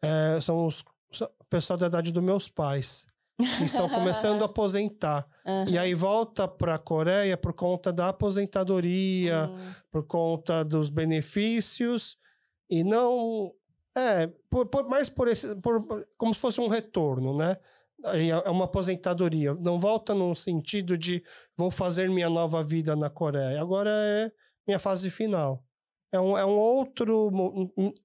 é, 0.02 0.42
são 0.42 0.66
os 0.66 0.84
o 1.40 1.46
pessoal 1.50 1.78
da 1.78 1.88
idade 1.88 2.12
dos 2.12 2.24
meus 2.24 2.48
pais. 2.48 3.06
Que 3.58 3.64
estão 3.64 3.88
começando 3.88 4.42
a 4.42 4.46
aposentar. 4.48 5.26
Uhum. 5.46 5.70
E 5.70 5.78
aí 5.78 5.94
volta 5.94 6.46
para 6.46 6.76
a 6.76 6.80
Coreia 6.80 7.38
por 7.38 7.54
conta 7.54 7.94
da 7.94 8.10
aposentadoria, 8.10 9.50
uhum. 9.50 9.74
por 9.90 10.04
conta 10.06 10.64
dos 10.64 10.90
benefícios, 10.90 12.18
e 12.70 12.84
não 12.84 13.54
é, 13.98 14.28
por, 14.50 14.68
por- 14.68 14.88
mais 14.88 15.10
por 15.10 15.28
esse. 15.28 15.56
Por, 15.58 16.06
como 16.18 16.34
se 16.34 16.40
fosse 16.40 16.62
um 16.62 16.68
retorno, 16.68 17.36
né? 17.38 17.58
É 18.06 18.28
é 18.30 18.50
uma 18.50 18.66
aposentadoria. 18.66 19.54
Não 19.56 19.78
volta 19.80 20.14
num 20.16 20.34
sentido 20.34 20.98
de 20.98 21.22
vou 21.58 21.70
fazer 21.70 22.10
minha 22.10 22.30
nova 22.30 22.64
vida 22.64 22.96
na 22.96 23.10
Coreia. 23.10 23.62
Agora 23.62 23.90
é 23.92 24.32
minha 24.68 24.80
fase 24.80 25.10
final. 25.10 25.64
É 26.12 26.20
um, 26.20 26.38
é 26.38 26.46
um 26.46 26.58
outro. 26.58 27.30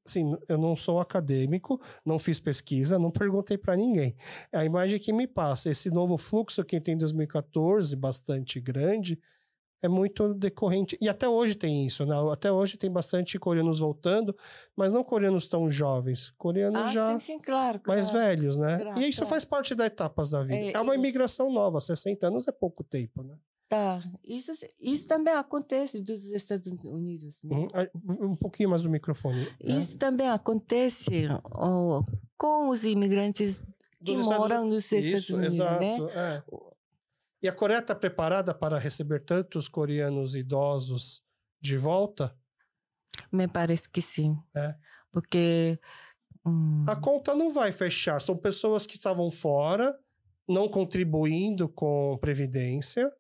Assim, 0.05 0.37
eu 0.49 0.59
não 0.59 0.77
sou 0.77 0.99
acadêmico, 1.01 1.81
não 2.05 2.19
fiz 2.19 2.41
pesquisa, 2.41 2.99
não 2.99 3.11
perguntei 3.11 3.57
para 3.57 3.77
ninguém. 3.77 4.17
É 4.53 4.59
a 4.59 4.65
imagem 4.65 4.99
que 4.99 5.13
me 5.13 5.27
passa. 5.27 5.71
Esse 5.71 5.91
novo 5.91 6.19
fluxo 6.19 6.65
que 6.65 6.81
tem 6.81 6.95
em 6.95 6.99
2014, 6.99 7.95
bastante 7.97 8.61
grande, 8.61 9.19
é 9.85 9.89
muito 9.89 10.33
decorrente. 10.35 10.97
E 11.01 11.09
até 11.09 11.29
hoje 11.29 11.55
tem 11.55 11.87
isso, 11.87 12.07
né? 12.07 12.15
Até 12.33 12.51
hoje 12.51 12.77
tem 12.77 12.91
bastante 12.91 13.39
coreanos 13.39 13.81
voltando, 13.81 14.35
mas 14.75 14.91
não 14.91 15.05
coreanos 15.05 15.47
tão 15.47 15.69
jovens, 15.69 16.31
coreanos 16.39 16.81
Ah, 16.83 16.87
já 16.89 17.13
sim, 17.13 17.35
sim, 17.35 17.39
claro. 17.39 17.81
mais 17.87 18.11
claro. 18.11 18.27
velhos, 18.27 18.57
né? 18.57 18.79
Claro, 18.79 19.01
e 19.01 19.09
isso 19.09 19.19
claro. 19.19 19.31
faz 19.31 19.45
parte 19.45 19.75
da 19.75 19.87
etapas 19.87 20.31
da 20.31 20.43
vida. 20.43 20.55
É, 20.55 20.73
É, 20.73 20.81
uma 20.81 20.95
isso. 20.95 21.01
imigração 21.05 21.53
nova, 21.53 21.81
60 21.81 22.27
anos 22.29 22.49
é 22.49 22.53
pouco 22.53 22.83
tempo, 22.83 23.23
né? 23.23 23.37
Tá. 23.69 23.99
Isso, 24.23 24.53
isso 24.79 25.09
também 25.09 25.35
acontece 25.35 26.01
dos 26.01 26.25
Estados 26.33 26.67
Unidos. 26.85 27.43
Né? 27.45 27.67
Uhum. 27.95 28.33
Um 28.33 28.37
pouquinho 28.37 28.69
mais 28.71 28.83
do 28.83 28.91
microfone. 28.91 29.41
né? 29.41 29.49
Isso 29.61 29.99
também 29.99 30.29
acontece 30.29 31.29
com 32.39 32.69
os 32.69 32.85
imigrantes 32.85 33.61
que 34.05 34.13
Dos 34.13 34.21
Estados 34.21 34.39
moram 34.39 34.67
nos 34.67 34.85
Estados 34.93 35.07
Isso, 35.25 35.35
Unidos, 35.37 35.55
exato. 35.55 35.81
né? 35.81 35.97
é. 36.15 36.43
E 37.45 37.49
a 37.49 37.53
Coreia 37.53 37.81
está 37.81 37.95
preparada 37.95 38.55
para 38.55 38.79
receber 38.79 39.23
tantos 39.23 39.69
coreanos 39.69 40.35
idosos 40.35 41.23
de 41.61 41.77
volta? 41.77 42.35
Me 43.31 43.47
parece 43.47 43.87
que 43.87 44.01
sim. 44.01 44.35
É. 44.57 44.75
Porque. 45.13 45.79
hum, 46.43 46.87
A 46.89 46.97
conta 46.97 47.35
não 47.37 47.51
vai 47.51 47.71
fechar. 47.71 48.19
São 48.19 48.35
pessoas 48.35 48.87
que 48.87 48.97
estavam 48.97 49.31
fora, 49.31 49.95
não 50.49 50.71
contribuindo 50.71 51.69
com 51.69 52.17
previdência, 52.19 53.13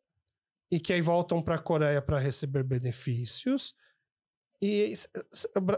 e 0.72 0.80
que 0.80 0.94
aí 0.94 1.02
voltam 1.02 1.42
para 1.42 1.56
a 1.56 1.62
Coreia 1.62 2.00
para 2.00 2.18
receber 2.18 2.64
benefícios. 2.64 3.74
E 4.62 4.94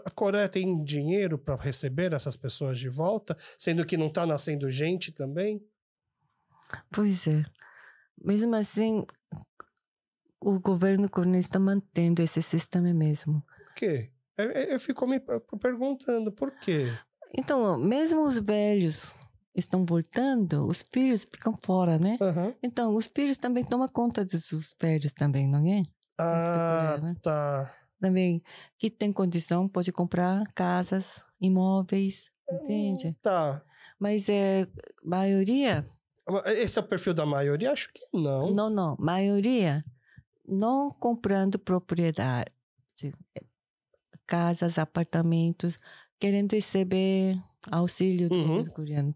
a 0.05 0.11
Coreia 0.13 0.49
tem 0.49 0.85
dinheiro 0.85 1.37
para 1.37 1.57
receber 1.57 2.13
essas 2.13 2.37
pessoas 2.37 2.79
de 2.79 2.89
volta, 2.89 3.37
sendo 3.59 3.85
que 3.85 3.97
não 3.97 4.07
está 4.07 4.25
nascendo 4.25 4.71
gente 4.71 5.11
também? 5.11 5.69
Pois 6.93 7.27
é. 7.27 7.43
Mesmo 8.23 8.55
assim, 8.57 9.05
o 10.41 10.59
governo 10.61 11.09
coreano 11.09 11.37
está 11.39 11.59
mantendo 11.59 12.23
esse 12.23 12.43
sistema 12.43 12.93
mesmo. 12.93 13.43
Por 13.43 13.75
quê? 13.75 14.13
Eu, 14.37 14.51
eu- 14.51 14.65
eu 14.73 14.81
fico 14.81 15.07
me 15.07 15.19
per- 15.21 15.41
perguntando 15.61 16.31
por 16.33 16.51
quê. 16.59 16.87
Então, 17.37 17.79
mesmo 17.79 18.23
os 18.25 18.39
velhos 18.39 19.15
estão 19.55 19.85
voltando, 19.85 20.67
os 20.67 20.85
filhos 20.93 21.25
ficam 21.25 21.57
fora, 21.57 21.99
né? 21.99 22.17
Aham. 22.21 22.55
Então, 22.63 22.95
os 22.95 23.07
filhos 23.07 23.37
também 23.37 23.65
tomam 23.65 23.89
conta 23.89 24.25
dos 24.25 24.75
velhos 24.81 25.13
também, 25.13 25.49
não 25.49 25.67
é? 25.67 25.83
Ah, 26.19 26.99
né? 27.03 27.17
tá. 27.23 27.75
Também, 28.01 28.43
que 28.79 28.91
tem 28.91 29.11
condição, 29.13 29.67
pode 29.69 29.91
comprar 29.91 30.45
casas, 30.55 31.23
imóveis, 31.41 32.31
entende? 32.51 33.17
Tá. 33.23 33.65
Mas 33.99 34.29
é 34.29 34.67
maioria, 35.03 35.85
Esse 36.47 36.79
é 36.79 36.83
o 36.83 36.87
perfil 36.87 37.15
da 37.15 37.25
maioria? 37.27 37.71
Acho 37.73 37.93
que 37.93 38.01
não. 38.13 38.51
não, 38.53 38.69
não, 38.71 38.97
maioria 38.99 39.85
não 40.49 40.91
comprando 40.93 41.59
propriedade, 41.59 42.51
casas, 44.27 44.79
apartamentos, 44.79 45.79
querendo 46.19 46.53
receber 46.53 47.41
auxílio 47.71 48.29
do 48.29 48.35
Uhum. 48.35 48.65
governo 48.65 49.15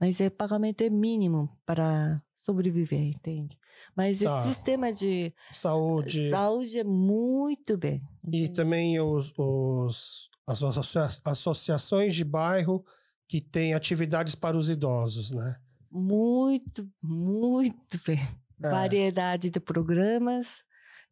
Mas 0.00 0.20
é 0.20 0.28
pagamento 0.30 0.82
é 0.82 0.90
mínimo 0.90 1.48
para 1.64 2.22
sobreviver, 2.36 3.00
entende? 3.02 3.58
Mas 3.96 4.18
Tá. 4.18 4.40
esse 4.40 4.48
sistema 4.54 4.92
de 4.92 5.32
Saúde. 5.52 6.28
saúde 6.30 6.78
é 6.78 6.84
muito 6.84 7.76
bem. 7.78 8.02
E 8.24 8.38
entende? 8.44 8.52
também 8.52 9.00
os, 9.00 9.32
os- 9.38 10.30
as 10.46 10.62
associa- 10.62 11.08
associações 11.24 12.14
de 12.14 12.24
bairro 12.24 12.84
que 13.26 13.40
têm 13.40 13.72
atividades 13.74 14.34
para 14.34 14.56
os 14.56 14.68
idosos, 14.68 15.30
né? 15.30 15.56
Muito, 15.94 16.90
muito. 17.00 17.98
É. 18.62 18.70
Variedade 18.70 19.50
de 19.50 19.58
programas, 19.58 20.64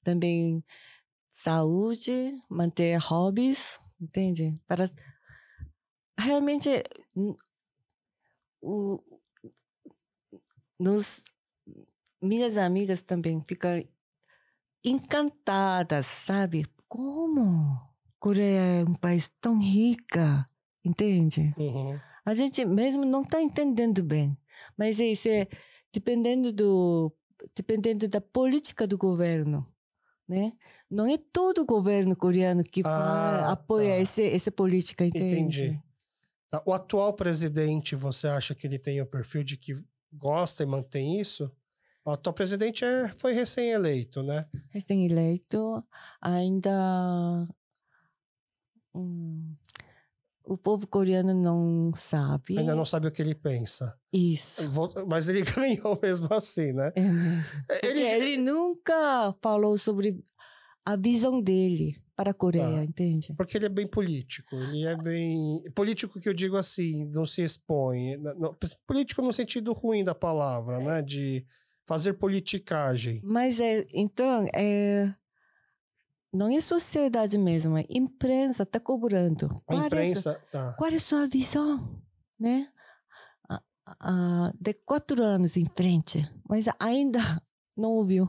também 0.04 0.64
saúde, 1.32 2.32
manter 2.48 2.96
hobbies, 2.98 3.80
entende? 4.00 4.54
Para 4.66 4.88
realmente 6.16 6.84
o 8.62 9.02
nos, 10.78 11.24
minhas 12.20 12.56
amigas 12.56 13.02
também 13.02 13.42
ficam 13.46 13.82
encantadas, 14.84 16.06
sabe? 16.06 16.66
Como 16.88 17.80
Coreia 18.18 18.82
é 18.82 18.84
um 18.84 18.94
país 18.94 19.30
tão 19.40 19.58
rica, 19.58 20.48
entende? 20.84 21.54
Uhum. 21.56 21.98
A 22.24 22.34
gente 22.34 22.64
mesmo 22.64 23.04
não 23.04 23.22
está 23.22 23.42
entendendo 23.42 24.02
bem, 24.02 24.36
mas 24.76 25.00
é 25.00 25.06
isso 25.06 25.28
é 25.28 25.46
dependendo 25.92 26.52
do 26.52 27.12
dependendo 27.56 28.08
da 28.08 28.20
política 28.20 28.86
do 28.86 28.96
governo, 28.96 29.66
né? 30.28 30.52
Não 30.90 31.06
é 31.06 31.18
todo 31.18 31.62
o 31.62 31.66
governo 31.66 32.14
coreano 32.16 32.62
que 32.62 32.82
Ah, 32.84 33.50
apoia 33.52 33.94
tá. 33.96 34.00
esse, 34.00 34.22
essa 34.22 34.52
política, 34.52 35.04
entende? 35.04 35.34
Entendi. 35.34 35.82
Tá, 36.50 36.62
O 36.66 36.72
atual 36.72 37.12
presidente, 37.14 37.96
você 37.96 38.28
acha 38.28 38.54
que 38.54 38.66
ele 38.66 38.78
tem 38.78 39.00
o 39.00 39.06
perfil 39.06 39.42
de 39.42 39.56
que 39.56 39.72
gosta 40.12 40.62
e 40.62 40.66
mantém 40.66 41.18
isso? 41.20 41.50
O 42.04 42.10
atual 42.10 42.34
presidente 42.34 42.84
é, 42.84 43.08
foi 43.08 43.32
recém-eleito, 43.32 44.22
né? 44.22 44.46
recém-eleito, 44.70 45.82
ainda 46.20 47.48
hum, 48.94 49.54
o 50.52 50.58
povo 50.58 50.86
coreano 50.86 51.34
não 51.34 51.92
sabe 51.94 52.58
Ainda 52.58 52.74
não 52.74 52.84
sabe 52.84 53.08
o 53.08 53.10
que 53.10 53.20
ele 53.22 53.34
pensa. 53.34 53.96
isso. 54.12 54.62
Mas 55.08 55.28
ele 55.28 55.42
ganhou 55.56 55.98
mesmo 56.02 56.28
assim, 56.32 56.72
né? 56.72 56.92
É 56.94 57.00
mesmo. 57.02 57.64
Porque 57.68 57.86
Ele, 57.86 58.00
ele 58.02 58.36
nunca 58.36 59.34
falou 59.42 59.76
sobre 59.78 60.22
a 60.84 60.96
visão 60.96 61.38
dele 61.40 61.96
para 62.16 62.30
a 62.32 62.34
Coreia, 62.34 62.66
Tá. 62.76 62.84
entende? 62.84 63.34
porque 63.36 63.56
ele 63.56 63.66
é 63.66 63.68
bem 63.70 63.86
político. 63.86 64.54
Ele 64.54 64.84
é 64.84 64.96
bem. 64.96 65.62
Político 65.74 66.20
que 66.20 66.28
eu 66.28 66.34
digo 66.34 66.56
assim, 66.56 67.08
não 67.10 67.24
se 67.24 67.42
expõe. 67.42 68.16
Não- 68.18 68.54
político 68.86 69.22
no 69.22 69.32
sentido 69.32 69.72
ruim 69.72 70.04
da 70.04 70.14
palavra, 70.14 70.78
né? 70.78 71.02
De 71.02 71.44
fazer 71.86 72.12
politicagem. 72.14 73.20
Mas 73.24 73.58
é, 73.60 73.86
então, 73.92 74.46
é, 74.54 75.12
não 76.32 76.48
é 76.48 76.60
sociedade 76.60 77.36
mesmo, 77.36 77.76
é 77.76 77.84
imprensa 77.90 78.62
está 78.62 78.80
cobrando. 78.80 79.46
A 79.46 79.60
Qual 79.66 79.82
é 79.82 79.86
imprensa. 79.86 80.42
Tá. 80.50 80.74
Qual 80.78 80.90
é 80.90 80.94
a 80.94 81.00
sua 81.00 81.26
visão, 81.26 82.02
né? 82.38 82.68
Ah, 84.00 84.52
de 84.60 84.74
quatro 84.74 85.22
anos 85.22 85.56
em 85.56 85.66
frente, 85.74 86.26
mas 86.48 86.66
ainda 86.78 87.18
não 87.76 87.90
ouviu. 87.90 88.28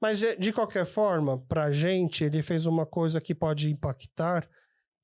Mas, 0.00 0.18
de 0.18 0.36
de 0.36 0.52
qualquer 0.52 0.84
forma, 0.84 1.38
pra 1.46 1.70
gente, 1.72 2.24
ele 2.24 2.42
fez 2.42 2.66
uma 2.66 2.84
coisa 2.84 3.20
que 3.20 3.34
pode 3.34 3.70
impactar, 3.70 4.48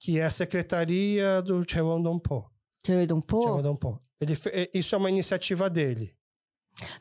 que 0.01 0.18
é 0.18 0.24
a 0.24 0.30
secretaria 0.30 1.40
do 1.42 1.62
Cheondongpo. 1.68 2.51
Cheodongpo? 2.84 3.42
Cheondongpo. 3.42 4.01
Ele 4.20 4.36
eh, 4.53 4.70
Isso 4.74 4.95
é 4.95 4.99
uma 4.99 5.11
iniciativa 5.11 5.70
dele. 5.70 6.14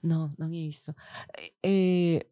Não, 0.02 0.30
não 0.38 0.48
é 0.48 0.56
isso. 0.56 0.94
É, 1.66 2.26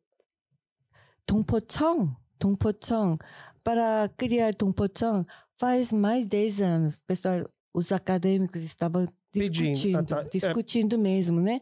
Dongpocheong, 2.42 3.18
Dongpocheong, 3.18 3.18
para 3.64 4.10
criar 4.18 4.54
Dongpocheong 4.54 5.26
faz 5.60 5.92
mais 5.94 6.24
de 6.26 6.30
10 6.30 6.62
anos. 6.62 7.00
Pessoal, 7.06 7.48
os 7.74 7.92
acadêmicos 7.92 8.64
estavam 8.64 9.08
Pedindo, 9.32 9.74
discutindo, 9.76 9.98
ah, 9.98 10.04
tá. 10.04 10.22
É. 10.24 10.30
discutindo 10.30 10.98
mesmo, 11.00 11.40
né? 11.40 11.62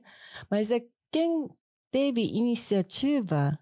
Mas 0.49 0.71
é 0.71 0.79
quem 1.11 1.47
teve 1.91 2.21
iniciativa 2.21 3.57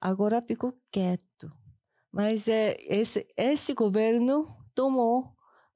agora 0.00 0.40
ficou 0.42 0.72
quieto. 0.90 1.50
Mas 2.12 2.48
é 2.48 2.76
esse 2.80 3.26
esse 3.36 3.74
governo 3.74 4.46
tomou 4.74 5.30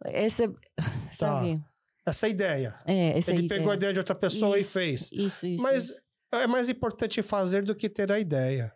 essa, 0.05 0.45
sabe? 1.19 1.63
Essa 2.07 2.29
ideia. 2.29 2.79
É, 2.87 3.19
essa 3.19 3.31
Tá. 3.33 3.37
ele 3.37 3.45
ideia. 3.45 3.59
pegou 3.61 3.73
a 3.73 3.75
ideia 3.75 3.93
de 3.93 3.99
outra 3.99 4.15
pessoa 4.15 4.59
Isso, 4.59 4.71
e 4.71 4.73
fez. 4.73 5.13
Isso, 5.13 5.47
isso. 5.47 5.63
Mas 5.63 5.85
isso. 5.85 6.01
é 6.33 6.47
mais 6.47 6.69
importante 6.69 7.21
fazer 7.23 7.63
do 7.63 7.75
que 7.75 7.89
ter 7.91 8.11
a 8.11 8.19
ideia. 8.19 8.73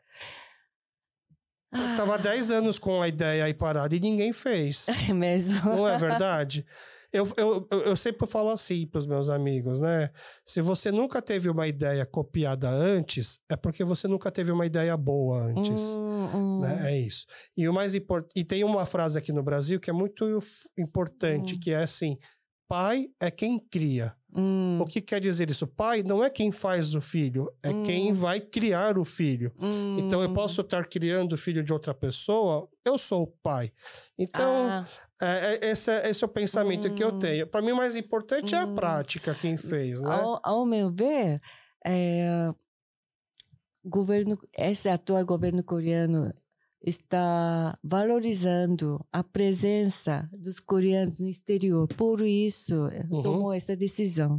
Eu 1.75 1.97
tava 1.97 2.17
10 2.19 2.51
anos 2.51 2.79
com 2.79 3.03
a 3.03 3.09
ideia 3.09 3.45
aí 3.45 3.55
parada 3.55 3.95
e 3.95 4.01
ninguém 4.01 4.33
fez. 4.33 4.87
É 5.09 5.13
mesmo. 5.13 5.61
Não 5.65 5.89
é 5.89 5.99
verdade? 5.99 6.65
Eu, 7.13 7.29
eu, 7.37 7.69
eu 7.71 7.97
sempre 7.97 8.27
falo 8.27 8.51
assim 8.51 8.89
para 8.89 8.99
os 8.99 9.07
meus 9.07 9.29
amigos, 9.29 9.79
né? 9.79 10.11
Se 10.45 10.61
você 10.61 10.91
nunca 10.91 11.23
teve 11.23 11.49
uma 11.49 11.69
ideia 11.69 12.05
copiada 12.05 12.69
antes, 12.69 13.39
é 13.49 13.55
porque 13.55 13.85
você 13.85 14.09
nunca 14.09 14.33
teve 14.33 14.51
uma 14.51 14.67
ideia 14.67 14.97
boa 14.97 15.41
antes. 15.45 15.81
Hum, 15.81 16.31
hum. 16.35 16.61
Né? 16.63 16.93
É 16.93 16.99
isso. 16.99 17.25
E 17.57 17.69
o 17.69 17.73
mais. 17.73 17.95
E 17.95 18.45
tem 18.45 18.65
uma 18.65 18.85
frase 18.85 19.17
aqui 19.17 19.33
no 19.33 19.45
Brasil 19.45 19.79
que 19.79 19.91
é 19.91 19.93
muito 19.93 20.25
importante, 20.77 21.55
Hum. 21.55 21.61
que 21.61 21.71
é 21.71 21.83
assim: 21.85 22.19
pai 22.69 23.07
é 23.21 23.31
quem 23.31 23.61
cria. 23.71 24.13
Hum, 24.35 24.81
O 24.81 24.87
que 24.87 25.01
quer 25.01 25.21
dizer 25.21 25.51
isso? 25.51 25.67
Pai 25.69 26.03
não 26.03 26.23
é 26.25 26.29
quem 26.31 26.51
faz 26.51 26.95
o 26.97 27.01
filho, 27.01 27.49
é 27.63 27.73
quem 27.73 28.11
Hum. 28.11 28.15
vai 28.15 28.41
criar 28.41 28.99
o 28.99 29.05
filho. 29.05 29.55
hum. 29.59 29.69
Então 29.97 30.21
eu 30.23 30.29
posso 30.33 30.61
estar 30.63 30.87
criando 30.89 31.35
o 31.35 31.39
filho 31.39 31.63
de 31.63 31.73
outra 31.73 31.95
pessoa, 31.95 32.69
eu 32.85 32.99
sou 32.99 33.23
o 33.23 33.27
pai. 33.27 33.73
Então, 34.19 34.77
Ah, 34.77 34.85
é, 35.23 35.59
é- 35.63 35.71
esse, 35.71 35.91
é, 35.91 36.09
esse 36.11 36.25
é 36.25 36.27
o 36.27 36.31
pensamento 36.31 36.91
que 36.93 37.05
eu 37.05 37.13
Hum. 37.13 37.19
tenho. 37.19 37.47
Para 37.47 37.63
mim, 37.63 37.71
o 37.73 37.77
mais 37.77 37.95
importante 37.97 38.55
é 38.55 38.59
a 38.59 38.67
Hum. 38.67 38.67
prática, 38.67 39.35
quem 39.35 39.57
fez, 39.57 40.01
né? 40.03 40.29
ao, 40.29 40.41
ao 40.45 40.67
meu 40.67 40.91
ver, 40.93 41.41
é, 41.85 42.53
governo, 43.85 44.37
esse 44.57 44.89
atual 44.89 45.25
governo 45.25 45.63
coreano 45.65 46.33
está 46.87 47.77
valorizando 47.83 49.05
a 49.13 49.25
presença 49.25 50.29
dos 50.33 50.61
coreanos 50.61 51.19
no 51.19 51.27
exterior. 51.29 51.89
Por 51.97 52.21
isso, 52.21 52.89
Uhum. 53.11 53.23
tomou 53.23 53.53
essa 53.53 53.75
decisão. 53.75 54.39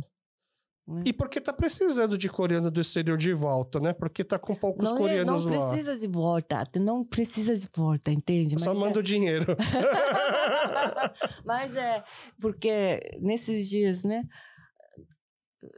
E 1.04 1.12
porque 1.12 1.42
tá 1.42 1.52
precisando 1.52 2.16
de 2.16 2.30
coreano 2.30 2.70
do 2.70 2.80
exterior 2.80 3.18
de 3.18 3.34
volta, 3.34 3.80
né? 3.80 3.92
Porque 3.92 4.24
tá 4.24 4.38
com 4.38 4.54
poucos 4.54 4.84
Não, 4.84 4.92
é, 4.92 4.94
não 4.94 5.02
coreanos 5.02 5.46
lá. 5.46 5.52
precisa 5.72 5.98
de 5.98 6.08
volta, 6.08 6.64
não 6.80 7.04
precisa 7.04 7.56
de 7.58 7.68
volta, 7.76 8.12
entende? 8.12 8.60
Só 8.62 8.70
Mas 8.70 8.78
é- 8.78 8.82
manda 8.86 9.00
o 9.00 9.04
dinheiro. 9.04 9.48
Mas 11.44 11.76
é 11.76 12.04
porque 12.40 13.00
nesses 13.20 13.68
dias, 13.68 14.04
né? 14.04 14.24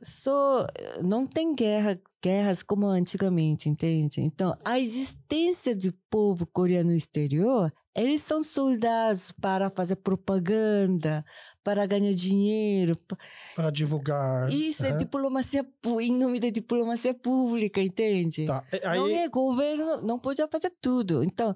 Só 0.03 0.65
não 1.03 1.25
tem 1.25 1.55
guerra, 1.55 1.99
guerras 2.21 2.61
como 2.61 2.87
antigamente, 2.87 3.69
entende? 3.69 4.19
Então, 4.21 4.57
a 4.65 4.79
existência 4.79 5.75
do 5.75 5.93
povo 6.09 6.45
coreano 6.47 6.89
no 6.89 6.95
exterior, 6.95 7.71
eles 7.95 8.21
são 8.21 8.43
soldados 8.43 9.31
para 9.31 9.69
fazer 9.69 9.95
propaganda, 9.97 11.23
para 11.63 11.85
ganhar 11.85 12.13
dinheiro. 12.13 12.95
pa- 13.07 13.17
para 13.55 13.69
divulgar. 13.71 14.51
Isso 14.51 14.85
é 14.85 14.89
Aham. 14.89 14.97
diplomacia 14.97 15.65
em 16.01 16.13
nome 16.13 16.39
da 16.39 16.49
diplomacia 16.49 17.13
pública, 17.13 17.81
entende? 17.81 18.45
Tá. 18.45 18.63
e- 18.73 18.85
Aí, 18.85 18.99
Não 18.99 19.07
é 19.07 19.27
governo, 19.29 20.01
não 20.01 20.19
pode 20.19 20.45
fazer 20.51 20.71
tudo. 20.81 21.23
Então, 21.23 21.55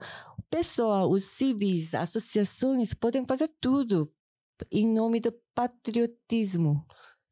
pessoal, 0.50 1.10
os 1.10 1.26
civis, 1.26 1.94
associações 1.94 2.94
podem 2.94 3.26
fazer 3.26 3.50
tudo 3.60 4.12
em 4.72 4.88
nome 4.88 5.20
do 5.20 5.34
patriotismo. 5.54 6.86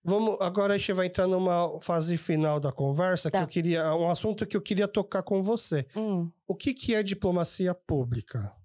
Vamos, 0.04 0.38
agora 0.40 0.74
a 0.76 0.78
gente 0.78 0.94
vai 0.94 1.08
entrar 1.08 1.28
numa 1.28 1.80
fase 1.82 2.16
final 2.18 2.60
da 2.60 2.72
conversa 2.72 3.30
que 3.30 3.38
Tá. 3.38 3.44
eu 3.44 3.48
queria, 3.48 3.94
um 3.96 4.10
assunto 4.10 4.46
que 4.48 4.56
eu 4.56 4.62
queria 4.62 4.88
tocar 4.88 5.22
com 5.24 5.44
você. 5.44 5.86
Hum. 5.96 6.32
O 6.48 6.56
que, 6.56 6.74
que 6.74 6.96
é 6.96 7.04
diplomacia 7.04 7.74
pública? 7.76 8.56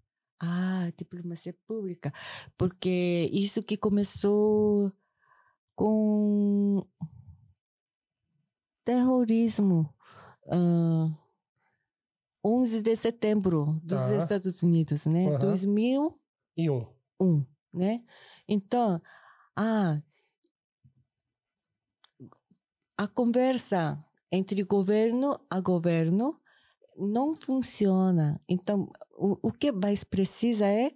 Ah, 0.41 0.91
diplomacia 0.97 1.55
pública. 1.67 2.13
Porque 2.57 3.29
isso 3.33 3.63
que 3.63 3.77
começou 3.77 4.93
com 5.75 6.87
terrorismo. 8.85 9.93
ah, 10.51 11.09
11 12.47 12.83
de 12.83 12.95
setembro 12.95 13.81
dos 13.83 13.99
Tá. 14.03 14.17
Estados 14.17 14.63
Unidos, 14.63 15.07
né? 15.07 15.29
Aham. 15.29 15.39
2000 15.39 16.21
E 16.57 16.69
um. 16.71 16.87
um, 17.19 17.45
né? 17.73 18.05
Então, 18.47 19.01
ah, 19.57 20.01
a 22.97 23.07
conversa 23.07 24.03
entre 24.31 24.63
governo 24.63 25.39
a 25.49 25.61
governo 25.61 26.41
não 26.97 27.35
funciona. 27.35 28.41
Então, 28.49 28.91
o, 29.17 29.49
o 29.49 29.53
que 29.53 29.73
mais 29.73 30.05
precisa 30.05 30.67
é 30.67 30.93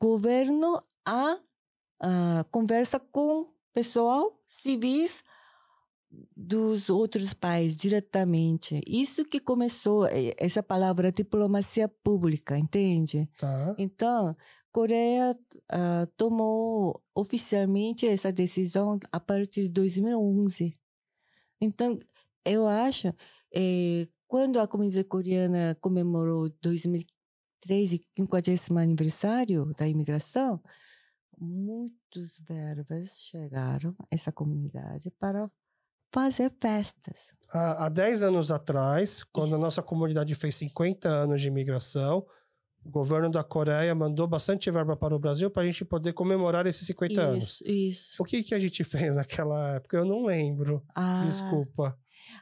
governo 0.00 0.82
a, 1.04 1.38
a 2.00 2.44
conversa 2.50 2.98
com 2.98 3.48
pessoal 3.72 4.38
civis 4.46 5.22
dos 6.36 6.90
outros 6.90 7.32
países 7.32 7.76
diretamente. 7.76 8.80
Isso 8.86 9.24
que 9.24 9.38
começou 9.38 10.06
eh, 10.06 10.34
essa 10.36 10.62
palavra 10.62 11.12
diplomacia 11.12 11.88
pública, 11.88 12.58
entende? 12.58 13.28
Tá. 13.38 13.74
Então, 13.78 14.36
Coreia 14.72 15.38
ah, 15.70 16.08
tomou 16.16 17.00
oficialmente 17.14 18.06
essa 18.06 18.32
decisão 18.32 18.98
a 19.12 19.20
partir 19.20 19.62
de 19.62 19.68
2011. 19.68 20.74
Então, 21.60 21.96
eu 22.44 22.66
acho, 22.66 23.08
eh, 23.54 24.06
quando 24.26 24.58
a 24.60 24.66
comunidade 24.66 25.04
coreana 25.04 25.76
comemorou 25.80 26.48
2013, 26.62 28.00
50 28.16 28.50
aniversário 28.80 29.66
da 29.76 29.86
imigração, 29.86 30.62
muitos 31.38 32.38
verbas 32.40 33.20
chegaram 33.20 33.94
a 34.00 34.06
essa 34.10 34.32
comunidade 34.32 35.10
para 35.18 35.50
fazer 36.12 36.52
festas. 36.60 37.32
Há, 37.52 37.86
há 37.86 37.88
10 37.88 38.22
anos 38.22 38.50
atrás, 38.50 39.22
quando 39.24 39.48
Isso. 39.48 39.56
a 39.56 39.58
nossa 39.58 39.82
comunidade 39.82 40.34
fez 40.34 40.56
50 40.56 41.08
anos 41.08 41.40
de 41.40 41.48
imigração, 41.48 42.26
o 42.84 42.90
governo 42.90 43.30
da 43.30 43.44
Coreia 43.44 43.94
mandou 43.94 44.26
bastante 44.26 44.70
verba 44.70 44.96
para 44.96 45.14
o 45.14 45.18
Brasil 45.18 45.50
para 45.50 45.62
a 45.62 45.66
gente 45.66 45.84
poder 45.84 46.12
comemorar 46.12 46.66
esses 46.66 46.86
50 46.86 47.20
anos. 47.20 47.44
Isso, 47.60 47.70
isso. 47.70 48.22
O 48.22 48.24
que, 48.24 48.42
que 48.42 48.54
a 48.54 48.58
gente 48.58 48.82
fez 48.84 49.14
naquela 49.14 49.74
época? 49.76 49.96
Eu 49.98 50.04
não 50.04 50.24
lembro. 50.24 50.82
Ah, 50.94 51.22
Desculpa. 51.26 51.96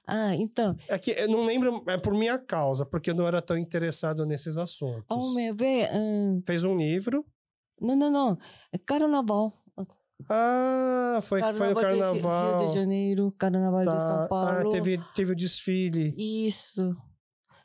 Ah, 0.06 0.34
então, 0.34 0.76
É 0.88 0.98
que 0.98 1.10
eu 1.12 1.28
não 1.28 1.44
lembro, 1.44 1.82
é 1.86 1.96
por 1.98 2.12
minha 2.14 2.38
causa, 2.38 2.84
porque 2.86 3.10
eu 3.10 3.14
não 3.14 3.26
era 3.26 3.40
tão 3.42 3.56
interessado 3.56 4.24
nesses 4.26 4.56
assuntos. 4.58 5.04
ao 5.08 5.34
meu 5.34 5.54
ver, 5.54 5.88
hum, 5.94 6.42
Fez 6.46 6.64
um 6.64 6.76
livro. 6.76 7.24
não, 7.80 7.94
não, 7.96 8.10
não, 8.10 8.38
é 8.72 8.78
carnaval. 8.78 9.52
Ah, 10.28 11.20
foi, 11.22 11.40
foi 11.40 11.50
no 11.52 11.56
de 11.56 11.64
Rio- 11.66 11.74
carnaval. 11.80 12.58
Rio 12.58 12.66
de 12.68 12.74
Janeiro, 12.74 13.32
Carnaval 13.38 13.80
de 13.80 13.86
Tá. 13.86 13.98
São 14.00 14.24
Ah, 14.24 14.28
Paulo. 14.28 14.68
teve, 14.70 14.98
teve 15.14 15.32
o 15.32 15.36
desfile. 15.36 16.12
Isso. 16.18 16.92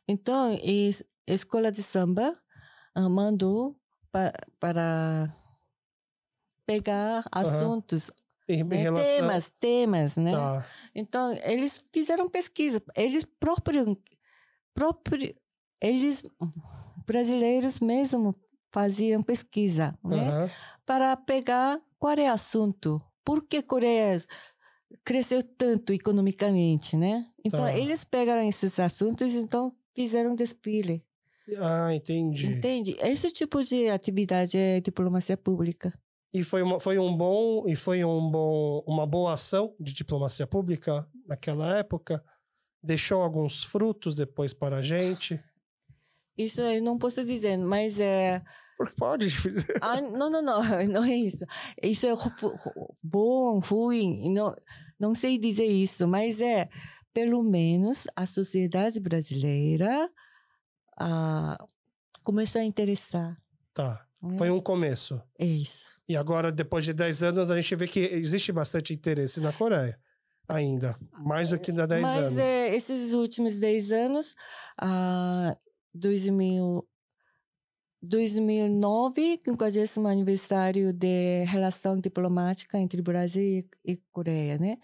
Então, 0.08 0.52
es- 0.62 1.04
escola 1.28 1.72
de 1.72 1.82
samba 1.82 2.32
ah, 2.32 2.43
mandou 2.96 3.76
pa, 4.12 4.32
para 4.60 5.36
pegar 6.66 7.26
assuntos, 7.32 8.12
em 8.48 8.64
né, 8.64 8.76
relação... 8.76 9.06
temas, 9.06 9.54
temas, 9.60 10.18
né? 10.18 10.32
Tá. 10.32 10.66
Então, 10.96 11.34
eles 11.44 11.84
fizeram 11.92 12.30
pesquisa. 12.30 12.82
Eles 12.96 13.26
próprio, 13.40 13.98
próprio 14.74 15.36
eles 15.82 16.24
brasileiros 17.06 17.80
mesmo 17.80 18.36
faziam 18.72 19.22
pesquisa, 19.22 19.98
né? 20.04 20.30
aham. 20.30 20.50
Para 20.86 21.16
pegar 21.18 21.80
qual 22.00 22.14
é 22.14 22.30
o 22.30 22.34
assunto. 22.34 23.02
Por 23.24 23.44
que 23.48 23.62
Coreia 23.62 24.18
cresceu 25.04 25.42
tanto 25.44 25.94
economicamente, 25.94 26.98
né? 26.98 27.26
Então, 27.44 27.62
Tá. 27.62 27.74
eles 27.78 28.04
pegaram 28.04 28.48
esses 28.48 28.80
assuntos, 28.80 29.34
então 29.34 29.76
fizeram 29.96 30.36
desfile. 30.36 31.06
Ah, 31.58 31.94
entendi. 31.94 32.48
Entende? 32.48 32.96
Esse 33.00 33.32
tipo 33.32 33.64
de 33.64 33.90
atividade 33.90 34.58
é 34.58 34.80
diplomacia 34.80 35.36
pública. 35.36 35.94
E 36.34 36.44
foi, 36.44 36.64
uma, 36.64 36.80
foi 36.80 36.98
um 36.98 37.16
bom 37.16 37.68
e 37.68 37.76
foi 37.76 38.04
um 38.04 38.30
bom, 38.32 38.84
uma 38.88 39.06
boa 39.06 39.34
ação 39.34 39.76
de 39.80 39.94
diplomacia 39.94 40.48
pública 40.48 41.08
naquela 41.28 41.78
época. 41.78 42.24
Deixou 42.82 43.22
alguns 43.22 43.64
frutos 43.64 44.16
depois 44.16 44.54
para 44.54 44.78
a 44.78 44.82
gente. 44.82 45.40
Isso 46.38 46.62
eu 46.62 46.82
não 46.82 46.98
posso 46.98 47.24
dizer, 47.24 47.58
mas 47.58 48.00
é 48.00 48.42
Porque 48.78 48.96
pode. 48.96 49.28
Ah, 49.82 50.02
não, 50.02 50.30
não, 50.30 50.42
não, 50.42 50.62
não 50.90 51.04
é 51.04 51.16
isso. 51.16 51.46
Isso 51.82 52.08
é 52.08 52.14
bom, 53.04 53.60
ruim, 53.60 54.34
não, 54.34 54.56
não 55.00 55.14
sei 55.14 55.38
dizer 55.38 55.68
isso, 55.68 56.08
mas 56.08 56.42
é, 56.42 56.68
pelo 57.14 57.44
menos, 57.44 58.08
a 58.16 58.26
sociedade 58.26 59.00
brasileira 59.00 60.10
ah, 60.98 61.58
começou 62.24 62.62
a 62.62 62.64
interessar. 62.64 63.38
Tá. 63.74 64.06
né? 64.22 64.38
Foi 64.38 64.50
um 64.50 64.62
começo. 64.62 65.22
É 65.40 65.46
isso. 65.46 66.00
E 66.08 66.16
agora, 66.16 66.52
depois 66.52 66.86
de 66.86 66.94
10 66.94 67.24
anos, 67.24 67.52
a 67.52 67.60
gente 67.60 67.76
vê 67.76 67.88
que 67.88 68.00
existe 68.00 68.52
bastante 68.52 68.94
interesse 68.94 69.40
na 69.40 69.54
Coreia. 69.54 69.98
Ainda. 70.48 70.98
Mais 71.12 71.50
do 71.50 71.60
que 71.60 71.72
há 71.72 71.86
10 71.86 72.02
mas 72.02 72.26
anos. 72.26 72.38
é, 72.38 72.76
esses 72.76 73.14
últimos 73.14 73.60
10 73.60 73.92
anos, 73.92 74.36
ah, 74.78 75.56
2000, 75.94 76.86
2009, 78.02 79.42
50 79.46 80.10
aniversário 80.10 80.92
de 80.92 81.46
relação 81.46 81.98
diplomática 81.98 82.78
entre 82.78 83.02
Brasil 83.02 83.66
e, 83.86 83.98
Coreia, 84.12 84.58
né? 84.58 84.78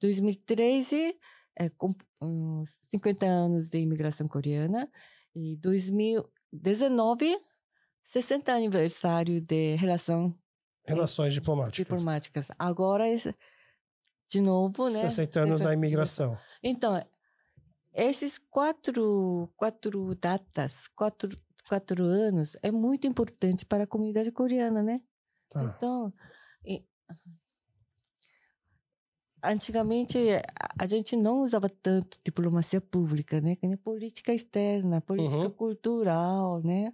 2013, 0.00 1.16
é, 1.58 1.70
com, 1.70 1.94
hum, 2.20 2.62
50 2.90 3.24
anos 3.24 3.70
de 3.70 3.78
imigração 3.78 4.28
coreana. 4.28 4.90
E 5.38 5.54
2019, 5.58 7.38
60 8.02 8.54
aniversário 8.54 9.38
de 9.38 9.74
relação 9.76 10.34
Relações 10.86 11.34
diplomáticas. 11.34 11.76
diplomáticas. 11.84 12.48
Agora, 12.58 13.06
esse- 13.06 13.34
de 14.30 14.40
novo, 14.40 14.88
né? 14.88 15.00
60 15.10 15.40
anos 15.40 15.58
da 15.58 15.64
60 15.70 15.74
imigração. 15.74 16.38
Então, 16.62 17.04
esses 17.92 18.38
quatro, 18.38 19.52
quatro 19.56 20.14
datas, 20.14 20.88
quatro, 20.88 21.28
quatro 21.68 22.04
anos, 22.04 22.56
é 22.62 22.70
muito 22.70 23.06
importante 23.06 23.66
para 23.66 23.84
a 23.84 23.86
comunidade 23.86 24.32
coreana, 24.32 24.82
né? 24.82 25.00
Tá. 25.50 25.74
Então, 25.76 26.12
e- 26.64 26.82
antigamente 29.50 30.18
a- 30.18 30.42
a 30.84 30.86
gente 30.86 31.16
não 31.16 31.40
usava 31.42 31.68
tanto 31.68 32.18
diplomacia 32.24 32.80
pública, 32.80 33.40
né? 33.40 33.54
Política 33.82 34.32
externa, 34.34 35.00
política 35.00 35.48
Uhum. 35.48 35.50
cultural, 35.50 36.62
né? 36.62 36.92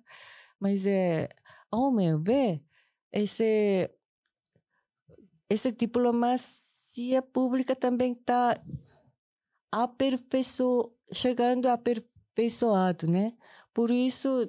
Mas 0.60 0.86
é, 0.86 1.28
ao 1.70 1.90
meu 1.92 2.20
ver, 2.20 2.62
esse 3.12 3.90
essa 5.48 5.70
diplomacia 5.70 7.20
pública 7.22 7.76
também 7.76 8.12
está 8.12 8.54
aperfeiço, 9.70 10.92
chegando 11.12 11.66
aperfeiçoado, 11.68 13.06
né? 13.10 13.32
Por 13.72 13.90
isso 13.90 14.46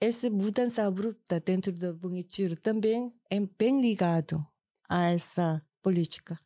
essa 0.00 0.30
mudança 0.30 0.84
abrupta 0.86 1.40
dentro 1.40 1.72
do 1.72 1.94
Bonitinho 1.94 2.56
também 2.56 3.12
é 3.30 3.40
bem 3.40 3.80
ligado 3.80 4.46
a 4.88 5.10
essa 5.10 5.62
política. 5.82 6.38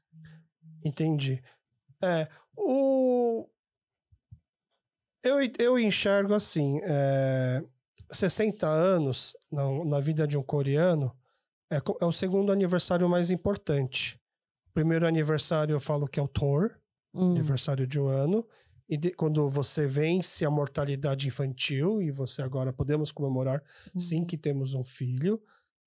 Entendi. 0.85 1.43
É, 2.03 2.29
o... 2.57 3.49
eu, 5.23 5.37
eu 5.59 5.79
enxergo 5.79 6.35
assim, 6.35 6.81
é, 6.83 7.63
60 8.11 8.67
anos 8.67 9.37
na, 9.51 9.85
na 9.85 10.01
vida 10.01 10.27
de 10.27 10.37
um 10.37 10.43
coreano 10.43 11.17
é, 11.71 11.77
é 12.01 12.05
o 12.05 12.13
segundo 12.13 12.53
aniversário 12.53 13.09
mais 13.09 13.31
importante. 13.31 14.21
Primeiro 14.75 15.07
aniversário 15.07 15.75
eu 15.75 15.81
falo 15.81 16.07
que 16.07 16.21
é 16.21 16.23
o 16.23 16.29
Tor, 16.29 16.79
Hum, 17.15 17.33
aniversário 17.33 17.87
de 17.87 18.01
um 18.01 18.09
ano, 18.09 18.47
e 18.89 18.97
de- 18.97 19.13
quando 19.13 19.47
você 19.49 19.87
vence 19.87 20.45
a 20.45 20.51
mortalidade 20.51 21.29
infantil, 21.29 22.01
e 22.01 22.11
você 22.11 22.41
agora 22.41 22.73
podemos 22.73 23.13
comemorar 23.13 23.63
sim 23.99 24.21
uhum. 24.21 24.27
que 24.27 24.39
temos 24.39 24.73
um 24.73 24.83
filho, 24.83 25.39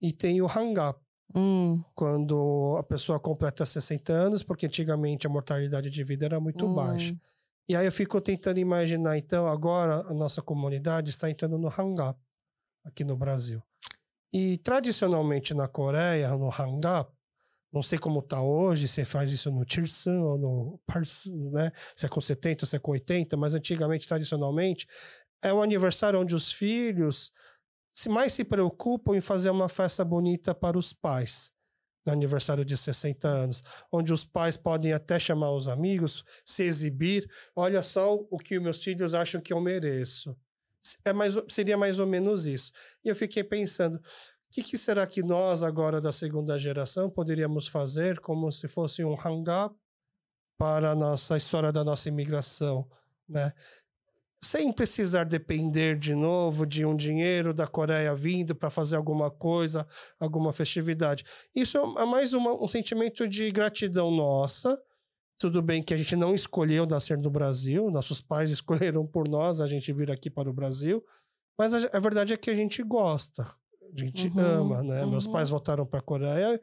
e 0.01 0.13
tem 0.13 0.41
o 0.41 0.47
Hangap, 0.47 0.99
Hum, 1.34 1.84
quando 1.93 2.76
a 2.78 2.84
pessoa 2.84 3.19
completa 3.19 3.65
60 3.65 4.13
anos, 4.13 4.43
porque 4.43 4.65
antigamente 4.65 5.26
a 5.26 5.30
mortalidade 5.30 5.89
de 5.89 6.03
vida 6.03 6.26
era 6.26 6.39
muito 6.39 6.65
hum, 6.65 6.76
baixa. 6.76 7.15
E 7.67 7.76
aí 7.76 7.86
eu 7.86 7.91
fico 7.91 8.21
tentando 8.21 8.59
imaginar, 8.59 9.17
então, 9.17 9.47
agora 9.47 10.01
a 10.07 10.13
nossa 10.13 10.41
comunidade 10.41 11.09
está 11.09 11.30
entrando 11.30 11.57
no 11.57 11.67
Hangap, 11.67 12.19
aqui 12.84 13.03
no 13.03 13.17
Brasil. 13.17 13.61
E 14.32 14.57
tradicionalmente 14.59 15.53
na 15.53 15.67
Coreia, 15.67 16.30
no 16.38 16.49
Hangap, 16.49 17.11
não 17.73 17.82
sei 17.84 17.97
como 17.97 18.19
está 18.19 18.41
hoje, 18.41 18.88
se 18.88 19.03
faz 19.03 19.32
isso 19.32 19.51
no 19.51 19.65
Chilsan 19.67 20.21
ou 20.21 20.38
no 20.38 20.80
Pars, 20.86 21.26
né? 21.51 21.71
Se 21.95 22.05
é 22.05 22.09
com 22.09 22.21
70 22.21 22.63
ou 22.63 22.69
se 22.69 22.76
é 22.76 22.80
com 22.80 22.91
80, 22.91 23.36
mas 23.36 23.53
antigamente, 23.53 24.07
tradicionalmente, 24.07 24.88
é 25.41 25.53
um 25.53 25.61
aniversário 25.61 26.19
onde 26.19 26.34
os 26.34 26.53
filhos 26.53 27.32
se 27.95 28.09
mais 28.09 28.33
se 28.33 28.43
preocupam 28.43 29.15
em 29.15 29.21
fazer 29.21 29.49
uma 29.49 29.69
festa 29.69 30.03
bonita 30.03 30.53
para 30.53 30.77
os 30.77 30.91
pais 30.91 31.55
no 32.05 32.13
aniversário 32.13 32.63
de 32.63 32.77
60 32.77 33.27
anos, 33.27 33.63
onde 33.91 34.13
os 34.13 34.23
pais 34.23 34.55
podem 34.55 34.93
até 34.93 35.17
chamar 35.17 35.51
os 35.51 35.67
amigos, 35.67 36.23
se 36.45 36.63
exibir, 36.63 37.27
olha 37.55 37.81
só 37.81 38.13
o 38.13 38.37
que 38.37 38.59
meus 38.59 38.83
filhos 38.83 39.15
acham 39.15 39.41
que 39.41 39.51
eu 39.51 39.59
mereço. 39.59 40.37
É 41.03 41.11
mais, 41.11 41.33
seria 41.47 41.75
mais 41.75 41.99
ou 41.99 42.05
menos 42.05 42.45
isso. 42.45 42.71
E 43.03 43.09
eu 43.09 43.15
fiquei 43.15 43.43
pensando, 43.43 43.95
o 43.97 44.01
que, 44.51 44.61
que 44.61 44.77
será 44.77 45.07
que 45.07 45.23
nós, 45.23 45.63
agora 45.63 45.99
da 45.99 46.11
segunda 46.11 46.59
geração, 46.59 47.09
poderíamos 47.09 47.67
fazer 47.67 48.19
como 48.19 48.51
se 48.51 48.67
fosse 48.67 49.03
um 49.03 49.15
hang-up 49.15 49.75
para 50.57 50.91
a 50.91 50.95
nossa 50.95 51.35
história 51.35 51.71
da 51.71 51.83
nossa 51.83 52.07
imigração, 52.07 52.87
né? 53.27 53.51
Sem 54.43 54.71
precisar 54.71 55.23
depender 55.23 55.97
de 55.97 56.13
novo 56.13 56.65
de 56.67 56.86
um 56.86 56.95
dinheiro 56.95 57.51
da 57.53 57.65
Coreia 57.67 58.13
vindo 58.13 58.53
para 58.55 58.69
fazer 58.69 58.95
alguma 58.95 59.31
coisa, 59.31 59.88
alguma 60.19 60.53
festividade. 60.53 61.23
Isso 61.55 61.77
é 61.97 62.05
mais 62.05 62.31
uma- 62.33 62.53
um 62.53 62.67
sentimento 62.67 63.27
de 63.27 63.49
gratidão 63.51 64.11
nossa. 64.11 64.79
Tudo 65.39 65.61
bem 65.61 65.83
que 65.83 65.93
a 65.93 65.97
gente 65.97 66.15
não 66.15 66.36
escolheu 66.36 66.86
nascer 66.86 67.17
no 67.17 67.29
Brasil, 67.29 67.89
nossos 67.91 68.21
pais 68.21 68.51
escolheram 68.91 69.05
por 69.07 69.27
nós 69.27 69.59
a 69.61 69.67
gente 69.67 69.91
vir 69.93 70.11
aqui 70.11 70.29
para 70.29 70.49
o 70.49 70.53
Brasil, 70.53 71.03
mas 71.57 71.73
a, 71.73 71.89
a 71.93 71.99
verdade 71.99 72.33
é 72.33 72.38
que 72.38 72.49
a 72.49 72.55
gente 72.55 72.83
gosta, 72.83 73.43
a 73.43 73.99
gente 73.99 74.31
Uhum, 74.38 74.39
ama, 74.39 74.83
né? 74.83 75.05
Meus 75.05 75.25
uhum. 75.25 75.31
pais 75.33 75.49
voltaram 75.49 75.86
para 75.86 75.99
a 75.99 76.03
Coreia, 76.03 76.61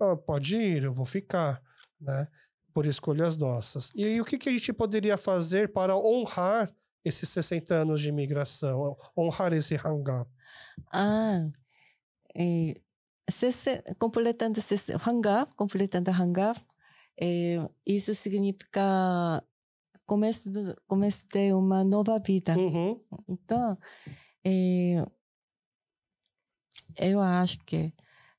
ah, 0.00 0.16
pode 0.16 0.56
ir, 0.56 0.84
eu 0.84 0.92
vou 0.92 1.04
ficar, 1.06 1.62
né? 2.00 2.28
Por 2.74 2.86
escolhas 2.86 3.36
nossas. 3.36 3.90
E 3.94 4.04
aí, 4.04 4.20
o 4.20 4.24
que, 4.24 4.38
que 4.38 4.48
a 4.48 4.52
gente 4.52 4.72
poderia 4.72 5.16
fazer 5.16 5.72
para 5.72 5.96
honrar 5.96 6.70
esses 7.04 7.28
60 7.28 7.74
anos 7.74 8.00
de 8.00 8.08
imigração, 8.08 8.96
honrar 9.16 9.52
esse 9.52 9.74
hang-up? 9.74 10.30
Ah, 10.92 11.48
é, 12.34 12.74
completando 13.98 14.60
hangap, 15.06 15.54
completando 15.54 16.10
hangap, 16.10 16.60
é, 17.20 17.58
isso 17.86 18.14
significa 18.14 19.42
começo, 20.06 20.50
do, 20.50 20.76
começo 20.86 21.26
de 21.28 21.52
uma 21.52 21.84
nova 21.84 22.18
vida. 22.18 22.56
Uhum. 22.56 23.00
Então, 23.28 23.78
é, 24.44 25.04
eu 26.98 27.20
acho 27.20 27.58
que 27.64 27.92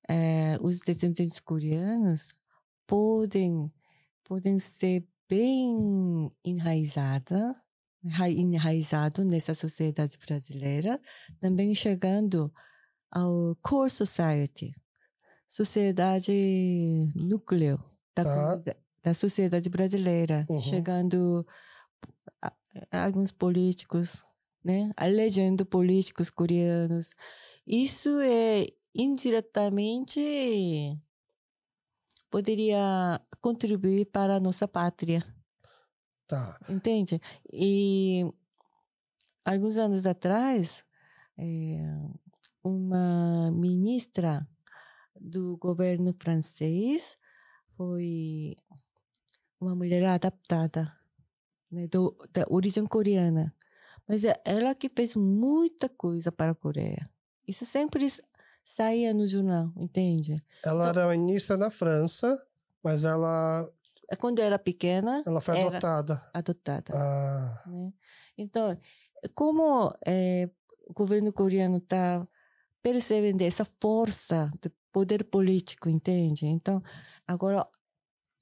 é, 0.10 0.58
os 0.62 0.80
descendentes 0.80 1.40
coreanos 1.40 2.34
podem, 2.86 3.72
podem 4.24 4.60
ser 4.60 5.08
bem 5.30 6.30
enraizados 6.44 7.56
enraizado 8.04 9.24
nessa 9.24 9.54
sociedade 9.54 10.18
brasileira, 10.18 11.00
também 11.40 11.74
chegando 11.76 12.52
ao 13.12 13.56
core 13.62 13.90
society, 13.92 14.74
sociedade 15.50 16.34
núcleo 17.16 17.80
da, 18.16 18.24
Tá. 18.24 18.64
da 19.04 19.14
sociedade 19.14 19.70
brasileira, 19.70 20.48
Uhum. 20.50 20.62
chegando 20.62 21.46
a, 22.42 22.54
a 22.92 23.06
alguns 23.06 23.32
políticos, 23.32 24.24
né, 24.64 24.92
elegendo 25.02 25.66
políticos 25.66 26.30
coreanos. 26.30 27.16
Isso 27.68 28.20
é 28.20 28.68
indiretamente 28.96 30.20
poderia 32.30 33.20
contribuir 33.42 34.06
para 34.08 34.36
a 34.36 34.40
nossa 34.40 34.68
pátria. 34.68 35.24
Tá. 36.32 36.58
Entende? 36.70 37.22
E 37.52 38.26
alguns 39.44 39.76
anos 39.76 40.06
atrás, 40.06 40.82
eh, 41.38 41.84
uma 42.64 43.52
ministra 43.52 44.48
do 45.20 45.58
governo 45.58 46.16
francês 46.18 47.18
foi 47.76 48.56
uma 49.60 49.76
mulher 49.76 50.06
adaptada, 50.06 50.92
né, 51.70 51.86
do, 51.88 52.16
da 52.34 52.46
origem 52.50 52.86
coreana. 52.86 53.54
Mas 54.08 54.24
é 54.24 54.34
ela 54.46 54.74
que 54.74 54.88
fez 54.88 55.14
muita 55.16 55.90
coisa 55.90 56.32
para 56.32 56.52
a 56.52 56.56
Coreia. 56.56 57.10
Isso 57.48 57.66
sempre 57.66 58.08
saía 58.64 59.14
no 59.14 59.28
jornal, 59.28 59.72
entende? 59.76 60.42
Ela 60.64 60.90
Então- 60.90 61.02
era 61.04 61.12
ministra 61.12 61.58
na 61.58 61.70
França, 61.70 62.42
mas 62.82 63.04
ela, 63.04 63.70
É 63.70 63.81
Quando 64.20 64.40
eu 64.40 64.46
era 64.46 64.60
pequena, 64.60 65.24
ela 65.26 65.42
foi 65.42 65.60
adotada. 65.62 66.30
adotada. 66.34 66.94
Ah, 66.96 67.64
né? 67.68 67.94
Então, 68.38 68.78
como 69.36 69.94
eh, 70.06 70.50
o 70.88 70.94
governo 70.94 71.32
coreano 71.32 71.78
está 71.78 72.28
percebendo 72.82 73.42
essa 73.42 73.66
força 73.80 74.52
do 74.62 74.72
poder 74.92 75.24
político, 75.26 75.88
entende? 75.90 76.46
Então, 76.46 76.82
agora, 77.28 77.68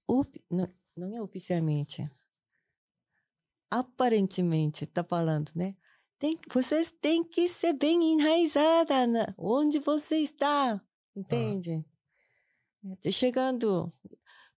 ofi- 0.07 0.43
não, 0.49 0.67
não 0.97 1.15
é 1.15 1.21
oficialmente, 1.21 2.09
aparentemente 3.69 4.83
está 4.85 5.03
falando, 5.03 5.51
né? 5.55 5.75
Tem, 6.17 6.37
vocês 6.51 6.91
têm 6.91 7.23
que 7.23 7.47
ser 7.47 7.73
bem 7.73 8.13
enraizada 8.13 9.07
na, 9.07 9.33
onde 9.37 9.79
você 9.79 10.17
está, 10.17 10.81
entende? 11.15 11.85
É, 13.05 13.11
Chegando, 13.11 13.91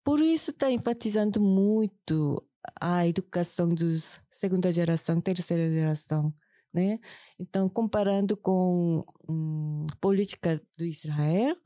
por 0.04 0.20
isso 0.20 0.50
está 0.50 0.70
enfatizando 0.70 1.40
muito 1.40 2.44
a 2.80 3.06
educação 3.06 3.68
dos 3.68 4.20
segunda 4.30 4.70
geração, 4.72 5.20
terceira 5.20 5.70
geração, 5.70 6.34
né? 6.72 6.98
Então, 7.38 7.68
comparando 7.68 8.36
com 8.36 9.04
hum, 9.28 9.86
política 10.00 10.60
do 10.78 10.84
Israel, 10.84 11.56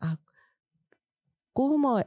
a- 0.00 0.18
como 1.52 1.98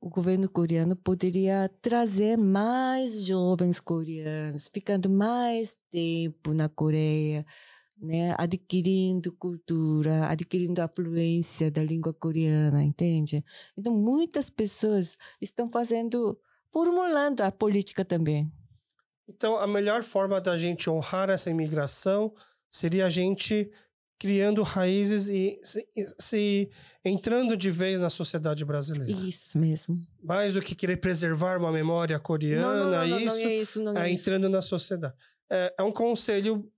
o 0.00 0.08
governo 0.08 0.48
coreano 0.48 0.94
poderia 0.96 1.68
trazer 1.82 2.36
mais 2.36 3.24
jovens 3.24 3.80
coreanos, 3.80 4.68
ficando 4.72 5.10
mais 5.10 5.76
tempo 5.90 6.54
na 6.54 6.68
Coreia, 6.68 7.44
né, 8.00 8.34
adquirindo 8.38 9.32
cultura, 9.32 10.26
adquirindo 10.28 10.80
a 10.80 10.88
fluência 10.88 11.70
da 11.70 11.82
língua 11.82 12.12
coreana, 12.12 12.82
entende? 12.82 13.44
Então 13.76 13.92
muitas 13.94 14.50
pessoas 14.50 15.16
estão 15.40 15.68
fazendo, 15.70 16.38
formulando 16.70 17.40
a 17.40 17.50
política 17.50 18.04
também. 18.04 18.50
Então, 19.28 19.56
a 19.58 19.66
melhor 19.66 20.02
forma 20.02 20.40
da 20.40 20.56
gente 20.56 20.88
honrar 20.88 21.28
essa 21.28 21.50
imigração 21.50 22.32
seria 22.70 23.06
a 23.06 23.10
gente 23.10 23.70
criando 24.18 24.62
raízes 24.62 25.28
e 25.28 25.60
se, 25.62 25.86
se 26.18 26.70
entrando 27.04 27.56
de 27.56 27.70
vez 27.70 28.00
na 28.00 28.10
sociedade 28.10 28.64
brasileira. 28.64 29.20
Isso 29.20 29.56
mesmo. 29.56 29.96
Mais 30.22 30.54
do 30.54 30.62
que 30.62 30.74
querer 30.74 30.96
preservar 30.96 31.58
uma 31.58 31.70
memória 31.70 32.18
coreana, 32.18 32.84
não, 32.84 32.90
não, 32.90 33.08
não, 33.08 33.20
isso 33.20 33.36
é 33.36 33.54
isso, 33.54 33.88
é, 33.90 34.08
é 34.08 34.10
isso. 34.10 34.20
entrando 34.20 34.48
na 34.48 34.60
sociedade. 34.60 35.14
É, 35.50 35.74
é 35.78 35.82
um 35.82 35.92
conselho 35.92 36.68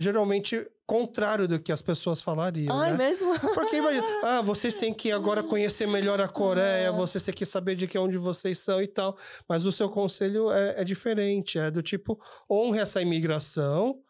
geralmente 0.00 0.66
contrário 0.86 1.46
do 1.46 1.60
que 1.60 1.70
as 1.70 1.82
pessoas 1.82 2.22
falariam, 2.22 2.82
é 2.82 2.90
né? 2.92 2.96
mesmo? 2.96 3.38
Porque 3.54 3.76
imagina, 3.76 4.04
ah, 4.24 4.42
vocês 4.42 4.74
têm 4.74 4.92
que 4.94 5.12
agora 5.12 5.42
conhecer 5.42 5.86
melhor 5.86 6.20
a 6.20 6.26
Coreia, 6.26 6.88
Ah. 6.88 6.92
vocês 6.92 7.22
têm 7.22 7.34
que 7.34 7.44
saber 7.44 7.76
de 7.76 7.86
que 7.86 7.96
é 7.96 8.00
onde 8.00 8.16
vocês 8.16 8.58
são 8.58 8.82
e 8.82 8.88
tal. 8.88 9.16
Mas 9.46 9.66
o 9.66 9.70
seu 9.70 9.90
conselho 9.90 10.50
é, 10.50 10.80
é 10.80 10.84
diferente, 10.84 11.58
é 11.58 11.70
do 11.70 11.82
tipo, 11.82 12.18
honre 12.50 12.80
essa 12.80 13.00
imigração, 13.00 14.00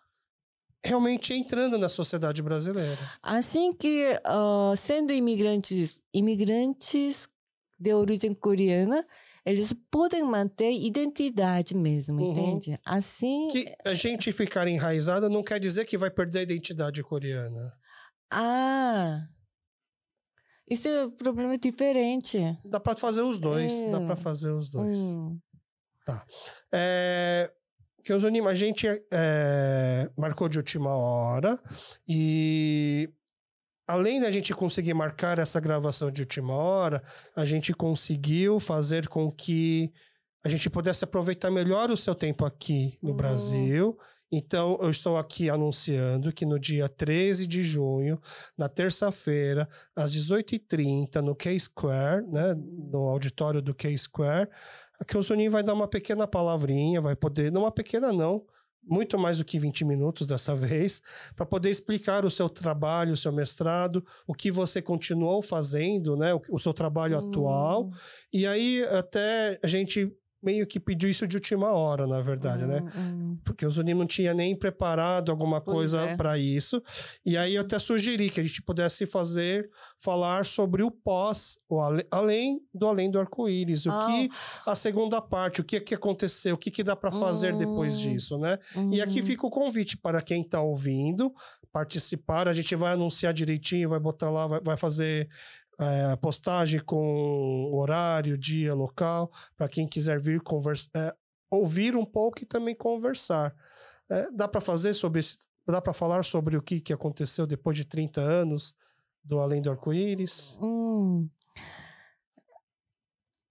realmente 0.83 1.35
entrando 1.35 1.77
na 1.77 1.89
sociedade 1.89 2.41
brasileira. 2.41 2.97
Assim 3.21 3.75
que, 3.75 4.19
ah, 4.25 4.73
sendo 4.77 5.13
imigrantes, 5.13 6.01
imigrantes 6.15 7.29
de 7.79 7.93
origem 7.93 8.33
coreana, 8.33 9.05
eles 9.45 9.73
podem 9.91 10.23
manter 10.23 10.73
identidade 10.73 11.75
mesmo, 11.75 12.21
Uhum. 12.21 12.31
entende? 12.33 12.79
Assim, 12.85 13.49
Que 13.51 13.75
a 13.85 13.95
gente 13.95 14.33
ficar 14.33 14.67
enraizada 14.69 15.29
não 15.29 15.43
quer 15.43 15.59
dizer 15.61 15.85
que 15.85 15.97
vai 15.99 16.11
perder 16.11 16.41
a 16.41 16.43
identidade 16.43 17.03
coreana. 17.03 17.73
ah, 18.33 19.21
isso 20.69 20.87
é 20.87 21.07
um 21.07 21.11
problema 21.11 21.59
diferente. 21.59 22.39
Dá 22.65 22.79
pra 22.79 22.95
fazer 22.97 23.23
os 23.23 23.41
dois, 23.41 23.73
dá 23.91 24.01
É. 24.01 24.07
pra 24.07 24.15
fazer 24.17 24.51
os 24.51 24.71
dois. 24.71 24.99
Hum, 25.01 25.39
É, 26.73 27.51
que 28.05 28.13
os 28.13 28.25
anima, 28.25 28.51
a 28.51 28.55
gente 28.55 28.87
é, 29.13 30.11
marcou 30.17 30.49
de 30.49 30.59
última 30.59 30.91
hora 30.97 31.61
e 32.09 33.09
além 33.91 34.21
da 34.21 34.31
gente 34.31 34.55
conseguir 34.55 34.95
marcar 34.95 35.39
essa 35.39 35.59
gravação 35.61 36.11
de 36.11 36.23
última 36.23 36.55
hora, 36.55 37.03
a 37.35 37.45
gente 37.45 37.73
conseguiu 37.75 38.61
fazer 38.61 39.09
com 39.09 39.31
que 39.31 39.93
a 40.45 40.49
gente 40.49 40.71
pudesse 40.71 41.05
aproveitar 41.05 41.51
melhor 41.51 41.91
o 41.91 41.97
seu 41.97 42.15
tempo 42.15 42.45
aqui 42.45 42.97
no 43.03 43.13
Hum. 43.13 43.17
Brasil. 43.17 43.99
Então, 44.33 44.79
eu 44.81 44.91
estou 44.91 45.17
aqui 45.19 45.51
anunciando 45.51 46.33
que 46.33 46.47
no 46.47 46.57
dia 46.59 46.89
13 46.89 47.49
de 47.49 47.65
junho, 47.65 48.21
na 48.57 48.69
terça-feira, 48.69 49.69
às 49.95 50.13
18h30, 50.13 51.17
no 51.21 51.35
K-Square, 51.35 52.25
né, 52.29 52.55
no 52.55 53.09
auditório 53.09 53.61
do 53.61 53.75
K-Square, 53.75 54.49
a 55.01 55.05
Kyosunin 55.05 55.49
vai 55.49 55.65
dar 55.65 55.75
uma 55.75 55.89
pequena 55.89 56.29
palavrinha, 56.29 57.01
vai 57.01 57.17
poder, 57.17 57.51
não 57.51 57.63
uma 57.63 57.73
pequena 57.73 58.13
não, 58.13 58.45
muito 58.83 59.19
mais 59.19 59.39
do 59.39 59.45
que 59.45 59.59
20 59.59 59.85
minutos 59.85 60.27
dessa 60.27 60.55
vez, 60.57 61.03
para 61.37 61.47
poder 61.47 61.71
explicar 61.71 62.25
o 62.25 62.31
seu 62.31 62.49
trabalho, 62.49 63.13
o 63.13 63.17
seu 63.17 63.33
mestrado, 63.33 64.05
o 64.27 64.35
que 64.35 64.51
você 64.51 64.83
continuou 64.83 65.43
fazendo, 65.43 66.17
né, 66.17 66.35
o, 66.35 66.41
o 66.51 66.59
seu 66.59 66.73
trabalho 66.73 67.17
atual. 67.19 67.89
hum, 67.89 67.95
E 68.33 68.47
aí 68.47 68.85
até 68.85 69.59
a 69.63 69.67
gente 69.67 70.13
meio 70.43 70.67
que 70.67 70.81
pediu 70.81 71.09
isso 71.11 71.27
de 71.27 71.37
última 71.37 71.71
hora, 71.73 72.07
na 72.07 72.21
verdade, 72.21 72.65
né? 72.65 72.81
hum, 72.97 73.01
hum. 73.01 73.39
Porque 73.45 73.67
o 73.67 73.71
Zunim 73.71 73.95
não 73.95 74.07
tinha 74.07 74.33
nem 74.33 74.57
preparado 74.57 75.31
alguma 75.31 75.61
Pois 75.61 75.75
coisa 75.93 76.01
é. 76.01 76.17
para 76.17 76.39
isso. 76.39 76.83
E 77.25 77.37
aí 77.37 77.55
eu 77.57 77.63
até 77.63 77.79
sugeri 77.79 78.31
que 78.31 78.41
a 78.41 78.43
gente 78.45 78.63
pudesse 78.63 79.05
fazer, 79.07 79.69
falar 79.99 80.47
sobre 80.47 80.83
o 80.83 80.91
pós, 80.91 81.59
o 81.69 81.81
ale- 81.81 82.07
além 82.11 82.61
do 82.73 82.87
além 82.87 83.11
do 83.11 83.19
arco-íris. 83.19 83.87
O 83.87 83.91
Ah. 83.91 84.07
que 84.07 84.31
a 84.67 84.75
segunda 84.75 85.21
parte, 85.21 85.61
o 85.61 85.65
que, 85.65 85.81
que 85.81 85.95
aconteceu, 85.95 86.55
o 86.55 86.59
que, 86.59 86.71
que 86.71 86.83
dá 86.83 86.97
para 86.97 87.13
fazer 87.13 87.57
depois 87.57 87.97
Hum. 87.99 88.03
disso, 88.13 88.39
né? 88.39 88.59
E 88.93 89.01
aqui 89.03 89.21
Hum. 89.21 89.25
fica 89.25 89.47
o 89.47 89.51
convite 89.51 89.97
para 89.97 90.23
quem 90.23 90.43
está 90.43 90.61
ouvindo 90.63 91.33
participar. 91.73 92.49
A 92.49 92.53
gente 92.53 92.75
vai 92.75 92.93
anunciar 92.95 93.33
direitinho, 93.33 93.89
vai 93.89 94.01
botar 94.01 94.31
lá, 94.31 94.47
vai, 94.47 94.61
vai 94.61 94.77
fazer 94.77 95.29
é, 95.81 96.17
postagem 96.17 96.81
com 96.81 97.71
horário, 97.73 98.37
dia, 98.37 98.75
local, 98.75 99.33
para 99.57 99.69
quem 99.69 99.89
quiser 99.89 100.21
vir 100.21 100.41
conversar, 100.43 101.17
ouvir 101.51 101.97
um 101.97 102.05
pouco 102.05 102.43
e 102.43 102.47
também 102.47 102.75
conversar. 102.75 103.55
É, 104.11 104.31
dá 104.31 104.47
para 104.47 104.61
fazer 104.61 104.93
sobre 104.93 105.21
esse, 105.21 105.39
dá 105.67 105.81
para 105.81 105.95
falar 105.95 106.25
sobre 106.25 106.57
o 106.57 106.63
que, 106.63 106.81
que 106.81 106.93
aconteceu 106.93 107.47
depois 107.47 107.77
de 107.77 107.85
30 107.85 108.21
anos 108.21 108.75
do 109.25 109.39
Além 109.39 109.63
do 109.63 109.71
Arco-Íris? 109.71 110.59
Hum. 110.61 111.29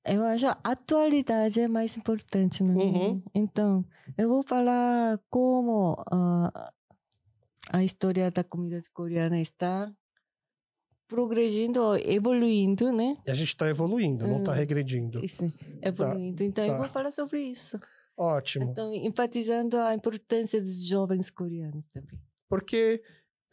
Eu 0.06 0.24
acho 0.24 0.48
a 0.48 0.60
atualidade 0.64 1.60
é 1.60 1.68
mais 1.68 1.96
importante, 1.98 2.64
né? 2.64 2.74
Uhum. 2.74 3.24
Então, 3.34 3.86
eu 4.18 4.30
vou 4.30 4.44
falar 4.44 5.20
como 5.30 5.96
ah, 6.12 6.72
a 7.72 7.84
história 7.84 8.32
da 8.32 8.44
comida 8.44 8.82
coreana 8.94 9.40
está 9.40 9.92
progredindo, 11.10 11.96
evoluindo, 11.98 12.94
né? 12.94 13.18
A 13.28 13.34
gente 13.34 13.50
está 13.50 13.68
evoluindo, 13.68 14.26
não 14.28 14.40
está 14.40 14.52
Hum. 14.52 14.56
regredindo. 14.56 15.26
Isso, 15.26 15.52
evoluindo. 15.82 16.44
Então, 16.44 16.64
eu 16.64 16.74
tá. 16.74 16.78
vou 16.78 16.88
falar 16.88 17.12
sobre 17.12 17.42
isso. 17.42 17.78
Ótimo. 18.16 18.66
Então, 18.66 18.94
enfatizando 18.94 19.76
a 19.78 19.94
importância 19.96 20.62
dos 20.62 20.86
jovens 20.86 21.30
coreanos 21.32 21.86
também. 21.88 22.22
Porque 22.48 23.02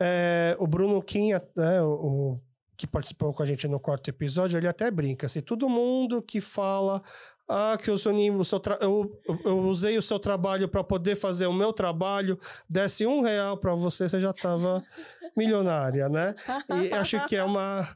é, 0.00 0.54
o 0.60 0.66
Bruno 0.66 1.02
Kim, 1.02 1.30
né, 1.56 1.82
o, 1.82 2.34
o 2.34 2.40
que 2.76 2.86
participou 2.86 3.32
com 3.32 3.42
a 3.42 3.46
gente 3.46 3.66
no 3.66 3.80
quarto 3.80 4.08
episódio, 4.10 4.58
ele 4.58 4.68
até 4.68 4.90
brinca. 4.90 5.28
Se 5.28 5.40
todo 5.40 5.68
mundo 5.68 6.22
que 6.22 6.40
fala. 6.40 7.02
Ah, 7.48 7.76
que 7.80 7.90
o 7.90 7.94
o 7.94 8.44
seu 8.44 8.58
tra- 8.58 8.78
eu, 8.80 9.20
eu- 9.44 9.58
usei 9.58 9.96
o 9.96 10.02
seu 10.02 10.18
trabalho 10.18 10.68
para 10.68 10.82
poder 10.82 11.14
fazer 11.14 11.46
o 11.46 11.52
meu 11.52 11.72
trabalho, 11.72 12.36
desse 12.68 13.06
um 13.06 13.20
real 13.20 13.56
para 13.56 13.72
você, 13.74 14.08
você 14.08 14.20
já 14.20 14.30
estava 14.30 14.82
milionária, 15.36 16.08
né? 16.08 16.34
E 16.84 16.92
acho 16.92 17.24
que 17.26 17.36
é 17.36 17.44
uma, 17.44 17.88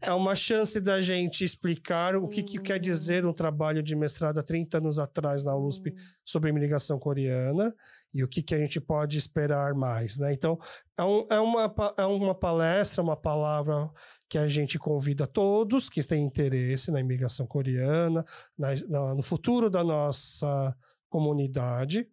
é 0.00 0.12
uma 0.12 0.36
chance 0.36 0.80
da 0.80 1.00
gente 1.00 1.44
explicar 1.44 2.14
o 2.14 2.28
que, 2.28 2.42
que 2.42 2.58
quer 2.60 2.78
dizer 2.78 3.26
um 3.26 3.32
trabalho 3.32 3.82
de 3.82 3.96
mestrado 3.96 4.38
há 4.38 4.42
30 4.42 4.78
anos 4.78 4.98
atrás 4.98 5.42
na 5.44 5.56
USP 5.56 5.90
Hum. 5.90 5.96
sobre 6.24 6.50
imigração 6.50 6.98
coreana 6.98 7.74
e 8.12 8.22
o 8.22 8.28
que, 8.28 8.42
que 8.42 8.54
a 8.54 8.58
gente 8.58 8.80
pode 8.80 9.18
esperar 9.18 9.74
mais, 9.74 10.16
né? 10.18 10.32
Então, 10.32 10.56
é, 10.96 11.02
um- 11.02 11.26
é 11.30 11.40
uma, 11.40 11.74
é 11.98 12.04
uma 12.06 12.34
palestra, 12.34 13.02
uma 13.02 13.16
palavra 13.16 13.90
que 14.34 14.38
a 14.38 14.48
gente 14.48 14.80
convida 14.80 15.28
todos 15.28 15.88
que 15.88 16.02
têm 16.02 16.24
interesse 16.24 16.90
na 16.90 16.98
imigração 16.98 17.46
coreana, 17.46 18.24
na- 18.58 18.74
na- 18.88 19.14
no 19.14 19.22
futuro 19.22 19.70
da 19.70 19.84
nossa 19.84 20.76
comunidade, 21.08 22.08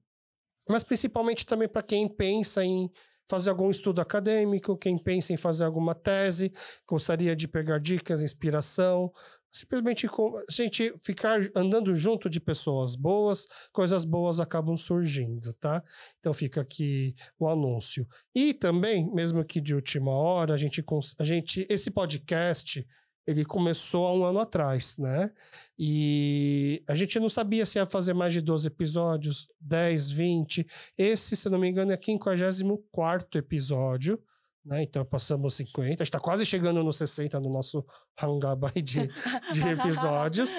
mas 0.69 0.83
principalmente 0.83 1.47
também 1.47 1.67
para 1.67 1.81
quem 1.81 2.07
pensa 2.07 2.63
em 2.63 2.91
fazer 3.27 3.49
algum 3.49 3.71
estudo 3.71 4.01
acadêmico, 4.01 4.77
quem 4.77 4.99
pensa 4.99 5.33
em 5.33 5.37
fazer 5.37 5.63
alguma 5.63 5.95
tese, 5.95 6.53
gostaria 6.87 7.35
de 7.35 7.47
pegar 7.47 7.79
dicas, 7.79 8.21
inspiração, 8.21 9.11
simplesmente 9.51 10.07
a 10.07 10.51
gente 10.51 10.93
ficar 11.03 11.39
andando 11.55 11.93
junto 11.95 12.29
de 12.29 12.39
pessoas 12.39 12.95
boas, 12.95 13.47
coisas 13.71 14.05
boas 14.05 14.39
acabam 14.39 14.77
surgindo, 14.77 15.53
tá? 15.53 15.83
Então 16.19 16.33
fica 16.33 16.61
aqui 16.61 17.13
o 17.37 17.47
anúncio. 17.47 18.07
E 18.33 18.53
também, 18.53 19.11
mesmo 19.13 19.43
que 19.43 19.59
de 19.59 19.75
última 19.75 20.11
hora, 20.11 20.53
a 20.53 20.57
gente, 20.57 20.83
a 21.19 21.23
gente 21.23 21.67
esse 21.69 21.91
podcast 21.91 22.87
ele 23.27 23.45
começou 23.45 24.07
há 24.07 24.13
um 24.13 24.25
ano 24.25 24.39
atrás, 24.39 24.97
né? 24.97 25.31
E 25.77 26.83
a 26.87 26.95
gente 26.95 27.19
não 27.19 27.29
sabia 27.29 27.65
se 27.65 27.77
ia 27.77 27.85
fazer 27.85 28.13
mais 28.13 28.33
de 28.33 28.41
12 28.41 28.67
episódios, 28.67 29.47
10, 29.59 30.11
20. 30.11 30.67
Esse, 30.97 31.35
se 31.35 31.49
não 31.49 31.59
me 31.59 31.69
engano, 31.69 31.91
é 31.91 31.95
o 31.95 32.03
54 32.03 33.39
episódio. 33.39 34.21
Né? 34.63 34.83
Então 34.83 35.03
passamos 35.03 35.55
50, 35.55 35.87
a 35.87 35.87
gente 35.87 36.03
está 36.03 36.19
quase 36.19 36.45
chegando 36.45 36.83
no 36.83 36.93
60 36.93 37.39
no 37.39 37.49
nosso 37.49 37.83
hangaba 38.21 38.71
aí 38.75 38.81
de, 38.81 39.07
de 39.51 39.61
episódios. 39.67 40.51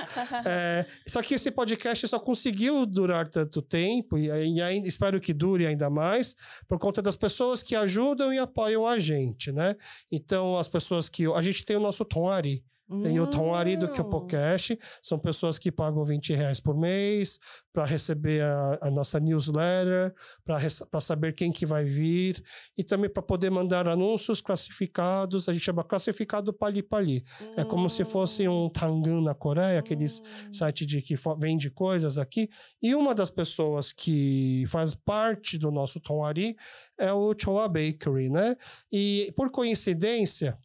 É, 0.45 0.85
só 1.07 1.23
que 1.23 1.35
esse 1.35 1.53
podcast 1.53 2.09
só 2.09 2.19
conseguiu 2.19 2.85
durar 2.85 3.29
tanto 3.29 3.63
tempo, 3.63 4.19
e, 4.19 4.27
e 4.27 4.61
ainda, 4.61 4.89
espero 4.89 5.21
que 5.21 5.33
dure 5.33 5.67
ainda 5.67 5.89
mais, 5.89 6.35
por 6.67 6.81
conta 6.81 7.01
das 7.01 7.15
pessoas 7.15 7.63
que 7.63 7.77
ajudam 7.77 8.33
e 8.33 8.39
apoiam 8.39 8.89
a 8.89 8.99
gente, 8.99 9.53
né? 9.53 9.77
Então, 10.11 10.59
as 10.59 10.67
pessoas 10.67 11.09
que. 11.09 11.27
A 11.33 11.43
gente 11.43 11.65
tem 11.65 11.77
o 11.77 11.81
nosso 11.81 12.05
Tonari. 12.05 12.65
Tem 13.01 13.19
o 13.21 13.27
Tom 13.27 13.55
Ari 13.55 13.77
do 13.77 13.87
Hum. 13.87 13.93
Kyopocast, 13.93 14.79
são 15.01 15.19
pessoas 15.19 15.59
que 15.59 15.71
pagam 15.73 16.05
20 16.05 16.35
reais 16.35 16.61
por 16.61 16.77
mês 16.77 17.39
para 17.73 17.85
receber 17.85 18.43
a, 18.43 18.79
a 18.83 18.91
nossa 18.91 19.19
newsletter, 19.21 20.13
para 20.45 21.01
saber 21.01 21.35
quem 21.35 21.51
que 21.53 21.65
vai 21.65 21.85
vir 21.85 22.43
e 22.77 22.85
também 22.85 23.09
para 23.09 23.23
poder 23.23 23.51
mandar 23.51 23.89
anúncios 23.89 24.41
classificados. 24.41 25.49
A 25.49 25.53
gente 25.53 25.63
chama 25.65 25.83
classificado 25.83 26.53
Pali 26.53 26.83
Pali. 26.83 27.25
É 27.57 27.65
como 27.65 27.89
se 27.89 28.05
fosse 28.05 28.47
um 28.49 28.69
Tangan 28.69 29.21
na 29.23 29.35
Coreia, 29.35 29.79
aqueles 29.79 30.21
Hum. 30.21 30.53
site 30.53 30.85
de 30.87 31.01
que 31.03 31.15
vende 31.39 31.71
coisas 31.71 32.19
aqui. 32.19 32.49
E 32.83 32.95
uma 32.95 33.15
das 33.15 33.31
pessoas 33.31 33.93
que 33.93 34.65
faz 34.69 34.95
parte 34.95 35.57
do 35.57 35.71
nosso 35.71 36.01
Tom 36.01 36.25
Ari 36.25 36.57
é 36.99 37.13
o 37.13 37.35
Choa 37.39 37.69
Bakery, 37.69 38.29
né? 38.31 38.57
E 38.91 39.33
por 39.37 39.51
coincidência, 39.51 40.57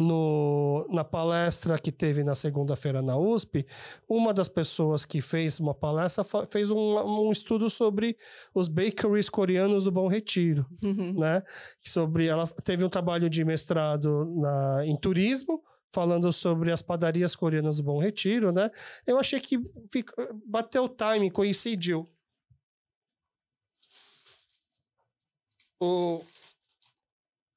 no, 0.00 0.86
na 0.90 1.04
palestra 1.04 1.78
que 1.78 1.92
teve 1.92 2.24
na 2.24 2.34
segunda-feira 2.34 3.00
na 3.00 3.16
USP, 3.16 3.66
uma 4.08 4.34
das 4.34 4.48
pessoas 4.48 5.04
que 5.04 5.20
fez 5.20 5.60
uma 5.60 5.74
palestra 5.74 6.24
fez 6.50 6.70
um, 6.70 6.98
um 6.98 7.30
estudo 7.30 7.70
sobre 7.70 8.16
os 8.54 8.68
bakeries 8.68 9.28
coreanos 9.28 9.84
do 9.84 9.92
Bom 9.92 10.08
Retiro, 10.08 10.66
né? 11.18 11.42
Sobre 11.80 12.26
ela 12.26 12.46
teve 12.46 12.84
um 12.84 12.88
trabalho 12.88 13.30
de 13.30 13.44
mestrado 13.44 14.24
na, 14.36 14.86
em 14.86 14.96
turismo 14.96 15.62
falando 15.92 16.32
sobre 16.32 16.72
as 16.72 16.82
padarias 16.82 17.36
coreanas 17.36 17.76
do 17.76 17.84
Bom 17.84 18.00
Retiro, 18.00 18.50
né? 18.50 18.68
Eu 19.06 19.16
achei 19.18 19.38
que 19.38 19.58
bateu 20.44 20.84
o 20.84 20.88
time, 20.88 21.30
coincidiu. 21.30 22.10
O, 25.80 26.20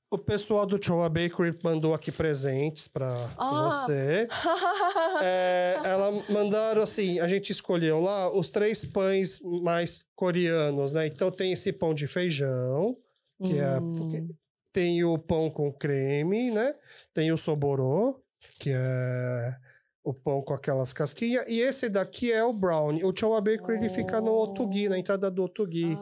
o 0.10 0.18
pessoal 0.18 0.66
do 0.66 0.82
Choa 0.84 1.10
Bakery 1.10 1.58
mandou 1.64 1.94
aqui 1.94 2.12
presentes 2.12 2.88
para 2.88 3.14
Ah! 3.38 3.70
você. 3.72 4.28
É, 5.20 5.80
ela 5.84 6.12
mandaram 6.30 6.84
assim, 6.84 7.20
a 7.20 7.28
gente 7.28 7.52
escolheu 7.52 8.00
lá 8.00 8.32
os 8.32 8.52
três 8.52 8.86
pães 8.86 9.40
mais 9.64 10.06
coreanos, 10.16 10.92
né? 10.92 11.08
Então 11.08 11.32
tem 11.32 11.52
esse 11.54 11.74
pão 11.74 11.92
de 11.92 12.06
feijão, 12.06 12.96
que 13.44 13.58
é 13.58 13.80
Hum. 13.80 14.30
tem 14.72 15.04
o 15.04 15.18
pão 15.18 15.50
com 15.50 15.72
creme, 15.74 16.52
né? 16.52 16.72
Tem 17.16 17.32
o 17.32 17.38
soborô, 17.38 18.22
que 18.60 18.70
é 18.72 19.56
o 20.04 20.14
pão 20.14 20.42
com 20.44 20.54
aquelas 20.54 20.94
casquinhas. 20.94 21.46
E 21.48 21.60
esse 21.62 21.90
daqui 21.90 22.32
é 22.32 22.44
o 22.44 22.54
brownie. 22.54 23.04
O 23.04 23.12
Chowa 23.16 23.42
Bakery, 23.42 23.78
ele 23.80 23.90
fica 23.90 24.22
no 24.22 24.32
Otugi, 24.34 24.88
na 24.88 25.00
entrada 25.00 25.32
do 25.32 25.44
Otugi. 25.46 25.98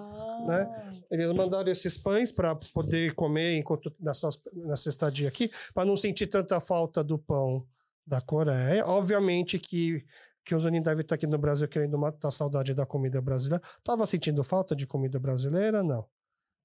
Né? 0.45 1.01
Eles 1.11 1.31
mandaram 1.33 1.71
esses 1.71 1.97
pães 1.97 2.31
para 2.31 2.55
poder 2.55 3.13
comer 3.15 3.57
enquanto 3.57 3.91
nessa, 3.99 4.29
nessa 4.53 4.89
estadia 4.89 5.27
aqui, 5.27 5.49
para 5.73 5.85
não 5.85 5.95
sentir 5.95 6.27
tanta 6.27 6.59
falta 6.59 7.03
do 7.03 7.17
pão 7.17 7.65
da 8.05 8.21
Coreia. 8.21 8.85
Obviamente 8.85 9.59
que 9.59 10.05
que 10.47 10.53
o 10.53 10.59
Zonin 10.59 10.79
deve 10.79 11.01
estar 11.01 11.15
aqui 11.15 11.25
no 11.25 11.39
Brasil 11.39 11.67
querendo 11.67 11.97
matar 11.97 12.27
a 12.27 12.31
saudade 12.31 12.71
da 12.75 12.85
comida 12.85 13.19
brasileira. 13.19 13.63
Tava 13.83 14.05
sentindo 14.05 14.43
falta 14.43 14.75
de 14.75 14.85
comida 14.85 15.19
brasileira? 15.19 15.81
Não. 15.81 16.05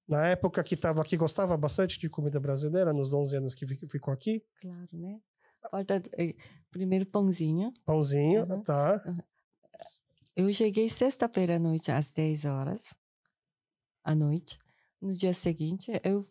Na 0.06 0.26
época 0.26 0.62
que 0.62 0.74
estava 0.74 1.00
aqui, 1.00 1.16
gostava 1.16 1.56
bastante 1.56 1.98
de 1.98 2.06
comida 2.10 2.38
brasileira, 2.38 2.92
nos 2.92 3.10
11 3.14 3.36
anos 3.36 3.54
que 3.54 3.66
fi- 3.66 3.88
ficou 3.90 4.12
aqui. 4.12 4.44
Claro, 4.60 4.86
né? 4.92 5.18
Falta 5.70 6.02
eh, 6.18 6.34
primeiro 6.70 7.06
pãozinho. 7.06 7.72
Pãozinho, 7.86 8.44
Uhum. 8.44 8.62
tá? 8.62 9.02
Eu 10.36 10.52
cheguei 10.52 10.88
sexta-feira 10.88 11.56
à 11.56 11.58
noite, 11.58 11.90
às 11.90 12.10
10 12.12 12.44
horas. 12.44 12.82
À 14.02 14.14
noite. 14.14 14.58
No 15.00 15.14
dia 15.14 15.32
seguinte, 15.32 15.90
eu, 16.04 16.26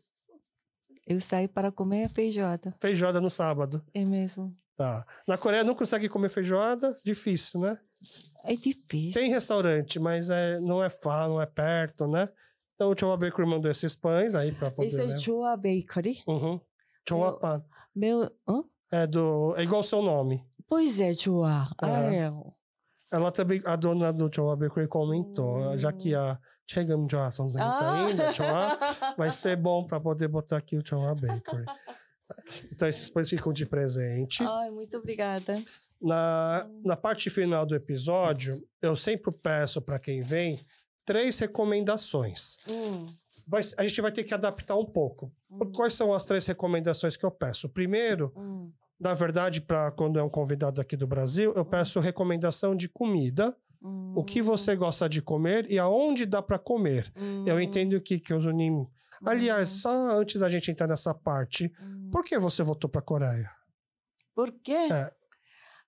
eu 1.08 1.20
saí 1.20 1.48
para 1.48 1.72
comer 1.72 2.06
a 2.06 2.10
feijoada. 2.10 2.76
Feijoada 2.80 3.20
no 3.20 3.30
sábado. 3.30 3.84
É 3.94 4.04
mesmo. 4.06 4.56
Tá. 4.78 5.06
Na 5.28 5.38
Coreia 5.38 5.64
não 5.64 5.76
consegue 5.76 6.08
comer 6.08 6.30
feijoada? 6.30 6.98
Difícil, 7.04 7.60
né? 7.60 7.80
É 8.46 8.56
difícil. 8.56 9.14
Tem 9.20 9.30
restaurante, 9.30 10.00
mas 10.00 10.30
é, 10.30 10.60
não 10.60 10.84
é 10.84 10.90
fá, 10.90 11.28
não 11.28 11.42
é 11.42 11.46
perto, 11.46 12.08
né? 12.08 12.30
Então 12.76 12.92
o 12.92 12.98
Chowa 12.98 13.18
Bakery 13.18 13.46
mandou 13.46 13.70
esses 13.70 13.94
pães 13.94 14.36
aí 14.36 14.54
pra 14.54 14.72
poder. 14.72 14.88
Esse 14.88 15.02
é 15.02 15.08
né? 15.08 15.20
Choa 15.20 15.58
Bakery. 15.58 16.24
Uhum. 16.26 16.62
Chowa 17.08 17.38
Pan. 17.38 17.66
Meu. 17.94 18.32
Hã? 18.48 18.64
É, 18.92 19.06
do, 19.06 19.54
é 19.58 19.64
igual 19.64 19.82
o 19.82 19.84
seu 19.84 20.02
nome. 20.02 20.46
Pois 20.66 21.00
é, 21.00 21.14
Choa. 21.14 21.68
Ah, 21.78 21.88
Aham. 21.88 22.14
é. 22.14 22.32
Ela 23.12 23.32
também, 23.32 23.62
a 23.66 23.76
dona 23.76 24.14
do 24.14 24.30
Chowa 24.34 24.56
Bakery 24.56 24.88
comentou, 24.88 25.58
Hum. 25.58 25.78
já 25.80 25.92
que 25.92 26.14
a 26.14 26.38
Chegam 26.68 27.08
Johnson 27.08 27.48
tá 27.48 27.96
Ah. 28.06 28.10
indo, 28.12 28.34
Chowa, 28.34 28.78
vai 29.18 29.32
ser 29.32 29.56
bom 29.58 29.86
pra 29.88 30.00
poder 30.00 30.28
botar 30.28 30.58
aqui 30.58 30.78
o 30.78 30.86
Chowa 30.86 31.16
Bakery. 31.16 31.66
Então 32.72 32.88
esses 32.88 33.10
pães 33.10 33.28
ficam 33.30 33.52
de 33.52 33.66
presente. 33.66 34.44
Ai, 34.44 34.70
muito 34.70 34.96
obrigada. 34.98 35.60
Na, 36.00 36.70
na 36.86 36.96
parte 36.96 37.30
final 37.30 37.66
do 37.66 37.76
episódio, 37.76 38.64
eu 38.82 38.96
sempre 38.96 39.34
peço 39.36 39.82
pra 39.82 39.98
quem 40.00 40.22
vem 40.22 40.60
três 41.04 41.40
recomendações. 41.40 42.58
Hum, 42.70 43.08
Vai- 43.48 43.64
a 43.78 43.84
gente 43.88 44.00
vai 44.00 44.12
ter 44.12 44.24
que 44.24 44.34
adaptar 44.34 44.76
um 44.78 44.86
pouco. 44.86 45.32
hum, 45.50 45.72
Quais 45.74 45.96
são 45.96 46.14
as 46.14 46.24
três 46.24 46.46
recomendações 46.46 47.18
que 47.18 47.26
eu 47.26 47.32
peço? 47.32 47.68
Primeiro, 47.68 48.32
hum, 48.38 48.72
na 49.00 49.14
verdade, 49.14 49.62
para 49.62 49.92
quando 49.92 50.20
é 50.20 50.24
um 50.24 50.30
convidado 50.30 50.82
aqui 50.82 50.98
do 50.98 51.08
Brasil, 51.08 51.54
eu 51.56 51.64
peço 51.64 52.00
recomendação 52.00 52.76
de 52.76 52.90
comida, 52.90 53.56
hum, 53.82 54.14
o 54.16 54.24
que 54.24 54.42
você 54.42 54.76
gosta 54.76 55.08
de 55.08 55.22
comer 55.22 55.66
e 55.72 55.80
aonde 55.80 56.26
dá 56.26 56.42
para 56.42 56.60
comer. 56.60 57.12
Eu 57.46 57.56
hum, 57.56 57.62
entendo 57.62 58.00
que 58.02 58.20
que 58.20 58.34
os 58.34 58.46
Unim. 58.46 58.86
Aliás, 59.26 59.68
só 59.70 60.18
antes 60.18 60.42
da 60.42 60.50
gente 60.50 60.70
entrar 60.72 60.88
nessa 60.88 61.14
parte, 61.14 61.72
hum. 61.82 62.10
por 62.12 62.24
que 62.24 62.38
você 62.38 62.62
voltou 62.62 62.90
para 62.90 63.00
a 63.00 63.04
Coreia? 63.04 63.52
Por 64.36 64.52
quê? 64.52 64.88
É. 64.92 65.12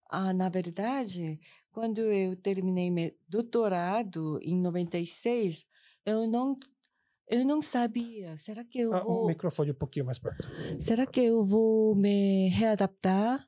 Ah, 0.10 0.34
na 0.34 0.50
verdade, 0.50 1.40
quando 1.72 2.02
eu 2.02 2.36
terminei 2.36 2.92
meu 2.92 3.12
doutorado 3.28 4.40
em 4.42 4.60
96, 4.60 5.66
eu 6.06 6.28
não 6.28 6.58
eu 7.32 7.45
não 7.45 7.62
sabia. 7.62 8.38
Será 8.38 8.64
que 8.64 8.80
eu 8.80 8.94
Ah, 8.94 9.02
o 9.03 9.06
vou, 9.06 9.28
microfone 9.28 9.72
um 9.72 9.76
pouquinho 9.76 10.06
mais 10.06 10.20
perto. 10.20 10.48
será 10.80 11.06
que 11.06 11.20
eu 11.22 11.44
vou 11.44 11.95
me 11.95 12.49
readaptar 12.49 13.44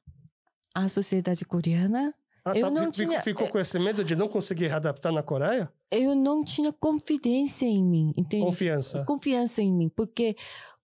à 0.73 0.87
sociedade 0.89 1.45
coreana? 1.45 2.13
Ah, 2.45 2.51
Eu 2.57 2.63
tá, 2.63 2.71
não 2.71 2.85
fi- 2.87 2.91
tinha- 3.05 3.21
ficou 3.21 3.47
é- 3.47 3.49
com 3.49 3.57
esse 3.59 3.79
medo 3.79 4.03
de 4.03 4.15
não 4.17 4.27
conseguir 4.27 4.67
readaptar 4.67 5.13
na 5.13 5.23
Coreia? 5.23 5.71
Eu 5.89 6.13
não 6.13 6.43
tinha 6.43 6.73
confidência 6.73 7.65
em 7.65 7.81
mim, 7.81 8.13
entende? 8.17 8.43
Confiança. 8.43 9.05
confiança 9.05 9.61
em 9.61 9.71
mim, 9.71 9.87
porque 9.87 10.35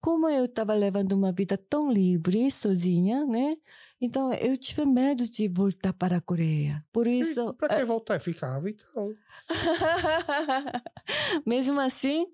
como 0.02 0.30
eu 0.30 0.46
estava 0.46 0.74
levando 0.74 1.14
uma 1.14 1.32
vida 1.32 1.58
tão 1.58 1.92
livre, 1.92 2.50
sozinha, 2.50 3.26
né? 3.26 3.58
Então 4.00 4.34
eu 4.34 4.58
tive 4.58 4.86
medo 4.86 5.30
de 5.30 5.48
voltar 5.48 5.94
para 5.94 6.18
a 6.18 6.22
Coreia. 6.22 6.84
Por 6.92 7.08
isso, 7.08 7.54
Pra 7.56 7.68
que 7.70 7.86
voltar? 7.86 8.16
Eu 8.16 8.20
ficava, 8.22 8.70
então. 8.70 9.14
mesmo 11.46 11.80
assim, 11.80 12.26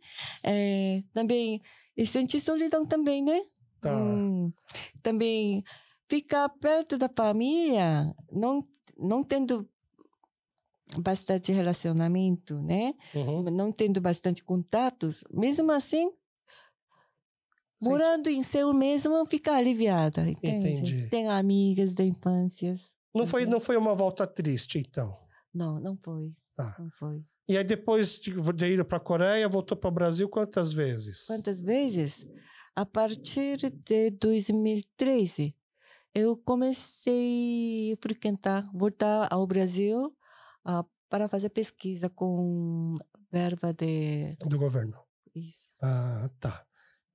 é, 0.44 1.04
também 1.14 1.62
eu 1.98 2.06
senti 2.06 2.40
solidão 2.40 2.86
também, 2.86 3.24
né? 3.24 3.42
Tá. 3.82 3.96
Hum, 3.96 4.52
também 5.02 5.64
ficar 6.08 6.50
perto 6.50 6.98
da 6.98 7.10
família, 7.10 8.14
não 8.32 8.64
não 8.98 9.24
tendo 9.24 9.68
bastante 11.00 11.52
relacionamento, 11.52 12.62
né? 12.62 12.94
Uhum. 13.14 13.44
não 13.44 13.72
tendo 13.72 14.00
bastante 14.00 14.44
contatos, 14.44 15.24
mesmo 15.32 15.72
assim, 15.72 16.12
morando 17.90 18.28
em 18.30 18.44
Seul 18.44 18.74
mesmo, 18.74 19.26
fica 19.26 19.53
aliviada. 19.53 20.28
Entende? 20.30 20.68
Entendi. 20.68 21.07
Tem 21.10 21.28
amigas 21.28 21.95
da 21.95 22.03
infância. 22.03 22.76
Não 23.14 23.26
foi, 23.26 23.45
não 23.45 23.60
foi 23.60 23.78
uma 23.78 23.94
volta 23.94 24.28
triste, 24.28 24.80
então. 24.80 25.18
Não, 25.53 25.80
não 25.80 25.98
foi. 25.98 26.34
Tá. 26.56 26.76
Não 26.80 26.90
foi. 26.91 27.24
E 27.48 27.57
aí, 27.57 27.64
depois 27.64 28.20
de 28.20 28.32
de 28.53 28.66
ir 28.66 28.84
para 28.86 28.98
a 28.98 29.02
Coreia, 29.02 29.48
voltou 29.48 29.78
para 29.78 29.88
o 29.88 29.94
Brasil 29.94 30.28
quantas 30.28 30.74
vezes? 30.74 31.28
Quantas 31.28 31.62
vezes? 31.62 32.26
A 32.76 32.86
partir 32.86 33.57
de 33.57 34.10
2013, 34.12 35.56
eu 36.14 36.36
comecei 36.36 37.94
a 37.94 37.98
frequentar, 38.02 38.70
voltar 38.74 39.28
ao 39.32 39.45
Brasil 39.45 40.14
ah, 40.64 40.84
para 41.10 41.30
fazer 41.30 41.49
pesquisa 41.49 42.10
com 42.10 42.95
verba 43.32 43.72
de 43.74 44.36
Do 44.45 44.57
governo. 44.57 44.98
isso. 45.34 45.78
Ah, 45.82 46.30
tá. 46.40 46.66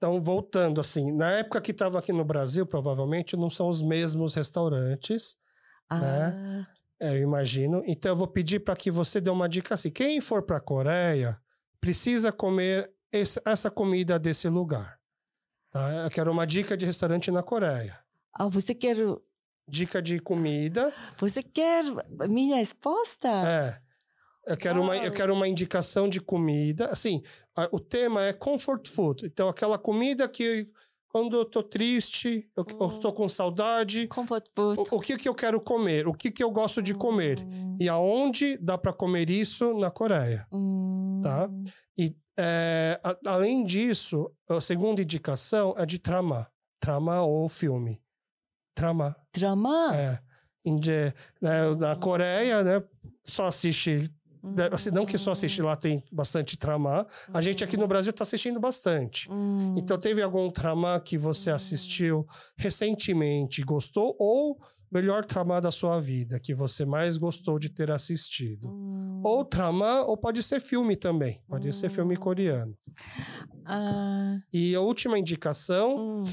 Então, 0.00 0.18
voltando 0.22 0.80
assim, 0.80 1.12
na 1.12 1.30
época 1.32 1.60
que 1.60 1.72
estava 1.72 1.98
aqui 1.98 2.10
no 2.10 2.24
Brasil, 2.24 2.64
provavelmente 2.64 3.36
não 3.36 3.50
são 3.50 3.68
os 3.68 3.82
mesmos 3.82 4.32
restaurantes, 4.32 5.36
Ah, 5.90 6.64
é, 6.98 7.18
eu 7.18 7.22
imagino. 7.22 7.82
Então, 7.84 8.12
eu 8.12 8.16
vou 8.16 8.26
pedir 8.26 8.60
para 8.60 8.74
que 8.74 8.90
você 8.90 9.20
dê 9.20 9.28
uma 9.28 9.46
dica 9.46 9.74
assim: 9.74 9.90
quem 9.90 10.18
for 10.22 10.40
para 10.42 10.56
a 10.56 10.60
Coreia 10.60 11.38
precisa 11.80 12.32
comer 12.32 12.90
esse- 13.12 13.42
essa 13.44 13.70
comida 13.70 14.18
desse 14.18 14.48
lugar. 14.48 14.98
Tá? 15.70 16.04
Eu 16.04 16.10
quero 16.10 16.30
uma 16.32 16.46
dica 16.46 16.76
de 16.78 16.86
restaurante 16.86 17.30
na 17.30 17.42
Coreia. 17.42 17.98
ah, 18.32 18.46
você 18.48 18.74
quer 18.74 18.96
Dica 19.68 20.00
de 20.02 20.18
comida. 20.18 20.92
Você 21.18 21.42
quer 21.42 21.84
minha 22.28 22.56
resposta? 22.56 23.28
É. 23.28 23.80
Eu 24.46 24.56
quero, 24.56 24.80
uma, 24.82 24.96
eu 24.96 25.02
Uau. 25.04 25.12
quero 25.12 25.32
uma 25.34 25.46
indicação 25.46 26.08
de 26.08 26.20
comida. 26.20 26.86
Assim, 26.86 27.22
o 27.72 27.80
tema 27.80 28.24
é 28.24 28.32
comfort 28.32 28.88
food. 28.88 29.26
Então, 29.26 29.48
aquela 29.48 29.78
comida 29.78 30.28
que 30.28 30.66
quando 31.08 31.36
eu 31.36 31.44
tô 31.44 31.62
triste, 31.62 32.48
eu, 32.56 32.64
eu 32.68 32.86
Hum. 32.86 32.98
tô 33.00 33.12
com 33.12 33.28
saudade, 33.28 34.06
Comfort 34.06 34.46
food. 34.54 34.78
o, 34.80 34.96
o 34.96 35.00
que 35.00 35.16
que 35.16 35.28
eu 35.28 35.34
quero 35.34 35.60
comer? 35.60 36.06
O 36.06 36.14
que 36.14 36.30
que 36.30 36.42
eu 36.42 36.50
gosto 36.52 36.80
de 36.80 36.94
comer? 36.94 37.40
Hum, 37.40 37.76
E 37.80 37.88
aonde 37.88 38.56
dá 38.58 38.78
para 38.78 38.92
comer 38.92 39.28
isso 39.28 39.74
na 39.78 39.90
Coreia? 39.90 40.46
hum, 40.52 41.20
Tá. 41.22 41.48
É, 42.42 42.98
a- 43.04 43.18
além 43.26 43.64
disso, 43.64 44.30
a 44.48 44.60
segunda 44.62 45.02
indicação 45.02 45.74
é 45.76 45.84
de 45.84 45.98
trama. 45.98 46.50
Trama 46.80 47.20
ou 47.22 47.46
filme. 47.50 48.00
Trama. 48.74 49.14
Drama? 49.34 49.94
É. 49.94 50.18
Inde- 50.64 51.12
né, 51.40 51.74
na 51.78 51.96
Coreia, 51.96 52.62
né, 52.62 52.82
só 53.24 53.46
assiste 53.46 54.10
assim, 54.72 54.90
não 54.90 55.04
que 55.06 55.18
só 55.18 55.32
assiste 55.32 55.60
lá 55.62 55.76
tem 55.76 56.02
bastante 56.10 56.56
trama. 56.56 57.06
A 57.32 57.40
gente 57.42 57.62
aqui 57.64 57.76
no 57.76 57.86
Brasil 57.86 58.12
tá 58.12 58.22
assistindo 58.22 58.58
bastante. 58.60 59.30
Hum, 59.30 59.74
Então, 59.76 59.98
teve 59.98 60.22
algum 60.22 60.50
trama 60.50 60.98
que 61.00 61.16
você 61.18 61.50
assistiu 61.50 62.26
recentemente 62.56 63.60
e 63.60 63.64
gostou? 63.64 64.16
Ou 64.18 64.58
melhor 64.90 65.24
trama 65.24 65.60
da 65.60 65.70
sua 65.70 66.00
vida, 66.00 66.40
que 66.40 66.52
você 66.54 66.84
mais 66.84 67.16
gostou 67.18 67.58
de 67.58 67.68
ter 67.68 67.90
assistido? 67.90 68.68
hum, 68.68 69.20
Ou 69.24 69.44
trama, 69.44 70.02
ou 70.04 70.16
pode 70.16 70.42
ser 70.42 70.60
filme 70.60 70.96
também. 70.96 71.42
Pode 71.48 71.72
ser 71.72 71.88
filme 71.90 72.14
Hum. 72.14 72.18
coreano. 72.20 72.76
ah, 73.66 74.38
E 74.52 74.74
a 74.74 74.80
última 74.80 75.18
indicação 75.18 75.96
hum, 75.98 76.24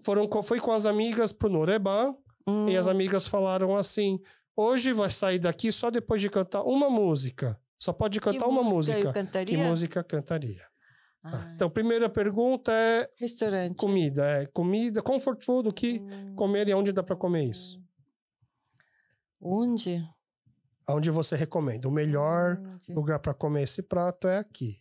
foram, 0.00 0.28
foi 0.42 0.60
com 0.60 0.72
as 0.72 0.86
amigas 0.86 1.32
pro 1.32 1.48
Noreban. 1.48 2.14
hum, 2.46 2.68
E 2.68 2.76
as 2.76 2.86
amigas 2.86 3.26
falaram 3.26 3.74
assim: 3.76 4.20
hoje 4.56 4.92
vai 4.92 5.10
sair 5.10 5.38
daqui 5.38 5.70
só 5.70 5.90
depois 5.90 6.20
de 6.20 6.30
cantar 6.30 6.62
uma 6.62 6.88
música. 6.90 7.60
Só 7.78 7.92
pode 7.92 8.18
que 8.18 8.24
cantar 8.24 8.46
uma 8.48 8.62
música. 8.62 8.98
Eu 8.98 9.12
cantaria? 9.12 9.46
Que 9.46 9.56
música 9.56 10.02
cantaria? 10.02 10.62
Tá. 11.22 11.42
Ah, 11.44 11.52
Então, 11.54 11.68
primeira 11.68 12.08
pergunta 12.08 12.72
é 12.72 13.08
restaurante. 13.18 13.76
comida. 13.76 14.24
É 14.42 14.46
comida, 14.46 15.02
comfort 15.02 15.44
food, 15.44 15.68
o 15.68 15.72
que 15.72 15.98
Hum, 16.00 16.34
comer 16.36 16.68
e 16.68 16.74
onde 16.74 16.92
dá 16.92 17.02
para 17.02 17.16
comer 17.16 17.44
isso? 17.44 17.80
Onde? 19.40 20.02
Aonde 20.86 21.10
você 21.10 21.34
recomenda? 21.36 21.88
O 21.88 21.90
melhor 21.92 22.58
Onde? 22.60 22.92
lugar 22.94 23.18
para 23.18 23.34
comer 23.34 23.62
esse 23.64 23.82
prato 23.82 24.28
é 24.28 24.38
aqui. 24.38 24.80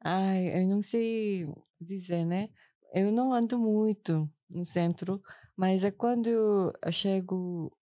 Ai, 0.00 0.62
eu 0.62 0.68
não 0.68 0.80
sei 0.80 1.46
dizer, 1.80 2.24
né? 2.24 2.48
Eu 2.94 3.10
não 3.12 3.32
ando 3.32 3.58
muito 3.58 4.30
no 4.48 4.64
centro, 4.64 5.20
mas 5.56 5.84
é 5.84 5.90
quando 5.90 6.28
eu 6.28 6.72
chego 6.92 7.75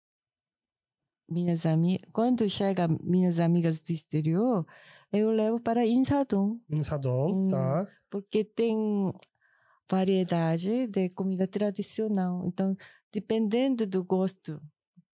minhas 1.33 1.65
amigas, 1.67 2.09
quando 2.13 2.49
chega 2.49 2.87
minhas 3.03 3.39
amigas 3.41 3.81
do 3.81 3.91
exterior, 3.93 4.67
eu 5.13 5.31
levo 5.31 5.59
para 5.61 5.87
Insadong, 5.87 6.61
Em 6.71 6.83
Sadon, 6.83 7.31
Hum. 7.33 7.51
tá? 7.51 7.89
porque 8.11 8.45
tem 8.45 8.77
variedade 9.91 10.87
de 10.87 11.09
comida 11.11 11.47
tradicional. 11.47 12.45
Então, 12.47 12.77
dependendo 13.13 13.87
do 13.87 14.03
gosto 14.05 14.61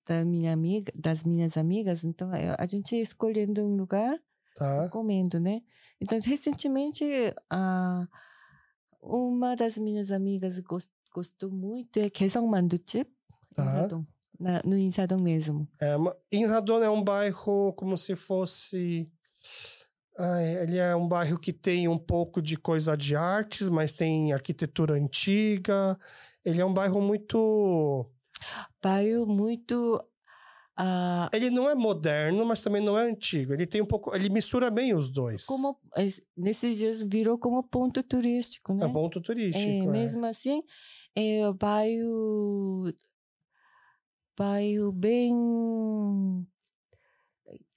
da 0.07 0.24
minha 0.24 0.53
amiga, 0.53 0.93
das 0.95 1.24
minhas 1.24 1.57
amigas, 1.57 2.05
então 2.05 2.35
eu- 2.35 2.55
a 2.59 2.66
gente 2.66 2.97
escolhendo 2.97 3.62
um 3.65 3.77
lugar 3.77 4.19
Tá. 4.55 4.89
comendo, 4.90 5.39
né? 5.39 5.61
Então, 6.01 6.19
recentemente, 6.20 7.05
a 7.51 8.07
uma 9.01 9.55
das 9.55 9.78
minhas 9.78 10.11
amigas 10.11 10.59
gos- 10.61 10.90
gostou 11.15 11.51
muito 11.51 11.99
é 11.99 12.11
Quezon 12.11 12.47
Manduchip, 12.47 13.11
Tá. 13.55 13.65
Insadong, 13.65 14.07
na- 14.39 14.62
no 14.65 14.77
Insadong 14.77 15.23
mesmo. 15.23 15.69
É, 15.81 15.97
Radon 16.47 16.82
é 16.82 16.90
um 16.90 17.02
bairro 17.02 17.73
como 17.74 17.97
se 17.97 18.15
fosse. 18.16 19.10
Ai, 20.19 20.62
ele 20.62 20.78
é 20.78 20.97
um 20.97 21.06
bairro 21.06 21.39
que 21.39 21.52
tem 21.52 21.86
um 21.89 21.98
pouco 21.98 22.43
de 22.43 22.56
coisa 22.56 22.97
de 22.97 23.15
artes, 23.15 23.69
mas 23.69 23.93
tem 23.93 24.32
arquitetura 24.32 24.94
antiga. 24.94 25.98
Ele 26.44 26.60
é 26.60 26.65
um 26.65 26.74
bairro 26.74 27.01
muito. 27.01 28.10
Bairro 28.82 29.27
muito 29.27 30.01
ah, 30.81 31.28
Ele 31.32 31.51
não 31.51 31.69
é 31.69 31.74
moderno, 31.74 32.44
mas 32.47 32.62
também 32.62 32.81
não 32.82 32.97
é 32.97 33.02
antigo. 33.10 33.52
Ele 33.52 33.66
tem 33.66 33.82
um 33.82 33.86
pouco. 33.86 34.15
Ele 34.15 34.28
mistura 34.28 34.70
bem 34.70 34.94
os 34.94 35.10
dois. 35.10 35.44
como 35.44 35.77
es- 35.97 36.23
nesses 36.36 36.77
dias 36.78 37.02
virou 37.02 37.36
como 37.39 37.62
ponto 37.65 38.01
turístico, 38.02 38.73
né? 38.73 38.86
É 38.86 38.89
ponto 38.89 39.20
turístico. 39.20 39.59
É, 39.69 39.78
é. 39.78 39.86
mesmo 39.86 40.24
assim, 40.24 40.62
é 41.16 41.48
o 41.48 41.55
bairro 41.55 42.93
bairro 44.39 44.93
bem 44.93 45.35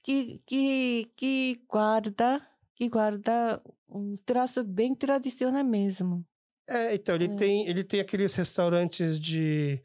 que 0.03 0.39
que 0.47 0.63
que 1.17 1.33
guarda 1.69 2.29
que 2.75 2.89
guarda 2.89 3.61
um 3.89 4.11
traço 4.25 4.63
bem 4.63 4.95
tradicional 4.95 5.63
mesmo. 5.63 6.25
É, 6.69 6.93
então, 6.95 7.15
ele, 7.15 7.27
É. 7.27 7.35
tem, 7.35 7.67
ele 7.67 7.83
tem 7.83 7.99
aqueles 7.99 8.33
restaurantes 8.35 9.19
de 9.19 9.81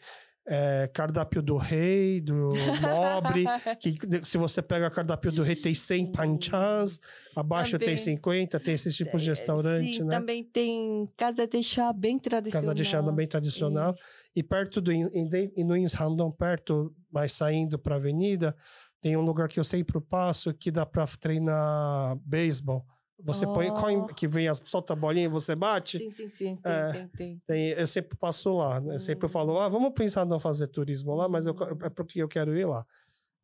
é, 0.48 0.89
cardápio 0.93 1.43
do 1.43 1.56
rei, 1.56 2.20
do 2.20 2.52
nobre, 2.81 3.44
que 3.81 3.98
se 4.24 4.39
você 4.39 4.62
pega 4.62 4.86
o 4.86 4.90
cardápio 4.90 5.32
do 5.32 5.43
rei 5.43 5.56
tem 5.56 5.74
100 5.74 6.12
panchas, 6.12 7.01
abaixo 7.35 7.78
tem 7.78 7.97
Também. 7.97 8.16
50, 8.16 8.60
tem 8.60 8.74
esses 8.74 8.94
tipos 8.94 9.23
de 9.23 9.31
restaurante, 9.31 9.98
Sim, 9.98 10.05
né? 10.05 10.16
também 10.18 10.44
tem 10.44 11.09
casa 11.16 11.47
de 11.47 11.62
chá 11.62 11.93
bem 11.93 12.18
tradicional. 12.18 12.62
Casa 12.62 12.74
de 12.74 12.85
chá 12.85 13.02
bem 13.02 13.27
tradicional. 13.27 13.93
Isso. 13.94 14.05
E 14.36 14.43
perto 14.43 14.81
do 14.81 14.93
em 14.93 15.10
e 15.56 15.64
no 15.64 15.77
Inshandong, 15.77 16.32
perto, 16.36 16.94
mas 17.10 17.32
saindo 17.32 17.78
para 17.78 17.94
a 17.94 17.98
avenida, 17.98 18.55
tem 19.01 19.16
um 19.16 19.23
lugar 19.23 19.48
que 19.48 19.59
eu 19.59 19.64
sempre 19.64 20.01
passo 20.01 20.55
que 20.55 20.70
dá 20.70 20.86
para 20.86 21.06
treinar 21.06 22.16
beisebol. 22.24 22.85
Você 23.18 23.47
põe, 23.47 23.70
Oh. 23.70 23.74
coin- 23.74 24.06
que 24.09 24.28
vem, 24.28 24.47
as, 24.48 24.60
solta 24.64 24.93
a 24.93 24.97
bolinha 24.97 25.24
e 25.24 25.28
você 25.28 25.55
bate. 25.55 25.98
Sim, 25.98 26.10
sim, 26.10 26.28
sim. 26.28 26.56
Tem, 26.56 26.72
É. 26.72 26.93
tem, 26.93 27.09
tem. 27.09 27.43
Tem, 27.47 27.68
eu 27.70 27.86
sempre 27.86 28.16
passo 28.16 28.55
lá, 28.56 28.80
né? 28.80 28.97
Eu 28.97 29.01
sempre 29.01 29.26
Hum. 29.26 29.28
falo, 29.30 29.59
ah, 29.59 29.68
vamos 29.68 29.93
pensar 29.94 30.26
em 30.26 30.38
fazer 30.40 30.68
turismo 30.68 31.14
lá, 31.14 31.28
mas 31.28 31.47
eu, 31.47 31.55
é 31.82 31.88
porque 31.90 32.22
eu 32.22 32.28
quero 32.28 32.56
ir 32.56 32.66
lá. 32.66 32.86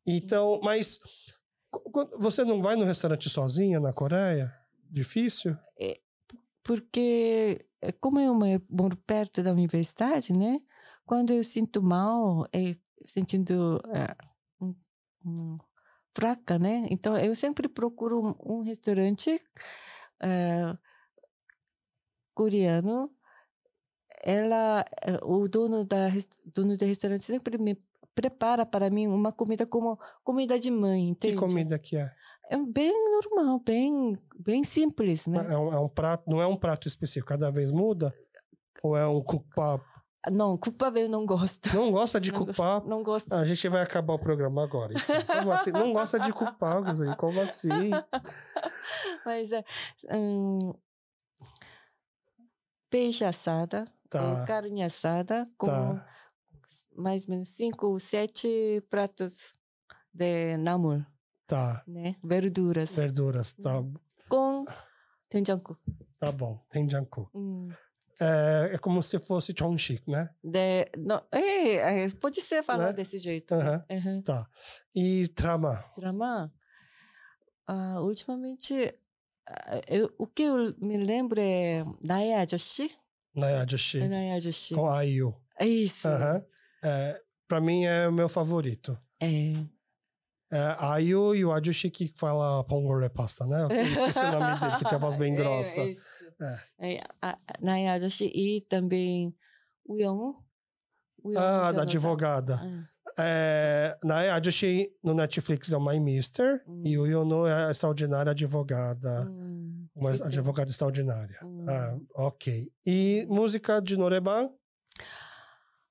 Então, 0.06 0.60
mas 0.62 1.00
você 2.18 2.44
não 2.44 2.60
vai 2.60 2.76
no 2.76 2.84
restaurante 2.84 3.28
sozinha 3.30 3.80
na 3.80 3.92
Coreia? 3.92 4.52
Difícil? 4.90 5.56
porque 6.64 7.66
eh, 7.80 7.92
como 7.92 8.20
eu 8.20 8.34
moro 8.70 8.96
perto 8.96 9.42
da 9.42 9.50
universidade, 9.52 10.32
né? 10.32 10.60
Quando 11.04 11.32
eu 11.32 11.42
sinto 11.42 11.82
mal, 11.82 12.46
é, 12.52 12.76
sentindo 13.04 13.80
eh, 13.92 14.14
um- 14.60 14.74
um 15.24 15.58
fraca, 16.14 16.58
né? 16.58 16.86
Então 16.90 17.16
eu 17.16 17.34
sempre 17.34 17.68
procuro 17.68 18.20
um, 18.20 18.58
um 18.58 18.62
restaurante 18.62 19.40
eh, 20.22 20.76
coreano. 22.34 23.10
Ela, 24.24 24.84
eh, 25.02 25.18
o 25.22 25.48
dono 25.48 25.84
da 25.84 26.08
dono 26.44 26.76
do 26.76 26.84
restaurante 26.84 27.24
sempre 27.24 27.58
me 27.58 27.76
prepara 28.14 28.64
para 28.66 28.90
mim 28.90 29.06
uma 29.08 29.32
comida 29.32 29.66
como 29.66 29.98
comida 30.22 30.58
de 30.58 30.70
mãe, 30.70 31.14
Que 31.14 31.28
entende? 31.28 31.36
comida 31.36 31.78
que 31.78 31.96
é? 31.96 32.10
É 32.50 32.56
bem 32.58 32.92
normal, 33.10 33.60
bem 33.60 34.18
bem 34.38 34.62
simples, 34.62 35.26
né? 35.26 35.46
É 35.48 35.56
um, 35.56 35.72
é 35.72 35.78
um 35.80 35.88
prato, 35.88 36.28
não 36.28 36.40
é 36.40 36.46
um 36.46 36.56
prato 36.56 36.86
específico, 36.86 37.28
cada 37.28 37.50
vez 37.50 37.72
muda? 37.72 38.14
Ou 38.82 38.96
é 38.96 39.06
um 39.06 39.22
cupá? 39.22 39.80
Não, 40.30 40.56
culpa 40.56 40.92
eu 40.94 41.08
não 41.08 41.26
gosto. 41.26 41.74
Não 41.74 41.90
gosta 41.90 42.20
de 42.20 42.30
não 42.30 42.38
culpar? 42.44 42.80
Gosto, 42.80 42.88
não 42.88 43.02
gosto. 43.02 43.32
Ah, 43.32 43.40
a 43.40 43.44
gente 43.44 43.68
vai 43.68 43.82
acabar 43.82 44.14
o 44.14 44.18
programa 44.18 44.62
agora. 44.62 44.92
Então. 44.94 45.22
Como 45.38 45.52
assim? 45.52 45.70
Não 45.72 45.92
gosta 45.92 46.20
de 46.20 46.32
culpar, 46.32 46.82
Guzei? 46.82 47.14
Como 47.16 47.40
assim? 47.40 47.68
Mas 49.26 49.50
é. 49.50 49.64
Hum, 50.12 50.72
peixe 52.88 53.24
assada, 53.24 53.90
tá. 54.08 54.44
carne 54.46 54.84
assada, 54.84 55.50
com 55.58 55.66
tá. 55.66 56.06
mais 56.94 57.24
ou 57.24 57.30
menos 57.30 57.48
cinco, 57.48 57.88
ou 57.88 57.98
sete 57.98 58.80
pratos 58.88 59.54
de 60.12 60.56
namur. 60.56 61.04
Tá. 61.48 61.82
Né? 61.86 62.14
Verduras. 62.22 62.90
Verduras, 62.90 63.54
tá. 63.54 63.80
Hum. 63.80 63.94
Com 64.28 64.64
ah. 64.68 64.84
tenjanku. 65.28 65.76
Tá 66.20 66.30
bom, 66.30 66.64
tenjanku. 66.70 67.28
Hum. 67.34 67.70
É, 68.20 68.70
é 68.74 68.78
como 68.78 69.02
se 69.02 69.18
fosse 69.18 69.52
chonshik, 69.58 70.08
né? 70.08 70.28
De, 70.44 70.86
não, 70.98 71.22
é, 71.32 72.04
é, 72.04 72.10
pode 72.10 72.40
ser 72.40 72.62
falar 72.62 72.88
Né? 72.88 72.92
desse 72.92 73.18
jeito. 73.18 73.56
Né? 73.56 73.84
Uhum. 73.90 74.22
Tá. 74.22 74.46
E 74.94 75.26
trama? 75.28 75.84
Drama, 75.96 76.52
ah, 77.66 78.00
ultimamente, 78.00 78.94
ah, 79.48 79.80
eu, 79.88 80.12
o 80.18 80.26
que 80.26 80.42
eu 80.42 80.74
me 80.80 80.96
lembro 80.98 81.40
é 81.40 81.84
Nae 82.02 82.32
Ajoshi. 82.34 82.90
Nae 83.34 83.54
Ajoshi. 83.56 84.06
Nae 84.06 84.32
Ajoshi. 84.32 84.74
Com 84.74 84.88
Ayu. 84.88 85.34
É 85.58 85.66
isso. 85.66 86.06
Aham. 86.06 86.44
É, 86.84 87.20
pra 87.48 87.60
mim 87.60 87.84
é 87.84 88.08
o 88.08 88.12
meu 88.12 88.28
favorito. 88.28 88.96
É. 89.20 89.54
É, 90.54 90.76
Ayu 90.78 91.34
e 91.34 91.44
o 91.46 91.52
Ajushi 91.52 91.88
que 91.90 92.12
fala 92.14 92.62
Pongole 92.64 93.08
Pasta, 93.08 93.46
né? 93.46 93.62
Eu 93.70 93.82
esqueci 93.82 94.18
o 94.18 94.32
nome 94.32 94.60
dele, 94.60 94.76
que 94.76 94.84
tem 94.84 94.94
a 94.96 94.98
voz 94.98 95.16
bem 95.16 95.32
grossa. 95.34 95.80
É, 95.80 95.86
isso. 95.90 96.02
É. 96.78 96.94
É, 96.94 97.00
a, 97.22 97.38
e 98.26 98.60
também 98.68 99.34
o 99.84 99.96
Young. 99.96 100.34
Ah, 101.36 101.70
da 101.72 101.82
advogada. 101.82 102.60
É, 103.18 103.96
Nae 104.02 104.28
Ajushi 104.30 104.90
no 105.04 105.14
Netflix 105.14 105.70
é 105.70 105.76
o 105.76 105.84
My 105.84 106.00
Mister 106.00 106.62
Hum. 106.66 106.82
e 106.84 106.98
o 106.98 107.06
Yono 107.06 107.46
é 107.46 107.66
a 107.66 107.70
extraordinária 107.70 108.30
advogada. 108.32 109.28
Hum, 109.30 109.86
Uma 109.94 110.10
advogada 110.10 110.70
extraordinária. 110.70 111.38
Hum. 111.44 111.64
Ah, 111.68 111.96
ok. 112.14 112.72
E 112.86 113.26
música 113.28 113.80
de 113.80 113.96
Noreban? 113.96 114.50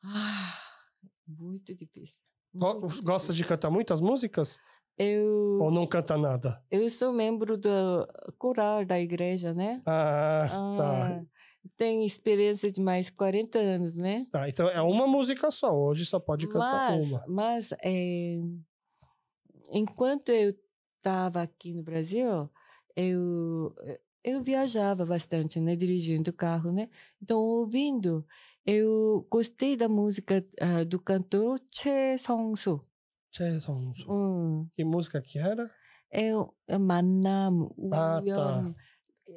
Ah, 0.03 0.53
muito 1.27 1.75
difícil. 1.75 2.19
Muito 2.53 3.01
Gosta 3.03 3.31
de 3.31 3.37
difícil. 3.37 3.47
cantar 3.47 3.69
muitas 3.69 4.01
músicas? 4.01 4.59
Eu, 5.03 5.57
Ou 5.61 5.71
não 5.71 5.87
canta 5.87 6.17
nada? 6.17 6.63
eu 6.69 6.89
sou 6.89 7.11
membro 7.11 7.57
do 7.57 7.69
coral 8.37 8.85
da 8.85 8.99
igreja, 8.99 9.53
né? 9.53 9.81
Ah, 9.85 10.47
tá. 10.77 11.07
Ah, 11.07 11.23
Tem 11.77 12.05
experiência 12.05 12.71
de 12.71 12.79
mais 12.79 13.09
40 13.09 13.57
anos, 13.59 13.97
né? 13.97 14.27
Tá, 14.31 14.47
então 14.47 14.69
é 14.69 14.81
uma 14.81 15.07
música 15.07 15.49
só. 15.49 15.73
Hoje 15.75 16.05
só 16.05 16.19
pode 16.19 16.47
cantar 16.47 16.91
mas, 16.91 17.11
uma. 17.11 17.25
mas 17.27 17.71
é, 17.83 18.37
enquanto 19.71 20.29
eu 20.29 20.53
estava 20.97 21.41
aqui 21.41 21.73
no 21.73 21.83
Brasil, 21.83 22.49
eu 22.95 23.73
eu 24.23 24.39
viajava 24.39 25.03
bastante, 25.03 25.59
né, 25.59 25.75
dirigindo 25.75 26.29
o 26.29 26.33
carro, 26.33 26.71
né? 26.71 26.89
Então 27.21 27.39
ouvindo, 27.39 28.23
eu 28.65 29.25
gostei 29.31 29.75
da 29.75 29.89
música 29.89 30.45
ah, 30.59 30.83
do 30.83 30.99
cantor 30.99 31.59
Choi 31.71 32.17
Song-soo. 32.19 32.85
Che 33.30 33.60
Song-soo. 33.60 34.10
Hum, 34.12 34.70
Que 34.76 34.84
música 34.84 35.20
que 35.22 35.38
era? 35.38 35.70
é 36.10 36.34
o 36.34 36.54
é 36.68 36.78
만남, 36.78 37.68
Ah, 37.92 38.20
tá. 38.22 38.22
우연. 38.22 38.74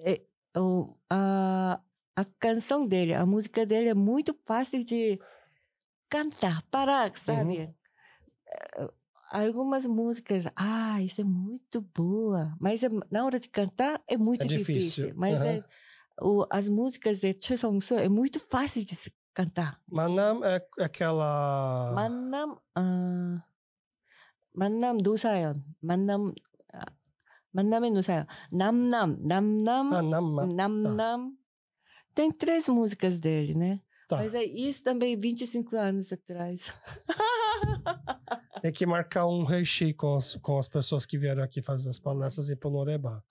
É, 0.05 0.21
o- 0.59 0.95
a 1.09 1.81
a 2.15 2.25
canção 2.37 2.85
dele, 2.85 3.13
a 3.13 3.25
música 3.25 3.65
dele 3.65 3.89
é 3.89 3.93
muito 3.93 4.33
fácil 4.45 4.83
de 4.83 5.19
cantar, 6.09 6.61
parar, 6.71 7.15
sabe? 7.17 7.59
Uhum. 7.59 7.73
Eh, 8.77 8.89
Algumas 9.31 9.85
músicas, 9.85 10.45
ah, 10.55 10.99
isso 11.03 11.21
é 11.21 11.23
muito 11.23 11.81
boa, 11.81 12.57
mas 12.59 12.81
é- 12.83 12.89
na 13.11 13.23
hora 13.25 13.39
de 13.39 13.47
cantar 13.47 14.01
é 14.07 14.17
muito 14.17 14.43
É 14.43 14.47
difícil. 14.47 15.05
difícil, 15.05 15.13
Mas 15.15 15.39
aham. 15.39 15.45
é, 15.59 15.63
o, 16.19 16.45
as 16.51 16.67
músicas 16.67 17.19
de 17.21 17.33
Choi 17.39 17.55
Song-soo 17.57 17.99
é 17.99 18.09
muito 18.09 18.39
fácil 18.39 18.83
de 18.83 18.95
se 18.95 19.13
cantar. 19.35 19.79
Manam 19.87 20.43
é 20.43 20.65
aquela. 20.79 21.93
만남, 21.95 22.57
아, 22.75 23.43
만남 24.53 24.97
노사연, 24.97 25.63
만남, 25.81 26.33
아, 26.73 26.81
만남의 27.51 27.91
노사연, 27.91 28.25
남남, 28.51 29.17
남남, 29.23 29.93
Ah, 29.93 30.01
Nama. 30.01 30.45
남남. 30.47 31.37
Tem 32.15 32.31
três 32.31 32.67
músicas 32.67 33.19
dele, 33.19 33.53
né? 33.53 33.79
Tá. 34.07 34.17
Mas 34.17 34.33
é 34.33 34.43
isso 34.43 34.83
também 34.83 35.15
25 35.17 35.75
anos 35.75 36.11
atrás. 36.11 36.73
Tem 38.61 38.71
que 38.73 38.85
marcar 38.85 39.25
um 39.27 39.43
reishi 39.43 39.93
com 39.93 40.15
as, 40.15 40.35
com 40.35 40.57
as 40.57 40.67
pessoas 40.67 41.05
que 41.05 41.17
vieram 41.17 41.41
aqui 41.43 41.61
fazer 41.61 41.89
as 41.89 41.99
palestras 41.99 42.49
em 42.49 42.57
Ponoreba. 42.57 43.23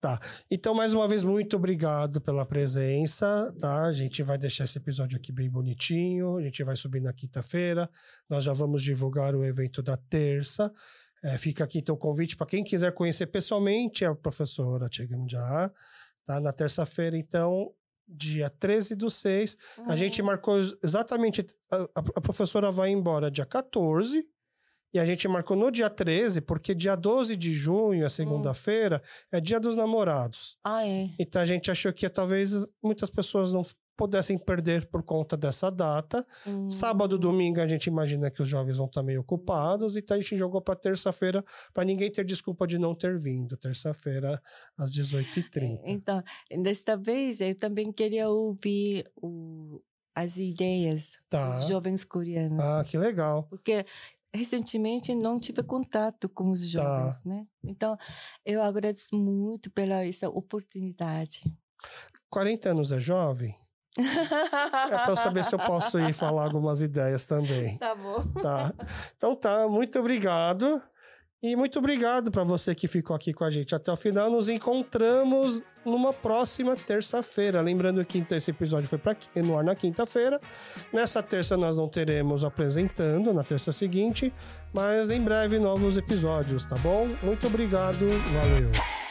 Tá. 0.00 0.20
Então, 0.48 0.74
mais 0.74 0.94
uma 0.94 1.08
vez, 1.08 1.24
muito 1.24 1.56
obrigado 1.56 2.20
pela 2.20 2.46
presença, 2.46 3.52
tá? 3.58 3.82
A 3.86 3.92
gente 3.92 4.22
vai 4.22 4.38
deixar 4.38 4.62
esse 4.64 4.78
episódio 4.78 5.16
aqui 5.16 5.32
bem 5.32 5.50
bonitinho. 5.50 6.36
A 6.36 6.42
gente 6.42 6.62
vai 6.62 6.76
subir 6.76 7.00
na 7.00 7.12
quinta-feira. 7.12 7.90
Nós 8.30 8.44
já 8.44 8.52
vamos 8.52 8.80
divulgar 8.82 9.34
o 9.34 9.44
evento 9.44 9.82
da 9.82 9.96
terça. 9.96 10.72
É, 11.24 11.36
fica 11.36 11.64
aqui 11.64 11.78
então 11.80 11.96
o 11.96 11.98
convite 11.98 12.36
para 12.36 12.46
quem 12.46 12.62
quiser 12.62 12.92
conhecer 12.94 13.26
pessoalmente 13.26 14.04
a 14.04 14.14
professora 14.14 14.88
Chegam 14.88 15.28
Já, 15.28 15.68
tá? 16.24 16.40
Na 16.40 16.52
terça-feira, 16.52 17.18
então, 17.18 17.72
dia 18.06 18.48
13 18.48 18.94
do 18.94 19.10
6. 19.10 19.56
A 19.88 19.96
gente 19.96 20.22
marcou 20.22 20.58
ex- 20.58 20.76
exatamente. 20.80 21.44
A, 21.72 21.76
a- 21.76 21.88
a 22.14 22.20
professora 22.20 22.70
vai 22.70 22.90
embora 22.90 23.32
dia 23.32 23.44
14. 23.44 24.24
E 24.92 24.98
a 24.98 25.04
gente 25.04 25.26
marcou 25.28 25.56
no 25.56 25.70
dia 25.70 25.90
13, 25.90 26.40
porque 26.40 26.74
dia 26.74 26.96
12 26.96 27.36
de 27.36 27.52
junho, 27.52 28.06
a 28.06 28.10
segunda-feira, 28.10 29.02
é 29.30 29.40
dia 29.40 29.60
dos 29.60 29.76
namorados. 29.76 30.56
Ah, 30.64 30.86
é. 30.86 31.08
Então 31.18 31.42
a 31.42 31.46
gente 31.46 31.70
achou 31.70 31.92
que 31.92 32.08
talvez 32.08 32.52
muitas 32.82 33.10
pessoas 33.10 33.52
não 33.52 33.62
pudessem 33.96 34.38
perder 34.38 34.86
por 34.86 35.02
conta 35.02 35.36
dessa 35.36 35.70
data. 35.70 36.24
Hum. 36.46 36.70
Sábado, 36.70 37.18
domingo, 37.18 37.60
a 37.60 37.66
gente 37.66 37.86
imagina 37.86 38.30
que 38.30 38.40
os 38.40 38.48
jovens 38.48 38.76
vão 38.76 38.86
estar 38.86 39.02
meio 39.02 39.20
ocupados, 39.22 39.96
então 39.96 40.16
a 40.16 40.20
gente 40.20 40.36
jogou 40.36 40.62
para 40.62 40.76
terça-feira, 40.76 41.44
para 41.74 41.84
ninguém 41.84 42.08
ter 42.10 42.24
desculpa 42.24 42.64
de 42.64 42.78
não 42.78 42.94
ter 42.94 43.18
vindo. 43.18 43.56
Terça-feira, 43.56 44.40
às 44.76 44.92
18h30. 44.92 45.80
Então, 45.84 46.22
desta 46.62 46.96
vez 46.96 47.40
eu 47.40 47.52
também 47.56 47.90
queria 47.92 48.28
ouvir 48.28 49.04
o, 49.16 49.82
as 50.14 50.36
ideias 50.38 51.18
Tá. 51.28 51.56
dos 51.58 51.66
jovens 51.68 52.04
coreanos. 52.04 52.60
Ah, 52.64 52.84
que 52.88 52.96
legal. 52.96 53.48
Porque 53.50 53.84
recentemente 54.34 55.14
não 55.14 55.38
tive 55.38 55.62
contato 55.62 56.28
com 56.28 56.50
os 56.50 56.60
Tá. 56.60 56.66
jovens, 56.66 57.24
né? 57.24 57.46
Então, 57.64 57.96
eu 58.44 58.62
agradeço 58.62 59.14
muito 59.16 59.70
pela 59.70 60.04
essa 60.06 60.28
oportunidade. 60.28 61.42
40 62.30 62.70
anos 62.70 62.92
é 62.92 63.00
jovem? 63.00 63.54
É 63.98 64.02
para 64.98 65.10
eu 65.10 65.16
saber 65.16 65.44
se 65.44 65.54
eu 65.54 65.58
posso 65.58 65.98
ir 65.98 66.12
falar 66.12 66.44
algumas 66.46 66.80
ideias 66.80 67.24
também. 67.24 67.78
Tá 67.78 67.94
bom. 67.94 68.24
Tá. 68.40 68.72
Então 69.16 69.34
tá, 69.34 69.66
muito 69.68 69.98
obrigado. 69.98 70.80
E 71.40 71.54
muito 71.54 71.78
obrigado 71.78 72.32
para 72.32 72.42
você 72.42 72.74
que 72.74 72.88
ficou 72.88 73.14
aqui 73.14 73.32
com 73.32 73.44
a 73.44 73.50
gente 73.50 73.72
até 73.72 73.92
o 73.92 73.96
final. 73.96 74.28
Nos 74.28 74.48
encontramos 74.48 75.62
numa 75.84 76.12
próxima 76.12 76.74
terça-feira. 76.74 77.60
Lembrando 77.60 78.04
que 78.04 78.18
então, 78.18 78.36
esse 78.36 78.50
episódio 78.50 78.88
foi 78.88 78.98
pra, 78.98 79.16
no 79.36 79.56
ar 79.56 79.62
na 79.62 79.76
quinta-feira. 79.76 80.40
Nessa 80.92 81.22
terça 81.22 81.56
nós 81.56 81.76
não 81.76 81.88
teremos 81.88 82.42
apresentando, 82.42 83.32
na 83.32 83.44
terça 83.44 83.70
seguinte, 83.70 84.32
mas 84.74 85.10
em 85.10 85.20
breve 85.20 85.60
novos 85.60 85.96
episódios, 85.96 86.64
tá 86.64 86.76
bom? 86.76 87.06
Muito 87.22 87.46
obrigado, 87.46 88.08
valeu. 88.08 89.07